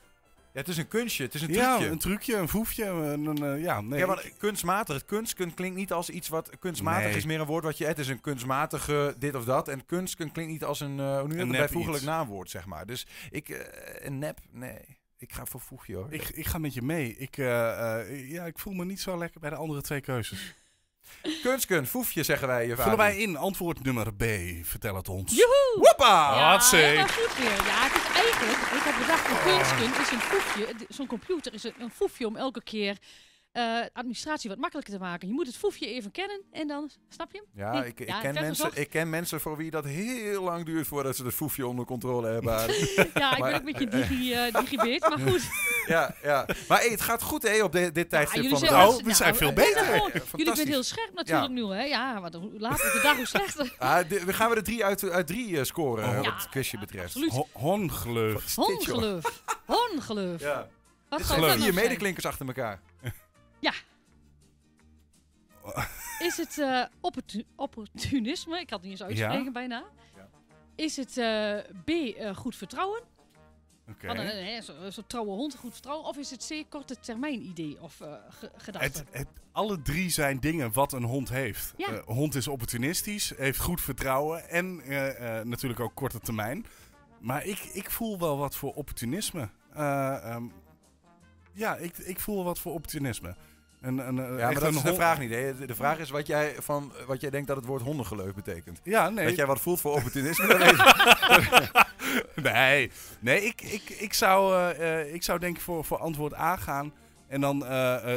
Ja, 0.53 0.61
het 0.61 0.67
is 0.69 0.77
een 0.77 0.87
kunstje. 0.87 1.23
Het 1.23 1.33
is 1.33 1.41
een 1.41 1.53
ja 1.53 1.75
trucje. 1.75 1.91
een 1.91 1.99
trucje, 1.99 2.35
een 2.35 2.47
voefje. 2.49 2.85
Een, 2.85 3.25
een, 3.25 3.43
eh, 3.55 3.61
ja, 3.63 3.81
nee. 3.81 3.99
ja, 3.99 4.05
maar 4.05 4.29
kunstmatig. 4.37 4.95
Het 4.95 5.05
kunstken 5.05 5.53
klinkt 5.53 5.77
niet 5.77 5.91
als 5.91 6.09
iets 6.09 6.27
wat... 6.27 6.49
Kunstmatig 6.59 7.07
Nee. 7.07 7.15
is 7.15 7.25
meer 7.25 7.39
een 7.39 7.45
woord 7.45 7.63
wat 7.63 7.77
je... 7.77 7.85
Het 7.85 7.99
is 7.99 8.07
een 8.07 8.21
kunstmatige 8.21 9.15
dit 9.17 9.35
of 9.35 9.45
dat. 9.45 9.67
En 9.67 9.85
kunstken 9.85 10.31
klinkt 10.31 10.51
niet 10.51 10.63
als 10.63 10.79
een... 10.79 10.99
eh 10.99 11.19
hoe 11.19 11.27
nu 11.27 11.39
Een 11.39 11.51
bijvoeglijk 11.51 11.97
iets. 11.97 12.05
naamwoord, 12.05 12.49
zeg 12.49 12.65
maar. 12.65 12.85
Dus 12.85 13.07
ik... 13.29 13.49
eh, 13.49 14.05
een 14.05 14.19
nep? 14.19 14.39
Nee. 14.51 14.97
Ik 15.17 15.33
ga 15.33 15.45
voor 15.45 15.59
foefje, 15.59 15.95
hoor. 15.95 16.07
ik, 16.13 16.29
ik 16.29 16.45
ga 16.45 16.57
met 16.57 16.73
je 16.73 16.81
mee. 16.81 17.15
Ik, 17.17 17.37
eh, 17.37 17.99
eh, 18.01 18.29
ja, 18.31 18.45
ik 18.45 18.59
voel 18.59 18.73
me 18.73 18.85
niet 18.85 19.01
zo 19.01 19.17
lekker 19.17 19.39
bij 19.39 19.49
de 19.49 19.55
andere 19.55 19.81
twee 19.81 20.01
keuzes. 20.01 20.55
Kunstken, 21.43 21.87
foefje, 21.87 22.23
zeggen 22.23 22.47
wij. 22.47 22.61
je 22.61 22.75
Vullen 22.75 22.83
vader. 22.83 22.97
wij 22.97 23.17
in 23.17 23.37
antwoord 23.37 23.83
nummer 23.83 24.13
B. 24.13 24.23
Vertel 24.63 24.95
het 24.95 25.09
ons. 25.09 25.35
Joehoe! 25.35 25.77
Hoppa! 25.79 26.35
Ja, 26.35 26.61
helemaal 26.77 27.07
goed 27.07 27.37
weer. 27.37 27.47
Ja, 27.47 27.83
het 27.87 27.95
is 27.95 28.21
eigenlijk, 28.21 28.61
ik 28.61 28.83
heb 28.83 28.95
bedacht, 28.99 29.29
een 29.29 29.41
kunstken 29.43 30.01
is 30.01 30.11
een 30.11 30.19
foefje. 30.19 30.67
Zo'n 30.89 31.07
computer 31.07 31.53
is 31.53 31.63
een, 31.63 31.73
een 31.79 31.91
foefje 31.91 32.27
om 32.27 32.35
elke 32.35 32.63
keer 32.63 32.97
eh, 33.55 33.79
administratie 33.93 34.49
wat 34.49 34.59
makkelijker 34.59 34.93
te 34.93 34.99
maken. 34.99 35.27
Je 35.27 35.33
moet 35.33 35.47
het 35.47 35.57
foefje 35.57 35.87
even 35.87 36.11
kennen 36.11 36.41
en 36.51 36.67
dan, 36.67 36.89
snap 37.09 37.31
je 37.31 37.37
hem? 37.37 37.47
Ja, 37.65 37.71
Nee, 37.79 37.87
ik, 37.87 37.99
ik, 37.99 38.07
ja, 38.07 38.19
ken 38.19 38.33
mensen, 38.33 38.69
ik 38.73 38.89
ken 38.89 39.09
mensen 39.09 39.39
voor 39.41 39.57
wie 39.57 39.71
dat 39.71 39.85
heel 39.85 40.43
lang 40.43 40.65
duurt 40.65 40.87
voordat 40.87 41.15
ze 41.15 41.25
het 41.25 41.33
foefje 41.33 41.67
onder 41.67 41.85
controle 41.85 42.27
hebben. 42.27 42.53
Ja, 43.13 43.31
ik 43.31 43.37
Maar- 43.39 43.39
ben 43.39 43.53
ook 43.55 43.63
met 43.63 43.79
je 43.79 43.87
digi, 43.87 44.33
eh 44.33 44.53
digibeet, 44.53 44.99
maar 45.09 45.19
goed. 45.19 45.41
ja, 45.95 46.15
ja. 46.23 46.45
Maar 46.67 46.79
hey, 46.79 46.89
het 46.89 47.01
gaat 47.01 47.21
goed 47.21 47.43
hè, 47.43 47.63
op 47.63 47.71
de- 47.71 47.91
dit 47.91 48.09
tijdstip 48.09 48.41
van 48.43 48.51
de 48.51 48.57
zijn 48.57 48.71
dag. 48.71 48.79
wel- 48.89 49.01
we 49.03 49.13
zijn 49.13 49.35
veel 49.35 49.53
beter. 49.53 49.95
Ja, 49.95 50.09
jullie 50.35 50.53
bent 50.55 50.67
heel 50.67 50.83
scherp 50.83 51.13
natuurlijk 51.13 51.51
nu, 51.51 51.63
hè? 51.65 51.83
Ja, 51.83 52.21
want 52.21 52.33
hoe 52.33 52.51
later 52.59 52.91
de 52.91 52.99
dag, 53.03 53.15
hoe 53.15 53.25
slechter. 53.27 53.73
Ah, 53.79 54.09
de- 54.09 54.25
we 54.25 54.33
gaan 54.33 54.49
we 54.49 54.55
de 54.55 54.61
drie 54.61 54.85
uit, 54.85 55.09
uit 55.09 55.27
drie 55.27 55.57
eh, 55.59 55.63
scoren 55.63 56.03
Oh. 56.05 56.11
Ja, 56.11 56.31
wat 56.31 56.41
het 56.41 56.49
quizje 56.49 56.79
betreft. 56.79 57.13
Ho- 57.13 57.21
joh? 57.25 57.45
Hongeluf. 57.51 58.55
Hongeluf. 59.65 60.41
Ja. 60.41 60.67
Wat 61.09 61.25
zijn 61.25 61.39
nog 61.41 61.57
zijn? 61.59 61.73
medeklinkers 61.73 62.25
achter 62.25 62.45
elkaar. 62.47 62.79
Is 66.27 66.37
het 66.37 66.59
eh, 66.59 66.83
opportu- 66.99 67.43
opportunisme? 67.55 68.59
Ik 68.59 68.69
had 68.69 68.79
het 68.81 68.89
niet 68.89 68.99
eens 68.99 69.09
uitspreken 69.09 69.45
Ja. 69.45 69.51
bijna. 69.51 69.83
Ja. 70.15 70.29
Is 70.75 70.95
het 70.97 71.17
eh, 71.17 71.57
B, 71.85 71.89
eh, 71.89 72.35
goed 72.35 72.55
vertrouwen? 72.55 73.01
Oké. 73.89 74.61
Zo'n 74.61 74.91
zo 74.91 75.01
trouwe 75.07 75.31
hond, 75.31 75.55
goed 75.55 75.73
vertrouwen. 75.73 76.07
Of 76.07 76.17
is 76.17 76.31
het 76.31 76.45
C, 76.49 76.69
korte 76.69 76.99
termijn 76.99 77.41
idee 77.41 77.81
of 77.81 77.95
ge- 78.29 78.51
gedachte? 78.57 79.05
Alle 79.51 79.81
drie 79.81 80.09
zijn 80.09 80.39
dingen 80.39 80.73
wat 80.73 80.93
een 80.93 81.03
hond 81.03 81.29
heeft. 81.29 81.73
Ja. 81.77 82.01
Hond 82.05 82.35
is 82.35 82.47
opportunistisch, 82.47 83.33
heeft 83.37 83.59
goed 83.59 83.81
vertrouwen 83.81 84.49
en 84.49 84.75
natuurlijk 85.49 85.79
ook 85.79 85.95
korte 85.95 86.19
termijn. 86.19 86.65
Maar 87.19 87.45
ik, 87.45 87.59
ik 87.59 87.91
voel 87.91 88.19
wel 88.19 88.37
wat 88.37 88.55
voor 88.55 88.73
opportunisme. 88.73 89.49
Eh, 89.73 90.15
ehm, 90.33 90.43
ja, 91.53 91.75
ik, 91.75 91.97
ik 91.97 92.19
voel 92.19 92.43
wat 92.43 92.59
voor 92.59 92.73
opportunisme. 92.73 93.35
Een, 93.85 93.97
een, 94.07 94.19
eh, 94.19 94.37
Ja, 94.37 94.45
maar 94.51 94.59
dat 94.59 94.73
is 94.73 94.81
de 94.81 94.93
vraag 94.93 95.19
niet. 95.19 95.29
Hè. 95.29 95.65
De- 95.65 95.75
vraag 95.75 95.97
is 95.97 96.09
wat 96.09 96.27
jij, 96.27 96.55
van, 96.59 96.91
wat 97.07 97.21
jij 97.21 97.29
denkt 97.29 97.47
dat 97.47 97.55
het 97.57 97.65
woord 97.65 97.81
hondengeleuf 97.81 98.33
betekent. 98.33 98.79
Ja, 98.83 99.09
nee. 99.09 99.25
Dat 99.25 99.35
jij 99.35 99.45
wat 99.45 99.59
voelt 99.59 99.81
voor 99.81 99.93
opportunisme, 99.93 100.45
nee, 102.35 102.91
nee 103.19 103.41
ik, 103.45 103.61
ik, 103.61 103.89
ik, 103.89 104.13
zou, 104.13 104.55
eh, 104.55 104.99
eh, 105.01 105.13
ik 105.13 105.23
zou 105.23 105.39
denk 105.39 105.55
ik 105.55 105.61
voor, 105.61 105.85
voor 105.85 105.97
antwoord 105.97 106.33
A 106.33 106.55
gaan. 106.55 106.93
En 107.27 107.41
dan 107.41 107.63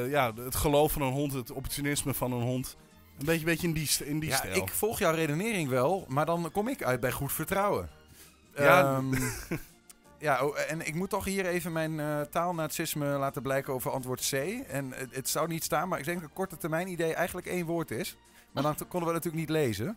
ja, 0.08 0.32
het 0.34 0.54
geloof 0.54 0.92
van 0.92 1.02
een 1.02 1.12
hond, 1.12 1.32
het 1.32 1.50
opportunisme 1.50 2.14
van 2.14 2.32
een 2.32 2.42
hond. 2.42 2.76
Een 3.18 3.24
beetje, 3.26 3.44
beetje 3.44 3.66
in 3.66 3.72
die, 3.72 3.90
in 4.04 4.18
die 4.18 4.28
Ja, 4.28 4.36
stijl. 4.36 4.54
ik 4.56 4.68
volg 4.68 4.98
jouw 4.98 5.14
redenering 5.14 5.68
wel, 5.68 6.04
maar 6.08 6.26
dan 6.26 6.50
kom 6.52 6.68
ik 6.68 6.82
uit 6.82 7.00
bij 7.00 7.12
goed 7.12 7.32
vertrouwen. 7.32 7.88
Ja. 8.56 8.80
Ehm, 8.82 9.14
ja, 10.18 10.44
oh, 10.44 10.58
en 10.68 10.86
ik 10.86 10.94
moet 10.94 11.10
toch 11.10 11.24
hier 11.24 11.46
even 11.46 11.72
mijn 11.72 12.00
eh 12.00 12.20
taalnazisme 12.20 13.06
laten 13.06 13.42
blijken 13.42 13.72
over 13.72 13.90
antwoord 13.90 14.28
C. 14.30 14.32
En 14.68 14.92
het, 14.94 15.14
het 15.14 15.28
zou 15.28 15.48
niet 15.48 15.64
staan, 15.64 15.88
maar 15.88 15.98
ik 15.98 16.04
denk 16.04 16.20
dat 16.20 16.28
een 16.28 16.34
korte 16.34 16.56
termijn 16.56 16.88
idee 16.88 17.14
eigenlijk 17.14 17.46
één 17.46 17.66
woord 17.66 17.90
is. 17.90 18.16
Maar 18.52 18.62
dan 18.62 18.74
konden 18.88 19.08
we 19.08 19.14
natuurlijk 19.14 19.34
niet 19.48 19.56
lezen. 19.56 19.96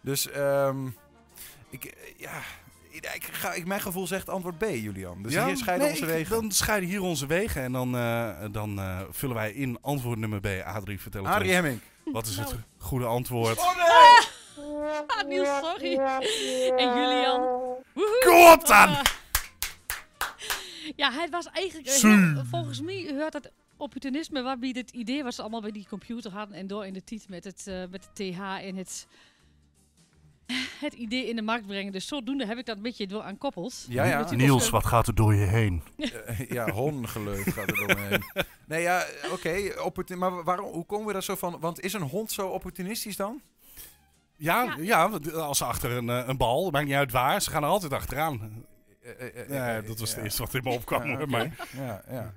Dus 0.00 0.30
ehm, 0.30 0.86
ik, 1.70 1.84
eh, 1.84 1.92
ja, 2.16 2.40
ik, 2.90 3.24
ga, 3.32 3.52
ik, 3.52 3.66
mijn 3.66 3.80
gevoel 3.80 4.06
zegt 4.06 4.28
antwoord 4.28 4.58
B, 4.58 4.62
Julian. 4.64 5.22
Dus 5.22 5.34
hier 5.44 5.56
scheiden 5.56 5.86
nee, 5.86 5.94
onze 5.96 6.06
ik- 6.06 6.12
wegen. 6.12 6.40
Dan 6.40 6.52
scheiden 6.52 6.88
hier 6.88 7.02
onze 7.02 7.26
wegen 7.26 7.62
en 7.62 7.72
dan, 7.72 7.96
eh, 7.96 8.28
dan 8.50 8.78
eh, 8.78 9.00
vullen 9.10 9.34
wij 9.36 9.52
in 9.52 9.78
antwoord 9.80 10.18
nummer 10.18 10.40
B. 10.40 10.46
Adrie, 10.64 11.00
vertel 11.00 11.24
het 11.24 11.32
Adrie 11.32 11.48
ons. 11.48 11.54
Hemming. 11.60 11.80
Wat 12.04 12.26
is 12.26 12.36
het 12.36 12.48
Nou. 12.48 12.60
goede 12.78 13.06
antwoord? 13.06 13.58
Oh 13.58 13.76
nee! 13.76 14.32
Ah, 15.06 15.26
Niels, 15.28 15.48
sorry. 15.48 15.98
En 16.76 16.88
Julian. 16.88 17.40
Woehoe. 17.92 18.22
Kom 18.24 18.52
op 18.52 18.66
dan! 18.66 18.96
Ja, 20.96 21.12
het 21.12 21.30
was 21.30 21.46
eigenlijk... 21.46 21.88
heel- 21.88 22.44
volgens 22.50 22.80
mij 22.80 23.14
hoort 23.18 23.32
dat 23.32 23.50
opportunisme 23.76 24.42
waarbij 24.42 24.70
het 24.72 24.90
idee 24.90 25.32
ze 25.32 25.40
allemaal 25.40 25.60
bij 25.60 25.70
die 25.70 25.86
computer 25.88 26.30
hadden 26.32 26.56
en 26.56 26.66
door 26.66 26.86
in 26.86 26.92
de 26.92 27.04
titel 27.04 27.26
met 27.30 27.44
het, 27.44 27.66
eh, 27.66 27.82
met 27.90 28.08
de 28.14 28.30
TH 28.32 28.40
en 28.40 28.76
het, 28.76 29.06
het 30.86 30.92
idee 30.94 31.28
in 31.28 31.36
de 31.36 31.42
markt 31.42 31.66
brengen. 31.66 31.92
Dus 31.92 32.06
zodoende 32.06 32.46
heb 32.46 32.58
ik 32.58 32.66
dat 32.66 32.76
een 32.76 32.82
beetje 32.82 33.06
door 33.06 33.22
aan 33.22 33.38
koppels. 33.38 33.86
Ja, 33.88 34.04
ja. 34.04 34.22
Kosten. 34.48 34.72
wat 34.72 34.86
gaat 34.86 35.06
er 35.06 35.14
door 35.14 35.34
je 35.34 35.46
heen? 35.46 35.82
Eh, 35.96 36.48
ja, 36.50 36.70
hondengeleuf 36.70 37.44
gaat 37.54 37.70
er 37.70 37.86
doorheen. 37.86 38.22
Nee, 38.66 38.82
ja, 38.82 39.04
oké. 39.32 39.72
opportun- 39.82 40.18
maar 40.18 40.44
waarom, 40.44 40.72
hoe 40.72 40.84
komen 40.86 41.06
we 41.06 41.12
daar 41.12 41.22
zo 41.22 41.34
van? 41.34 41.60
Want 41.60 41.80
is 41.80 41.92
een 41.92 42.02
hond 42.02 42.32
zo 42.32 42.48
opportunistisch 42.48 43.16
dan? 43.16 43.40
Ja, 44.36 44.76
Ja. 44.80 45.04
als 45.34 45.58
ze 45.58 45.64
achter 45.64 45.90
een, 45.90 46.08
eh, 46.08 46.22
een 46.28 46.36
bal, 46.36 46.70
maakt 46.70 46.86
niet 46.86 46.94
uit 46.94 47.12
waar, 47.12 47.42
ze 47.42 47.50
gaan 47.50 47.62
er 47.62 47.68
altijd 47.68 47.92
achteraan. 47.92 48.64
Eh, 49.04 49.10
eh, 49.10 49.40
eh, 49.40 49.48
Ja, 49.48 49.76
eh, 49.76 49.86
dat 49.86 49.98
was 49.98 50.10
ja. 50.10 50.14
het 50.14 50.24
eerste 50.24 50.42
wat 50.42 50.54
in 50.54 50.62
me 50.62 50.70
opkwam. 50.70 51.08
Ja, 51.08 51.26
maar, 51.26 51.68
Ja, 51.76 52.04
ja. 52.08 52.34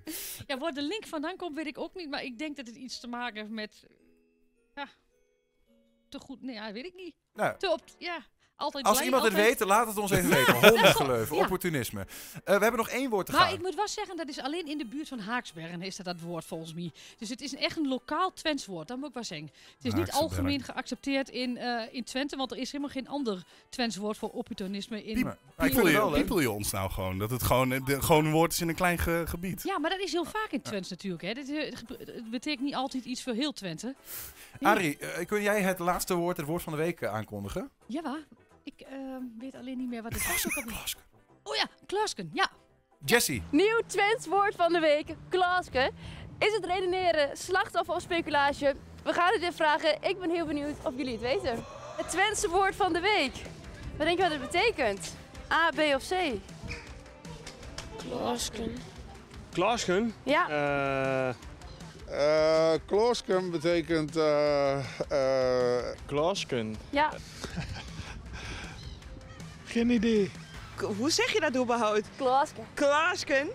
Ja, 0.48 0.58
waar 0.58 0.74
de 0.74 0.82
link 0.82 1.06
vandaan 1.06 1.36
komt, 1.36 1.56
weet 1.56 1.68
ik 1.68 1.78
ook 1.78 1.96
niet. 1.96 2.10
Maar 2.10 2.24
ik 2.24 2.38
denk 2.38 2.56
dat 2.56 2.68
het 2.68 2.76
iets 2.76 3.00
te 3.00 3.08
maken 3.08 3.36
heeft 3.38 3.50
met... 3.50 3.88
Ja, 4.76 4.88
te 6.10 6.20
goed... 6.20 6.42
Nee, 6.42 6.56
ja, 6.56 6.72
weet 6.72 6.86
ik 6.86 6.96
niet. 6.96 7.16
Nou, 7.34 7.58
Te 7.58 7.72
op... 7.72 7.82
Ja, 7.98 8.26
Altijd 8.58 8.86
Als 8.86 8.94
blij, 8.94 9.06
iemand 9.06 9.24
het 9.24 9.34
weet, 9.34 9.60
laat 9.60 9.88
het 9.88 9.98
ons 9.98 10.12
even 10.12 10.30
weten. 10.30 10.54
Hondengeleuven, 10.70 11.36
Ja. 11.36 11.42
opportunisme. 11.42 12.00
Eh, 12.02 12.08
we 12.44 12.52
hebben 12.52 12.78
nog 12.78 12.90
één 12.90 13.10
woord 13.10 13.26
te 13.26 13.32
Maar 13.32 13.42
gaan. 13.42 13.54
ik 13.54 13.62
moet 13.62 13.76
wel 13.76 13.88
zeggen, 13.88 14.18
dat 14.18 14.28
is 14.28 14.40
alleen 14.40 14.68
in 14.68 14.78
de 14.78 14.86
buurt 14.86 15.08
van 15.08 15.20
Haaksbergen 15.20 15.82
is 15.82 15.96
dat 15.96 16.06
dat 16.06 16.20
woord 16.20 16.46
volgens 16.46 16.74
mij. 16.74 16.92
Dus 17.18 17.30
het 17.30 17.42
is 17.42 17.52
een- 17.52 17.58
echt 17.60 17.78
een 17.78 17.88
lokaal 17.88 18.34
Twents 18.34 18.66
woord, 18.66 18.88
dat 18.88 18.98
moet 18.98 19.08
ik 19.08 19.14
wel 19.14 19.24
zeggen. 19.24 19.50
Het 19.78 19.86
is 19.86 19.94
niet 19.94 20.12
algemeen 20.12 20.64
geaccepteerd 20.64 21.30
in, 21.30 21.58
eh, 21.58 21.82
in 21.92 22.04
Twente, 22.04 22.36
want 22.36 22.52
er 22.52 22.58
is 22.58 22.72
helemaal 22.72 22.94
geen 22.94 23.08
ander 23.08 23.44
Twents 23.70 23.96
woord 23.96 24.18
voor 24.18 24.30
opportunisme 24.30 25.04
in... 25.04 25.24
Maar 25.24 25.38
ik 25.68 25.74
het 25.74 25.88
je, 25.92 26.10
piepel 26.14 26.40
je 26.40 26.52
ons 26.52 26.72
nou 26.72 26.92
gewoon? 26.92 27.18
Dat 27.18 27.30
het 27.30 27.44
gewoon, 27.44 27.70
de, 27.70 28.02
gewoon 28.02 28.26
een 28.26 28.32
woord 28.32 28.52
is 28.54 28.62
in 28.62 28.70
een 28.70 28.76
klein 28.76 28.98
ge- 28.98 29.24
gebied. 29.28 29.64
Ja, 29.64 29.80
maar 29.80 29.90
dat 29.90 30.00
is 30.00 30.12
heel 30.12 30.26
vaak 30.26 30.48
in 30.52 30.62
Twents 30.62 30.90
natuurlijk. 30.90 31.22
Hè. 31.24 31.34
Dit, 31.34 31.50
eh, 31.50 31.72
het 32.16 32.30
betekent 32.32 32.64
niet 32.66 32.76
altijd 32.76 33.06
iets 33.06 33.24
voor 33.24 33.34
heel 33.34 33.54
Twente. 33.54 33.96
Arie, 34.62 34.98
kun 35.26 35.42
jij 35.42 35.62
het 35.62 35.80
laatste 35.80 36.14
woord, 36.16 36.38
het 36.38 36.46
woord 36.46 36.64
van 36.64 36.74
de 36.74 36.80
week 36.80 37.04
aankondigen? 37.06 37.70
Ja, 37.86 38.02
waar? 38.02 38.20
Ik 38.76 38.82
eh, 38.82 38.98
weet 39.40 39.56
alleen 39.56 39.78
niet 39.78 39.90
meer 39.90 40.02
wat 40.04 40.14
het 40.14 40.28
was. 40.28 40.46
ook 40.48 40.56
alweer. 40.64 40.96
Oh 41.44 41.56
ja, 41.56 41.66
Klaasken, 41.86 42.30
ja. 42.34 42.50
Jessie. 43.06 43.44
Nieuw 43.50 43.82
Twents 43.88 44.28
woord 44.28 44.56
van 44.56 44.74
de 44.74 44.80
week, 44.80 45.16
klaaske. 45.30 45.92
Is 46.40 46.54
het 46.54 46.66
redeneren, 46.66 47.38
slachtoffer 47.38 47.96
of 47.96 48.02
speculatie? 48.02 48.68
We 49.04 49.14
gaan 49.14 49.32
het 49.32 49.40
weer 49.42 49.54
vragen. 49.54 49.98
Ik 50.02 50.20
ben 50.20 50.30
heel 50.30 50.46
benieuwd 50.46 50.76
of 50.84 50.94
jullie 50.98 51.12
het 51.12 51.22
weten. 51.22 51.64
Het 51.98 52.10
Twentse 52.10 52.50
woord 52.50 52.76
van 52.76 52.94
de 52.94 53.00
week. 53.00 53.34
Wat 53.98 54.06
denk 54.08 54.18
je 54.18 54.24
wat 54.30 54.32
het 54.40 54.42
betekent? 54.52 55.16
A, 55.52 55.70
B 55.70 55.80
of 55.96 56.08
C? 56.08 56.14
Klaasken. 57.98 58.76
Klaasken? 59.54 60.14
Ja. 60.24 60.50
Eh 60.50 61.36
Eh 62.10 62.74
kloosken 62.86 63.52
betekent. 63.52 64.16
eh 64.16 64.78
eh 65.10 65.86
Klaasken. 66.06 66.76
Ja. 66.90 67.12
Geen 69.78 69.90
idee. 69.90 70.32
Hoe 70.98 71.12
zeg 71.12 71.34
je 71.34 71.40
dat 71.40 71.56
überhaupt? 71.56 72.04
Klaasken. 72.16 72.64
Klaasken. 72.74 73.48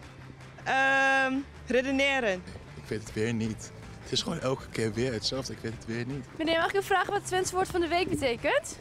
Ehm, 0.64 1.34
redeneren. 1.66 2.42
Ik 2.74 2.88
weet 2.88 3.00
het 3.00 3.12
weer 3.12 3.34
niet. 3.34 3.70
Het 4.02 4.12
is 4.12 4.22
gewoon 4.22 4.40
elke 4.40 4.68
keer 4.70 4.92
weer 4.92 5.12
hetzelfde. 5.12 5.52
Ik 5.52 5.58
weet 5.58 5.72
het 5.72 5.86
weer 5.86 6.06
niet. 6.06 6.24
Meneer, 6.38 6.58
mag 6.58 6.68
ik 6.68 6.80
u 6.80 6.82
vragen 6.82 7.06
wat 7.06 7.16
het 7.16 7.26
Twentse 7.26 7.54
woord 7.54 7.68
van 7.68 7.80
de 7.80 7.88
week 7.88 8.08
betekent? 8.08 8.78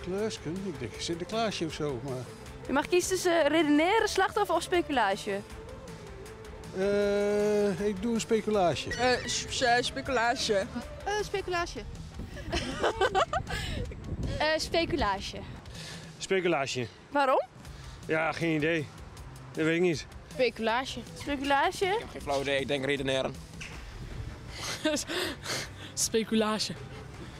Klaasken? 0.00 0.56
Ik 0.66 0.78
denk 0.78 0.92
Sinterklaasje 0.98 1.64
of 1.64 1.72
zo. 1.72 2.00
Maar... 2.04 2.24
U 2.68 2.72
mag 2.72 2.88
kiezen 2.88 3.10
tussen 3.10 3.48
redeneren, 3.48 4.08
slachtoffer 4.08 4.54
of 4.54 4.62
speculatie. 4.62 5.40
Eh, 6.76 7.80
ik 7.80 8.02
doe 8.02 8.14
een 8.14 8.20
speculatie. 8.20 8.92
speculatie. 9.82 10.54
Uh, 10.54 10.62
speculatie. 11.22 11.84
Eh, 14.38 14.58
speculatie. 16.22 16.88
Waarom? 17.10 17.42
Ja, 18.06 18.32
geen 18.32 18.56
idee. 18.56 18.86
Dat 19.52 19.64
weet 19.64 19.76
ik 19.76 19.80
niet. 19.80 20.06
Speculatie. 20.32 21.02
Speculatie? 21.18 21.88
Geen 22.12 22.20
flauw 22.22 22.40
idee, 22.40 22.60
ik 22.60 22.68
denk 22.68 22.84
redeneren. 22.84 23.34
Speculatie. 25.94 26.74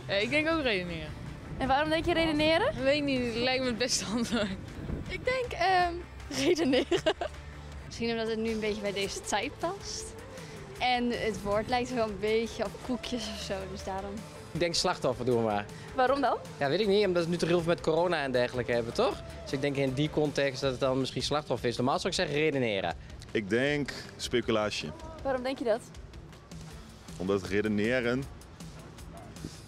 ik 0.06 0.30
denk 0.30 0.48
ook 0.48 0.62
redeneren. 0.62 1.12
En 1.58 1.68
waarom 1.68 1.88
denk 1.88 2.04
je 2.04 2.12
redeneren? 2.12 2.82
Weet 2.82 2.96
ik 2.96 3.02
niet, 3.02 3.24
het 3.24 3.34
lijkt 3.34 3.62
me 3.62 3.68
het 3.68 3.78
beste 3.78 4.04
antwoord. 4.04 4.48
Ik 5.08 5.24
denk 5.24 5.52
ehm, 5.52 5.94
redeneren. 6.44 7.14
Misschien 7.86 8.10
omdat 8.10 8.28
het 8.28 8.38
nu 8.38 8.50
een 8.50 8.60
beetje 8.60 8.80
bij 8.80 8.92
deze 8.92 9.20
tijd 9.20 9.58
past. 9.58 10.04
En 10.78 11.10
het 11.10 11.42
woord 11.42 11.68
lijkt 11.68 11.94
wel 11.94 12.08
een 12.08 12.18
beetje 12.18 12.64
op 12.64 12.70
koekjes 12.86 13.28
of 13.34 13.40
zo, 13.40 13.54
dus 13.70 13.84
daarom. 13.84 14.14
Ik 14.52 14.60
denk 14.60 14.74
slachtoffer 14.74 15.24
doen 15.24 15.36
we 15.36 15.42
maar. 15.42 15.64
Waarom 15.94 16.20
dan? 16.20 16.36
Ja, 16.58 16.68
weet 16.68 16.80
ik 16.80 16.86
niet, 16.86 17.06
omdat 17.06 17.24
we 17.24 17.30
nu 17.30 17.36
toch 17.36 17.48
heel 17.48 17.58
veel 17.58 17.68
met 17.68 17.80
corona 17.80 18.22
en 18.22 18.32
dergelijke 18.32 18.72
hebben, 18.72 18.92
toch? 18.92 19.16
Dus 19.42 19.52
ik 19.52 19.60
denk 19.60 19.76
in 19.76 19.92
die 19.92 20.10
context 20.10 20.60
dat 20.60 20.70
het 20.70 20.80
dan 20.80 20.98
misschien 20.98 21.22
slachtoffer 21.22 21.68
is. 21.68 21.76
Normaal 21.76 21.96
zou 21.98 22.08
ik 22.08 22.14
zeggen 22.14 22.34
redeneren. 22.36 22.94
Ik 23.30 23.50
denk 23.50 23.92
speculatie. 24.16 24.90
Waarom 25.22 25.42
denk 25.42 25.58
je 25.58 25.64
dat? 25.64 25.80
Omdat 27.16 27.42
redeneren 27.42 28.22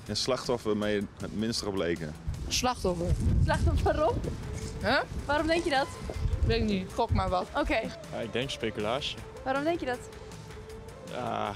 en 0.07 0.17
slachtoffer 0.17 0.77
mij 0.77 0.95
het 1.21 1.37
minst 1.37 1.65
leken. 1.75 2.15
Slachtoffer. 2.49 3.07
Slachtoffer 3.45 3.85
waarom? 3.95 4.15
Huh? 4.83 5.01
Waarom 5.25 5.47
denk 5.47 5.65
je 5.65 5.71
dat? 5.71 5.87
Weet 6.47 6.61
ik 6.61 6.65
niet, 6.69 6.91
gok 6.95 7.11
maar 7.11 7.29
wat. 7.29 7.47
Oké, 7.57 7.81
Ja, 8.13 8.19
ik 8.23 8.33
denk 8.33 8.51
speculatie. 8.51 9.17
waarom 9.45 9.65
denk 9.65 9.81
je 9.81 9.87
dat? 9.87 9.99
Ja, 11.13 11.55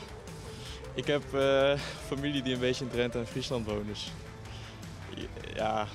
ik 0.96 1.06
heb 1.06 1.34
eh, 1.34 1.72
familie 2.06 2.42
die 2.42 2.54
een 2.54 2.60
beetje 2.60 2.84
in 2.84 2.90
Drenthe 2.90 3.18
en 3.18 3.26
Friesland 3.26 3.66
woont. 3.66 3.86
Dus 3.86 4.12
ja, 5.54 5.86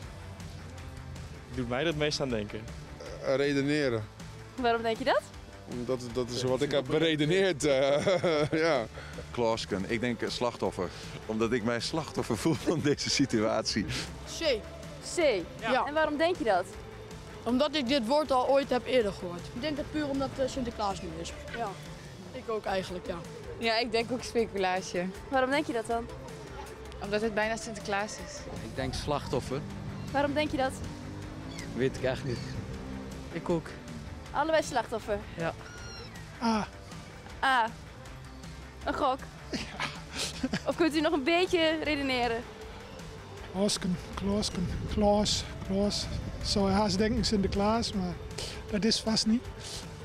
doet 1.55 1.69
mij 1.69 1.83
het 1.83 1.97
meest 1.97 2.21
aan 2.21 2.29
denken. 2.29 2.61
eh, 3.25 3.35
redeneren. 3.35 4.03
Waarom 4.55 4.81
denk 4.81 4.97
je 4.97 5.03
dat? 5.03 5.21
Dat, 5.85 5.99
dat 6.13 6.29
is 6.29 6.43
wat 6.43 6.61
ik 6.61 6.71
heb 6.71 6.85
beredeneerd. 6.85 7.65
eh, 7.65 8.51
ja. 8.65 8.85
Klaasken, 9.31 9.85
ik 9.87 9.99
denk 9.99 10.21
slachtoffer. 10.27 10.89
Omdat 11.25 11.51
ik 11.51 11.63
mij 11.63 11.79
slachtoffer 11.79 12.37
voel 12.37 12.53
van 12.53 12.79
deze 12.81 13.09
situatie. 13.09 13.85
C. 14.39 14.59
C. 15.15 15.17
Ja. 15.59 15.85
En 15.85 15.93
waarom 15.93 16.17
denk 16.17 16.37
je 16.37 16.43
dat? 16.43 16.65
Omdat 17.43 17.75
ik 17.75 17.87
dit 17.87 18.07
woord 18.07 18.31
al 18.31 18.47
ooit 18.47 18.69
heb 18.69 18.85
eerder 18.85 19.13
gehoord. 19.13 19.41
Ik 19.53 19.61
denk 19.61 19.75
dat 19.77 19.91
puur 19.91 20.07
omdat 20.07 20.29
Sinterklaas 20.45 21.01
nu 21.01 21.09
is. 21.21 21.33
Ja. 21.57 21.69
Ik 22.31 22.43
ook 22.49 22.65
eigenlijk, 22.65 23.07
ja. 23.07 23.17
Ja, 23.61 23.77
ik 23.77 23.91
denk 23.91 24.11
ook 24.11 24.23
speculatie. 24.23 25.01
Waarom 25.29 25.49
denk 25.49 25.65
je 25.65 25.73
dat 25.73 25.87
dan? 25.87 26.05
Omdat 27.03 27.21
het 27.21 27.33
bijna 27.33 27.55
Sinterklaas 27.55 28.11
is. 28.11 28.37
Ik 28.63 28.75
denk 28.75 28.93
slachtoffer. 28.93 29.61
Waarom 30.11 30.33
denk 30.33 30.51
je 30.51 30.57
dat? 30.57 30.71
Weet 31.75 31.97
ik 31.97 32.03
eigenlijk 32.03 32.37
niet. 32.37 32.47
Ik 33.31 33.49
ook. 33.49 33.67
Allebei 34.31 34.63
slachtoffer. 34.63 35.19
Ja. 35.37 35.53
Ah, 36.39 36.63
A. 37.43 37.69
Een 38.85 38.93
gok. 38.93 39.17
Of 40.67 40.75
kunt 40.75 40.95
u 40.95 41.01
nog 41.01 41.13
een 41.13 41.23
beetje 41.23 41.79
redeneren? 41.83 42.43
Klaasken, 43.51 43.97
Klaasken, 44.13 44.67
Klaas, 44.93 45.43
Klaas. 45.67 46.05
Zou 46.41 46.69
je 46.69 46.75
haast 46.75 46.97
denken 46.97 47.25
Sinterklaas, 47.25 47.93
maar 47.93 48.13
dat 48.71 48.83
is 48.83 48.99
vast 48.99 49.25
niet. 49.25 49.43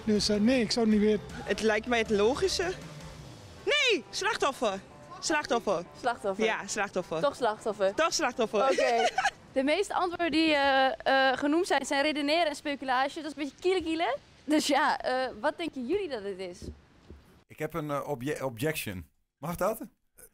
Dus 0.04 0.28
eh, 0.28 0.36
nee, 0.40 0.60
ik 0.60 0.70
zou 0.70 0.86
het 0.86 0.94
niet 0.94 1.04
weten. 1.04 1.22
Het 1.44 1.60
lijkt 1.60 1.86
mij 1.86 1.98
het 1.98 2.10
logische. 2.10 2.72
Nee, 3.90 4.04
slachtoffer. 4.10 4.80
Slachtoffer. 5.20 5.84
Slachtoffer. 6.00 6.44
Ja, 6.44 6.66
slachtoffer. 6.66 7.20
Toch 7.20 7.36
slachtoffer. 7.36 7.94
Toch 7.94 8.12
slachtoffer. 8.12 8.62
Oké. 8.62 9.08
De 9.52 9.62
meeste 9.62 9.94
antwoorden 9.94 10.30
die 10.30 10.54
eh, 10.54 11.30
eh, 11.30 11.38
genoemd 11.38 11.66
zijn, 11.66 11.86
zijn 11.86 12.02
redeneren 12.02 12.46
en 12.46 12.56
speculatie. 12.56 13.22
Dat 13.22 13.30
is 13.30 13.36
een 13.36 13.42
beetje 13.42 13.60
kielen 13.60 13.82
kielen. 13.82 14.16
Dus 14.44 14.66
ja, 14.66 14.98
eh, 15.00 15.32
wat 15.40 15.56
denken 15.58 15.86
jullie 15.86 16.08
dat 16.08 16.22
het 16.22 16.38
is? 16.38 16.58
Ik 17.46 17.58
heb 17.58 17.74
een 17.74 18.04
obje- 18.04 18.44
objection. 18.44 19.06
Mag 19.38 19.56
dat? 19.56 19.80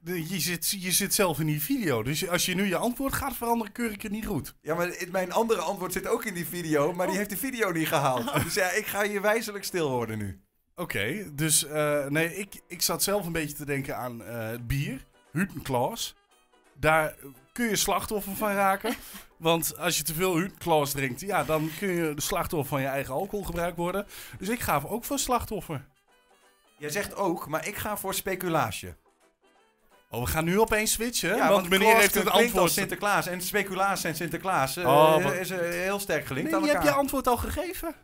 Je 0.04 0.40
zit, 0.40 0.70
je 0.70 0.92
zit 0.92 1.14
zelf 1.14 1.40
in 1.40 1.46
die 1.46 1.62
video, 1.62 2.02
dus 2.02 2.28
als 2.28 2.46
je 2.46 2.54
nu 2.54 2.66
je 2.66 2.76
antwoord 2.76 3.12
gaat 3.12 3.36
veranderen, 3.36 3.72
keur 3.72 3.90
ik 3.92 4.02
het 4.02 4.12
niet 4.12 4.26
goed. 4.26 4.54
Ja, 4.60 4.74
maar 4.74 4.94
mijn 5.10 5.32
andere 5.32 5.60
antwoord 5.60 5.92
zit 5.92 6.06
ook 6.06 6.24
in 6.24 6.34
die 6.34 6.46
video, 6.46 6.92
maar 6.92 7.06
die 7.06 7.16
heeft 7.16 7.30
de 7.30 7.36
video 7.36 7.70
niet 7.70 7.88
gehaald. 7.88 8.32
Dus 8.44 8.54
ja, 8.54 8.70
ik 8.70 8.86
ga 8.86 9.02
hier 9.02 9.20
wijzelijk 9.22 9.64
stil 9.64 9.90
worden 9.90 10.18
nu. 10.18 10.40
Oké, 10.76 11.34
dus 11.34 11.64
eh, 11.64 12.06
nee, 12.06 12.36
ik, 12.36 12.60
ik 12.68 12.82
zat 12.82 13.02
zelf 13.02 13.26
een 13.26 13.32
beetje 13.32 13.56
te 13.56 13.64
denken 13.64 13.96
aan 13.96 14.24
eh, 14.24 14.48
bier, 14.62 15.04
Hutenklaas. 15.32 16.14
Daar 16.74 17.14
kun 17.52 17.68
je 17.68 17.76
slachtoffer 17.76 18.36
van 18.36 18.52
raken. 18.52 18.94
Want 19.36 19.78
als 19.78 19.96
je 19.96 20.02
te 20.02 20.14
veel 20.14 20.36
Hutenklaas 20.36 20.92
drinkt, 20.92 21.20
ja, 21.20 21.44
dan 21.44 21.70
kun 21.78 21.88
je 21.88 22.14
de 22.14 22.20
slachtoffer 22.20 22.68
van 22.68 22.80
je 22.80 22.86
eigen 22.86 23.14
alcoholgebruik 23.14 23.76
worden. 23.76 24.06
Dus 24.38 24.48
ik 24.48 24.60
ga 24.60 24.82
ook 24.86 25.04
voor 25.04 25.18
slachtoffer. 25.18 25.84
Jij 26.78 26.90
zegt 26.90 27.14
ook, 27.14 27.48
maar 27.48 27.66
ik 27.66 27.76
ga 27.76 27.96
voor 27.96 28.14
speculatie. 28.14 28.94
Oh, 30.10 30.20
we 30.20 30.26
gaan 30.26 30.44
nu 30.44 30.60
opeens 30.60 30.92
switchen, 30.92 31.36
Ja, 31.36 31.48
want 31.48 31.68
meneer 31.68 31.88
Klaas 31.88 32.00
heeft 32.00 32.14
het 32.14 32.30
antwoord. 32.30 32.70
Sinterklaas 32.70 33.26
en 33.26 33.40
speculaas 33.40 34.04
en 34.04 34.14
Sinterklaas 34.14 34.76
eh, 34.76 34.86
Oh, 34.86 35.24
maar- 35.24 35.36
is 35.36 35.48
heel 35.50 35.98
sterk 35.98 36.26
gelinkt 36.26 36.50
Nee, 36.50 36.60
aan 36.60 36.66
je 36.66 36.72
hebt 36.72 36.84
je 36.84 36.90
antwoord 36.90 37.26
al 37.26 37.36
gegeven. 37.36 37.94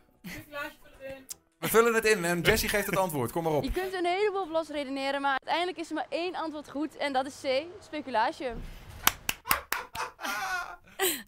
We 1.59 1.67
vullen 1.67 1.93
het 1.93 2.05
in 2.05 2.25
en 2.25 2.41
Jessie 2.41 2.69
geeft 2.69 2.85
het 2.85 2.97
antwoord. 2.97 3.31
Kom 3.31 3.43
maar 3.43 3.53
op. 3.53 3.63
Je 3.63 3.71
kunt 3.71 3.93
een 3.93 4.05
heleboel 4.05 4.41
op 4.41 4.49
los 4.49 4.67
redeneren, 4.67 5.21
maar 5.21 5.31
uiteindelijk 5.31 5.77
is 5.77 5.89
er 5.89 5.95
maar 5.95 6.05
één 6.09 6.35
antwoord 6.35 6.69
goed 6.69 6.97
en 6.97 7.13
dat 7.13 7.25
is 7.25 7.39
C, 7.41 7.65
speculatie. 7.83 8.47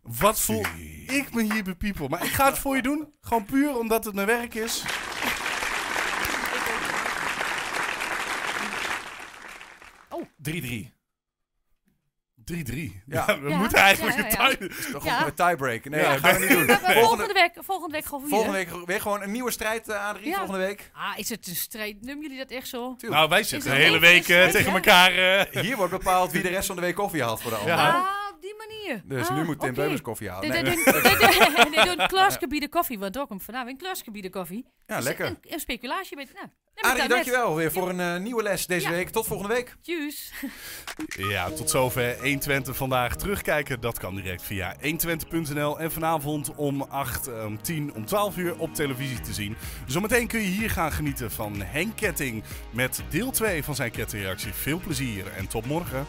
Wat 0.02 0.40
voel 0.40 0.66
ik 1.06 1.34
me 1.34 1.54
hier 1.54 1.64
bepiepel. 1.64 2.08
Maar 2.08 2.24
ik 2.24 2.32
ga 2.32 2.46
het 2.46 2.58
voor 2.60 2.76
je 2.76 2.82
doen. 2.82 3.14
Gewoon 3.22 3.46
puur 3.46 3.78
omdat 3.78 4.06
het 4.06 4.16
mijn 4.16 4.28
werk 4.28 4.54
is. 4.54 4.84
Oh, 10.10 10.26
3-3. 10.50 11.01
3-3. 12.52 13.02
Ja. 13.06 13.24
Ja, 13.28 13.40
we 13.40 13.50
Ja, 13.50 13.58
moeten 13.58 13.78
eigenlijk 13.78 14.18
ja, 14.18 14.24
een 14.24 14.32
ja. 14.32 14.48
tie- 14.56 14.68
Dat 14.68 14.78
is 14.78 14.92
toch 14.92 15.04
Ja. 15.06 15.26
een 15.26 15.34
tiebreak? 15.34 15.86
Nee, 15.90 16.02
Ja, 16.02 16.10
dat 16.12 16.20
gaan 16.20 16.34
we 16.34 16.40
niet 16.40 16.50
doen. 16.58 16.66
Maar 16.66 16.94
Volgende, 16.94 17.34
week, 17.34 17.52
volgende 17.66 17.94
week 17.96 18.06
gewoon 18.06 18.22
weer. 18.22 18.30
volgende 18.30 18.58
week 18.58 18.86
weer 18.86 19.02
gewoon 19.02 19.22
een 19.22 19.32
nieuwe 19.32 19.52
strijd, 19.52 19.90
eh, 19.90 20.08
Adrie, 20.08 20.28
Ja. 20.28 20.36
volgende 20.38 20.60
week. 20.66 20.92
Ah, 20.94 21.18
is 21.18 21.30
het 21.30 21.48
een 21.48 21.56
strijd? 21.56 22.02
Noemen 22.02 22.22
jullie 22.22 22.38
dat 22.38 22.52
echt 22.52 22.68
zo? 22.68 22.96
Nou, 23.00 23.30
wij 23.30 23.44
zitten 23.44 23.70
het 23.70 23.80
de 23.80 23.86
hele 23.86 24.00
week 24.00 24.18
eh, 24.18 24.24
strijd, 24.24 24.52
tegen 24.52 24.70
hè? 24.70 24.76
elkaar. 24.76 25.12
eh, 25.48 25.62
Hier 25.62 25.76
wordt 25.78 25.92
bepaald 25.92 26.32
wie 26.32 26.42
de 26.42 26.50
rest 26.50 26.68
van 26.68 26.76
de 26.76 26.82
week 26.82 26.96
koffie 26.96 27.24
haalt 27.24 27.42
voor 27.42 27.52
de 27.52 27.58
ander. 27.58 27.74
Ja. 27.76 27.88
Ah, 27.90 28.06
op 28.42 28.48
die 28.48 28.56
manier. 28.68 29.02
Dus 29.06 29.28
Ah, 29.28 29.36
nu 29.36 29.44
moet 29.44 29.60
Tim 29.60 29.70
oké. 29.70 29.80
Beumers 29.80 30.02
koffie 30.02 30.30
halen. 30.30 30.50
Nee, 30.50 30.62
Nee. 30.62 30.76
nee, 30.76 30.84
nee, 30.86 31.02
nee, 31.02 31.40
nee, 31.56 31.70
nee, 31.70 31.84
doe 31.86 32.02
een 32.02 32.08
Klaasgebieden 32.08 32.70
koffie, 32.70 33.00
want 33.00 33.18
ook 33.18 33.30
een 33.30 33.40
vanavond 33.40 33.70
een 33.72 33.78
Klaasgebieden 33.78 34.32
koffie. 34.32 34.66
Ja, 34.88 34.96
Dus 34.96 35.06
lekker. 35.06 35.26
Een, 35.26 35.38
een 35.42 35.60
speculatie 35.60 36.16
met, 36.18 36.34
nou, 36.34 36.48
Arie, 36.76 37.08
dankjewel 37.08 37.56
weer 37.56 37.72
voor 37.72 37.90
een 37.90 38.00
eh, 38.00 38.18
nieuwe 38.18 38.44
les 38.44 38.66
deze 38.68 38.88
Ja. 38.90 38.94
week. 38.96 39.10
Tot 39.10 39.28
volgende 39.28 39.54
week. 39.54 39.76
Tjus. 39.82 40.32
Ja, 41.08 41.50
tot 41.52 41.70
zover 41.70 42.18
120 42.22 42.76
vandaag. 42.76 43.16
Terugkijken, 43.16 43.82
dat 43.82 44.00
kan 44.00 44.16
direct 44.16 44.44
via 44.44 44.76
120.nl. 44.82 45.80
En 45.80 45.92
vanavond 45.92 46.56
om 46.56 46.82
8, 46.82 47.28
om 47.46 47.62
10, 47.62 47.94
om 47.94 48.06
12 48.06 48.38
uur 48.38 48.58
op 48.60 48.74
televisie 48.74 49.20
te 49.20 49.34
zien. 49.34 49.56
Zometeen 49.88 50.28
kun 50.28 50.40
je 50.40 50.48
hier 50.48 50.70
gaan 50.70 50.92
genieten 50.92 51.32
van 51.32 51.62
Henk 51.62 51.96
Ketting 51.96 52.44
met 52.72 53.04
deel 53.10 53.32
2 53.32 53.64
van 53.64 53.76
zijn 53.76 53.92
kettingreactie. 53.92 54.54
Veel 54.54 54.80
plezier 54.80 55.28
en 55.38 55.48
tot 55.48 55.66
morgen. 55.66 56.06